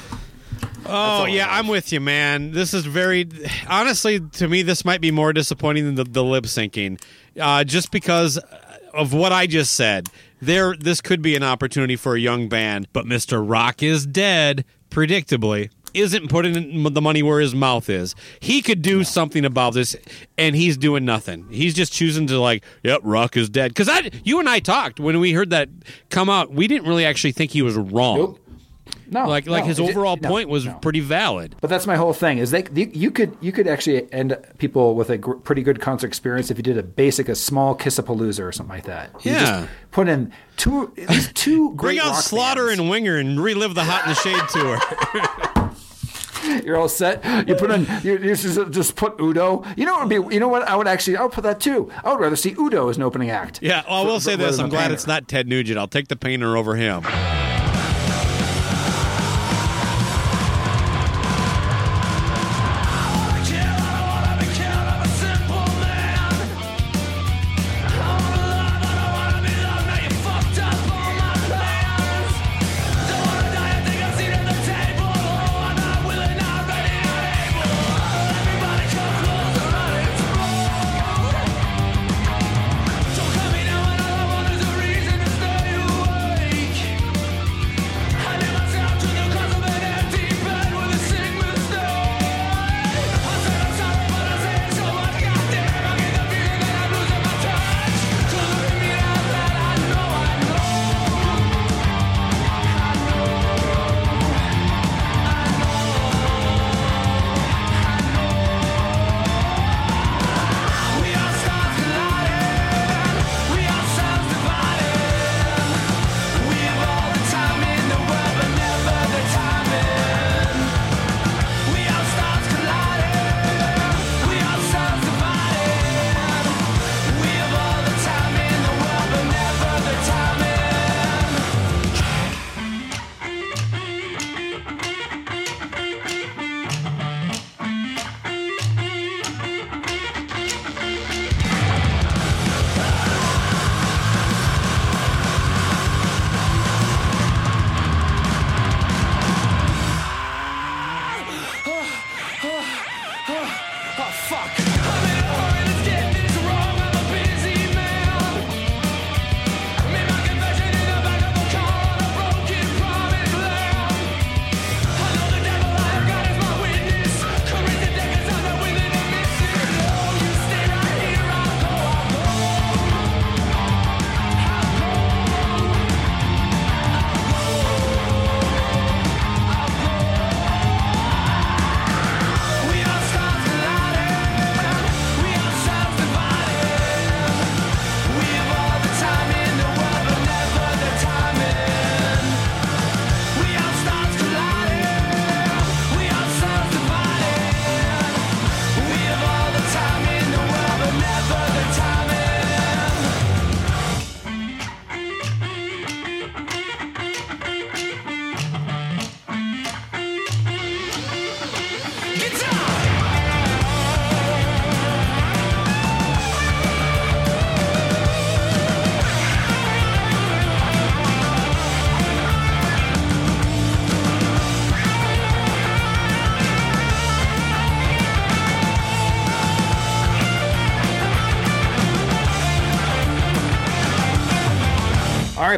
Oh 0.92 1.26
yeah, 1.26 1.46
I'm 1.50 1.68
with 1.68 1.92
you, 1.94 2.00
man. 2.00 2.52
This 2.52 2.74
is 2.74 2.84
very 2.84 3.30
honestly 3.70 4.20
to 4.20 4.48
me. 4.48 4.64
This 4.64 4.84
might 4.84 5.02
be 5.02 5.12
more 5.12 5.34
disappointing 5.34 5.86
than 5.86 5.94
the, 5.96 6.04
the 6.04 6.24
lip 6.24 6.46
syncing, 6.46 7.00
uh, 7.40 7.64
just 7.64 7.92
because 7.92 8.40
of 9.00 9.14
what 9.14 9.32
I 9.32 9.48
just 9.48 9.76
said. 9.76 10.10
There, 10.42 10.76
this 10.76 11.00
could 11.02 11.22
be 11.22 11.36
an 11.36 11.44
opportunity 11.44 11.96
for 11.96 12.16
a 12.16 12.20
young 12.20 12.50
band, 12.50 12.88
but 12.94 13.06
Mr. 13.06 13.44
Rock 13.48 13.82
is 13.82 14.06
dead, 14.06 14.66
predictably. 14.90 15.70
Isn't 15.94 16.30
putting 16.30 16.84
the 16.94 17.02
money 17.02 17.24
where 17.24 17.40
his 17.40 17.56
mouth 17.56 17.90
is. 17.90 18.14
He 18.40 18.62
could 18.62 18.84
do 18.84 19.04
something 19.04 19.44
about 19.44 19.74
this, 19.74 19.96
and 20.38 20.56
he's 20.56 20.78
doing 20.78 21.04
nothing. 21.04 21.48
He's 21.50 21.74
just 21.74 21.92
choosing 21.92 22.28
to 22.28 22.40
like, 22.40 22.64
yep, 22.84 23.00
Rock 23.04 23.36
is 23.36 23.50
dead. 23.50 23.72
Because 23.72 23.90
I, 23.90 24.12
you 24.24 24.40
and 24.40 24.48
I 24.48 24.60
talked 24.60 25.00
when 25.00 25.20
we 25.20 25.34
heard 25.34 25.50
that 25.50 25.70
come 26.10 26.30
out. 26.30 26.52
We 26.52 26.68
didn't 26.68 26.88
really 26.88 27.06
actually 27.06 27.32
think 27.32 27.52
he 27.52 27.64
was 27.64 27.76
wrong. 27.76 28.38
No, 29.12 29.28
like 29.28 29.48
like 29.48 29.64
no, 29.64 29.68
his 29.68 29.80
it 29.80 29.90
overall 29.90 30.18
no, 30.22 30.30
point 30.30 30.50
was 30.50 30.68
pretty 30.82 31.00
valid. 31.00 31.56
But 31.62 31.70
that's 31.70 31.88
my 31.88 31.96
whole 31.96 32.14
thing. 32.14 32.38
Is 32.38 32.52
they 32.52 32.64
you, 32.74 33.10
could 33.10 33.36
you 33.42 33.52
could 33.52 33.68
actually 33.68 34.12
end 34.14 34.38
people 34.60 34.94
with 34.96 35.10
a 35.10 35.18
gr- 35.18 35.34
pretty 35.34 35.64
good 35.64 35.82
concert 35.82 36.08
experience 36.08 36.52
if 36.52 36.58
you 36.58 36.64
did 36.64 36.78
a 36.78 36.84
basic 36.84 37.28
a 37.28 37.36
small 37.36 37.76
Kissapalooza 37.76 38.44
or 38.44 38.52
something 38.52 38.76
like 38.76 38.86
that. 38.86 39.10
You 39.26 39.32
Yeah. 39.32 39.40
just 39.46 39.70
put 39.92 40.08
in 40.08 40.32
two 40.58 40.94
two 41.34 41.70
great 41.76 41.98
Bring 41.98 42.00
out 42.00 42.14
Slaughter 42.18 42.70
and 42.70 42.90
Winger 42.90 43.18
and 43.18 43.40
relive 43.42 43.74
the 43.74 43.84
Hot 43.84 44.04
in 44.04 44.10
the 44.10 44.16
Shade 44.16 44.50
tour. 44.50 44.80
You're 46.64 46.78
all 46.78 46.88
set. 46.90 47.24
You 47.48 47.56
put 47.56 47.70
in. 47.70 47.86
You, 48.04 48.14
you 48.18 48.36
just, 48.36 48.72
just 48.72 48.96
put 48.96 49.20
Udo. 49.20 49.66
You 49.76 49.86
know 49.86 49.94
what 49.96 50.08
would 50.08 50.30
be. 50.30 50.34
You 50.34 50.40
know 50.40 50.48
what? 50.48 50.64
I 50.68 50.76
would 50.76 50.88
actually. 50.88 51.18
I 51.18 51.24
would 51.24 51.32
put 51.34 51.44
that 51.44 51.60
too. 51.60 51.92
I 52.04 52.12
would 52.12 52.20
rather 52.22 52.36
see 52.38 52.56
Udo 52.58 52.90
as 52.90 52.98
an 52.98 53.04
opening 53.04 53.30
act. 53.30 53.60
Yeah, 53.62 53.84
well, 53.88 54.04
I 54.04 54.06
will 54.06 54.20
say 54.20 54.36
this: 54.36 54.58
I'm 54.58 54.70
glad 54.70 54.84
painter. 54.84 54.94
it's 54.94 55.06
not 55.08 55.28
Ted 55.28 55.48
Nugent. 55.48 55.78
I'll 55.78 55.88
take 55.88 56.08
the 56.08 56.16
painter 56.16 56.56
over 56.56 56.76
him. 56.76 57.04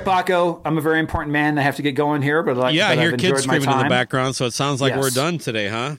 Right, 0.05 0.25
Baco. 0.25 0.61
I'm 0.65 0.77
a 0.77 0.81
very 0.81 0.99
important 0.99 1.31
man. 1.33 1.57
I 1.57 1.61
have 1.61 1.75
to 1.77 1.81
get 1.81 1.93
going 1.93 2.21
here, 2.21 2.43
but 2.43 2.57
like, 2.57 2.75
yeah, 2.75 2.89
I 2.89 2.95
hear 2.95 3.15
kids 3.17 3.43
screaming 3.43 3.69
in 3.69 3.77
the 3.77 3.89
background, 3.89 4.35
so 4.35 4.45
it 4.45 4.53
sounds 4.53 4.81
like 4.81 4.93
Yes. 4.93 5.01
we're 5.01 5.09
done 5.09 5.37
today, 5.37 5.67
huh? 5.67 5.95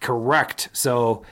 Correct. 0.00 0.68
So, 0.72 1.22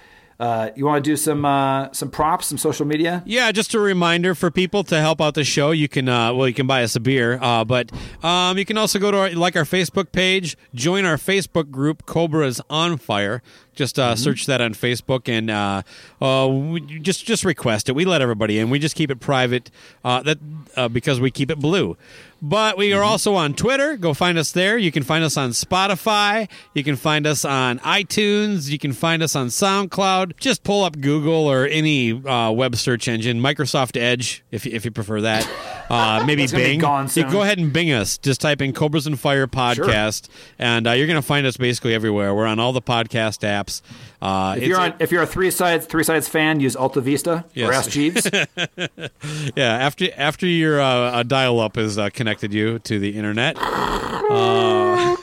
uh, 0.41 0.71
you 0.75 0.85
want 0.87 1.05
to 1.05 1.09
do 1.11 1.15
some 1.17 1.45
uh, 1.45 1.93
some 1.93 2.11
props, 2.11 2.47
some 2.47 2.59
social 2.59 2.85
media? 2.87 3.23
Yeah, 3.27 3.53
just 3.53 3.75
a 3.75 3.79
reminder 3.79 4.35
for 4.35 4.51
people 4.51 4.83
to 4.85 4.99
help 4.99 5.21
out 5.21 5.35
the 5.35 5.45
show. 5.45 5.71
You 5.71 5.89
can, 5.89 6.09
uh, 6.09 6.33
well, 6.33 6.49
you 6.49 6.55
can 6.55 6.67
buy 6.67 6.83
us 6.83 6.97
a 6.97 7.01
beer, 7.01 7.39
uh, 7.41 7.65
but 7.65 7.93
um, 8.25 8.59
you 8.59 8.65
can 8.65 8.77
also 8.77 8.99
go 8.99 9.11
to 9.11 9.19
our, 9.19 9.31
like 9.31 9.55
our 9.57 9.65
Facebook 9.65 10.11
page, 10.11 10.57
join 10.75 11.05
our 11.05 11.17
Facebook 11.17 11.71
group, 11.71 12.07
Cobras 12.07 12.61
on 12.69 12.97
Fire. 12.97 13.43
Just 13.75 13.99
uh, 13.99 14.15
search 14.17 14.47
that 14.47 14.61
on 14.61 14.75
Facebook 14.75 15.29
and 15.29 15.51
uh, 15.51 15.83
uh, 16.21 16.79
just 17.01 17.25
just 17.25 17.45
request 17.45 17.89
it. 17.89 17.95
We 17.95 18.05
let 18.05 18.21
everybody 18.21 18.59
in. 18.59 18.71
We 18.71 18.79
just 18.79 18.97
keep 18.97 19.11
it 19.11 19.21
private 19.21 19.71
uh, 20.05 20.23
that 20.23 20.39
uh, 20.77 20.89
because 20.89 21.21
we 21.21 21.31
keep 21.31 21.51
it 21.51 21.59
blue. 21.59 21.97
But 22.45 22.77
we 22.77 22.93
are 22.93 23.05
also 23.05 23.35
on 23.37 23.55
Twitter. 23.55 23.97
Go 23.97 24.15
find 24.15 24.37
us 24.37 24.51
there. 24.51 24.77
You 24.77 24.91
can 24.91 25.05
find 25.05 25.23
us 25.23 25.37
on 25.37 25.51
Spotify. 25.51 26.49
You 26.75 26.83
can 26.83 26.97
find 26.97 27.25
us 27.25 27.45
on 27.45 27.79
iTunes. 27.79 28.69
You 28.69 28.81
can 28.81 28.93
find 28.93 29.23
us 29.23 29.37
on 29.37 29.47
SoundCloud. 29.47 30.37
Just 30.39 30.65
pull 30.65 30.83
up 30.83 31.01
Google 31.01 31.47
or 31.47 31.67
any 31.67 32.13
uh, 32.13 32.51
web 32.51 32.75
search 32.75 33.07
engine. 33.07 33.39
Microsoft 33.41 33.97
Edge, 33.97 34.43
if, 34.51 34.67
if 34.67 34.85
you 34.85 34.91
prefer 34.91 35.21
that. 35.21 35.49
Uh, 35.93 36.25
maybe 36.27 36.43
It's 36.43 36.53
gonna 36.53 36.65
be 36.65 36.79
Bing. 36.79 37.09
You 37.15 37.31
go 37.31 37.43
ahead 37.43 37.59
and 37.59 37.71
Bing 37.73 37.93
us. 37.93 38.17
Just 38.17 38.41
type 38.41 38.63
in 38.63 38.73
Cobras 38.73 39.07
and 39.07 39.21
Fire 39.21 39.47
podcast, 39.47 40.29
and 40.59 40.87
uh, 40.87 40.93
you're 40.93 41.07
going 41.07 41.21
to 41.21 41.27
find 41.27 41.47
us 41.47 41.59
basically 41.59 41.95
everywhere. 41.95 42.35
We're 42.35 42.47
on 42.47 42.59
all 42.59 42.73
the 42.73 42.81
podcast 42.81 43.41
apps. 43.41 43.83
Uh, 44.23 44.57
If 44.57 44.65
you're 44.69 44.81
on, 44.81 44.95
if 45.01 45.13
you're 45.13 45.23
a 45.23 45.27
three 45.27 45.51
sides 45.51 45.85
three 45.85 46.05
sides 46.05 46.29
fan, 46.29 46.61
use 46.61 46.75
Alta 46.77 47.03
Vista 47.03 47.45
or 47.57 47.73
Ask 47.73 47.91
Jeeves. 47.91 48.27
yeah, 49.55 49.77
after 49.77 50.09
after 50.17 50.47
your 50.47 50.81
uh, 50.81 50.87
uh, 50.87 51.23
dial 51.25 51.61
up 51.61 51.77
has 51.77 51.99
uh, 51.99 52.09
connected 52.11 52.55
you 52.55 52.79
to 52.81 52.99
the 52.99 53.17
internet. 53.17 53.59
Uh, 53.61 55.17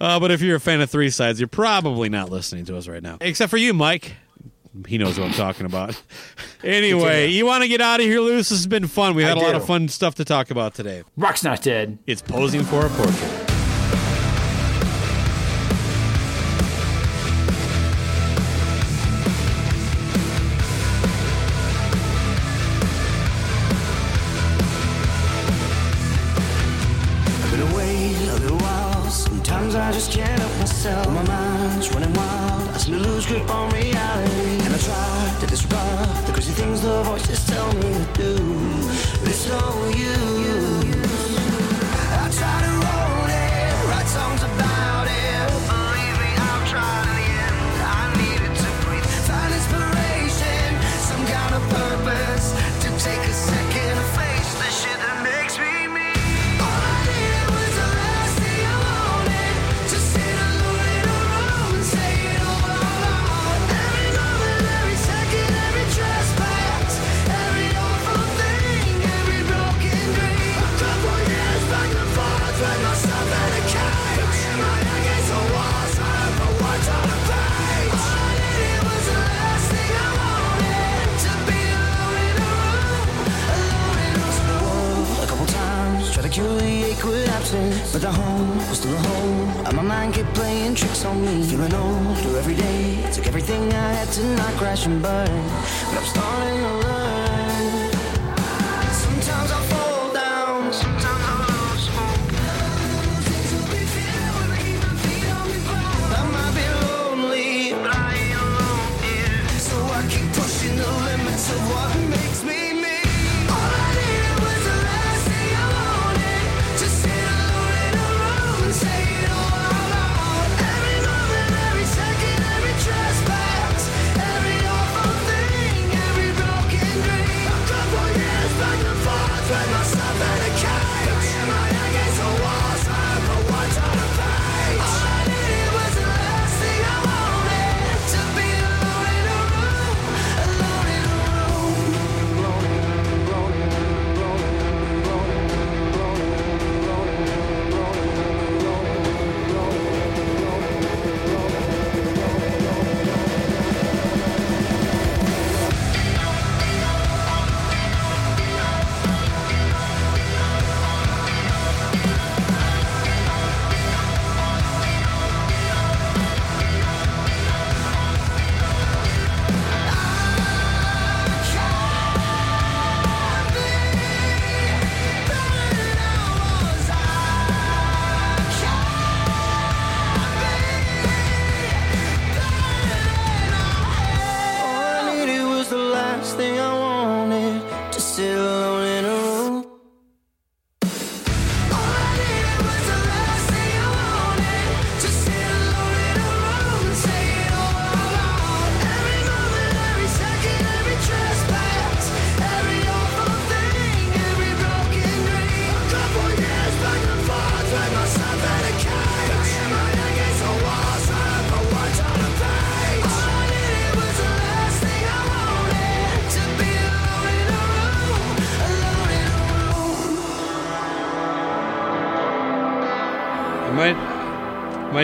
uh, 0.00 0.20
but 0.20 0.30
if 0.30 0.42
you're 0.42 0.56
a 0.56 0.60
fan 0.60 0.80
of 0.82 0.90
Three 0.90 1.08
Sides, 1.10 1.40
you're 1.40 1.48
probably 1.48 2.08
not 2.10 2.30
listening 2.30 2.64
to 2.66 2.76
us 2.76 2.86
right 2.86 3.02
now, 3.02 3.16
except 3.20 3.50
for 3.50 3.56
you, 3.56 3.72
Mike. 3.72 4.14
He 4.86 4.98
knows 4.98 5.18
what 5.18 5.28
I'm 5.28 5.34
talking 5.34 5.66
about. 5.66 6.00
anyway, 6.64 7.28
you 7.28 7.46
want 7.46 7.62
to 7.62 7.68
get 7.68 7.80
out 7.80 8.00
of 8.00 8.06
here, 8.06 8.20
Luce? 8.20 8.48
This 8.48 8.58
has 8.58 8.66
been 8.66 8.86
fun. 8.86 9.14
We 9.14 9.22
had 9.22 9.38
I 9.38 9.40
a 9.40 9.44
lot 9.44 9.54
of 9.54 9.66
fun 9.66 9.88
stuff 9.88 10.16
to 10.16 10.24
talk 10.24 10.50
about 10.50 10.74
today. 10.74 11.02
Rock's 11.16 11.44
not 11.44 11.62
dead. 11.62 11.98
It's 12.06 12.22
posing 12.22 12.62
for 12.64 12.86
a 12.86 12.90
portrait. 12.90 13.43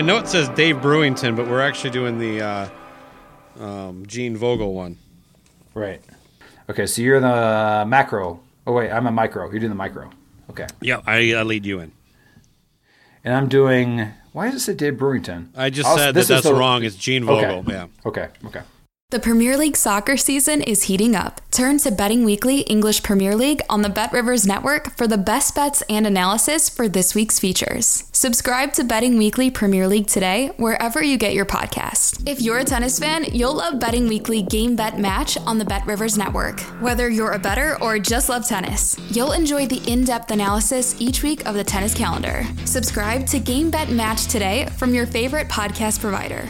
My 0.01 0.07
note 0.07 0.27
says 0.27 0.49
Dave 0.49 0.77
Brewington, 0.77 1.35
but 1.35 1.47
we're 1.47 1.61
actually 1.61 1.91
doing 1.91 2.17
the 2.17 2.41
uh, 2.41 2.69
um, 3.59 4.03
Gene 4.07 4.35
Vogel 4.35 4.73
one. 4.73 4.97
Right. 5.75 6.01
Okay, 6.67 6.87
so 6.87 7.03
you're 7.03 7.19
the 7.19 7.85
macro 7.87 8.39
Oh 8.65 8.73
wait, 8.73 8.91
I'm 8.91 9.05
a 9.05 9.11
micro. 9.11 9.49
You're 9.51 9.59
doing 9.59 9.69
the 9.69 9.75
micro. 9.75 10.09
Okay. 10.49 10.65
Yeah, 10.81 11.01
I, 11.05 11.33
I 11.33 11.43
lead 11.43 11.65
you 11.67 11.79
in. 11.79 11.91
And 13.23 13.35
I'm 13.35 13.47
doing. 13.47 14.11
Why 14.33 14.49
does 14.49 14.55
it 14.55 14.59
say 14.65 14.73
Dave 14.73 14.93
Brewington? 14.95 15.49
I 15.55 15.69
just 15.69 15.87
Also- 15.87 16.01
said 16.01 16.15
that 16.15 16.27
that's 16.27 16.47
the- 16.47 16.55
wrong. 16.55 16.83
It's 16.83 16.95
Gene 16.95 17.27
Okay. 17.29 17.45
Vogel. 17.45 17.71
Yeah. 17.71 17.87
Okay. 18.03 18.27
Okay. 18.45 18.61
The 19.11 19.19
Premier 19.19 19.57
League 19.57 19.75
soccer 19.75 20.15
season 20.15 20.61
is 20.61 20.83
heating 20.83 21.17
up. 21.17 21.41
Turn 21.51 21.79
to 21.79 21.91
Betting 21.91 22.23
Weekly 22.23 22.61
English 22.61 23.03
Premier 23.03 23.35
League 23.35 23.61
on 23.69 23.81
the 23.81 23.89
BetRivers 23.89 24.47
Network 24.47 24.95
for 24.95 25.05
the 25.05 25.17
best 25.17 25.53
bets 25.53 25.83
and 25.89 26.07
analysis 26.07 26.69
for 26.69 26.87
this 26.87 27.13
week's 27.13 27.37
features. 27.37 28.05
Subscribe 28.13 28.71
to 28.71 28.85
Betting 28.85 29.17
Weekly 29.17 29.51
Premier 29.51 29.85
League 29.85 30.07
today, 30.07 30.53
wherever 30.55 31.03
you 31.03 31.17
get 31.17 31.33
your 31.33 31.45
podcast. 31.45 32.25
If 32.25 32.39
you're 32.41 32.59
a 32.59 32.63
tennis 32.63 32.99
fan, 32.99 33.25
you'll 33.33 33.55
love 33.55 33.81
Betting 33.81 34.07
Weekly 34.07 34.43
Game 34.43 34.77
Bet 34.77 34.97
Match 34.97 35.37
on 35.39 35.57
the 35.57 35.65
BetRivers 35.65 36.17
Network. 36.17 36.61
Whether 36.79 37.09
you're 37.09 37.33
a 37.33 37.37
better 37.37 37.77
or 37.83 37.99
just 37.99 38.29
love 38.29 38.47
tennis, 38.47 38.97
you'll 39.09 39.33
enjoy 39.33 39.67
the 39.67 39.83
in 39.91 40.05
depth 40.05 40.31
analysis 40.31 40.95
each 41.01 41.21
week 41.21 41.45
of 41.45 41.55
the 41.55 41.65
tennis 41.65 41.93
calendar. 41.93 42.45
Subscribe 42.63 43.27
to 43.27 43.39
Game 43.39 43.71
Bet 43.71 43.89
Match 43.89 44.27
today 44.27 44.69
from 44.77 44.93
your 44.93 45.05
favorite 45.05 45.49
podcast 45.49 45.99
provider. 45.99 46.49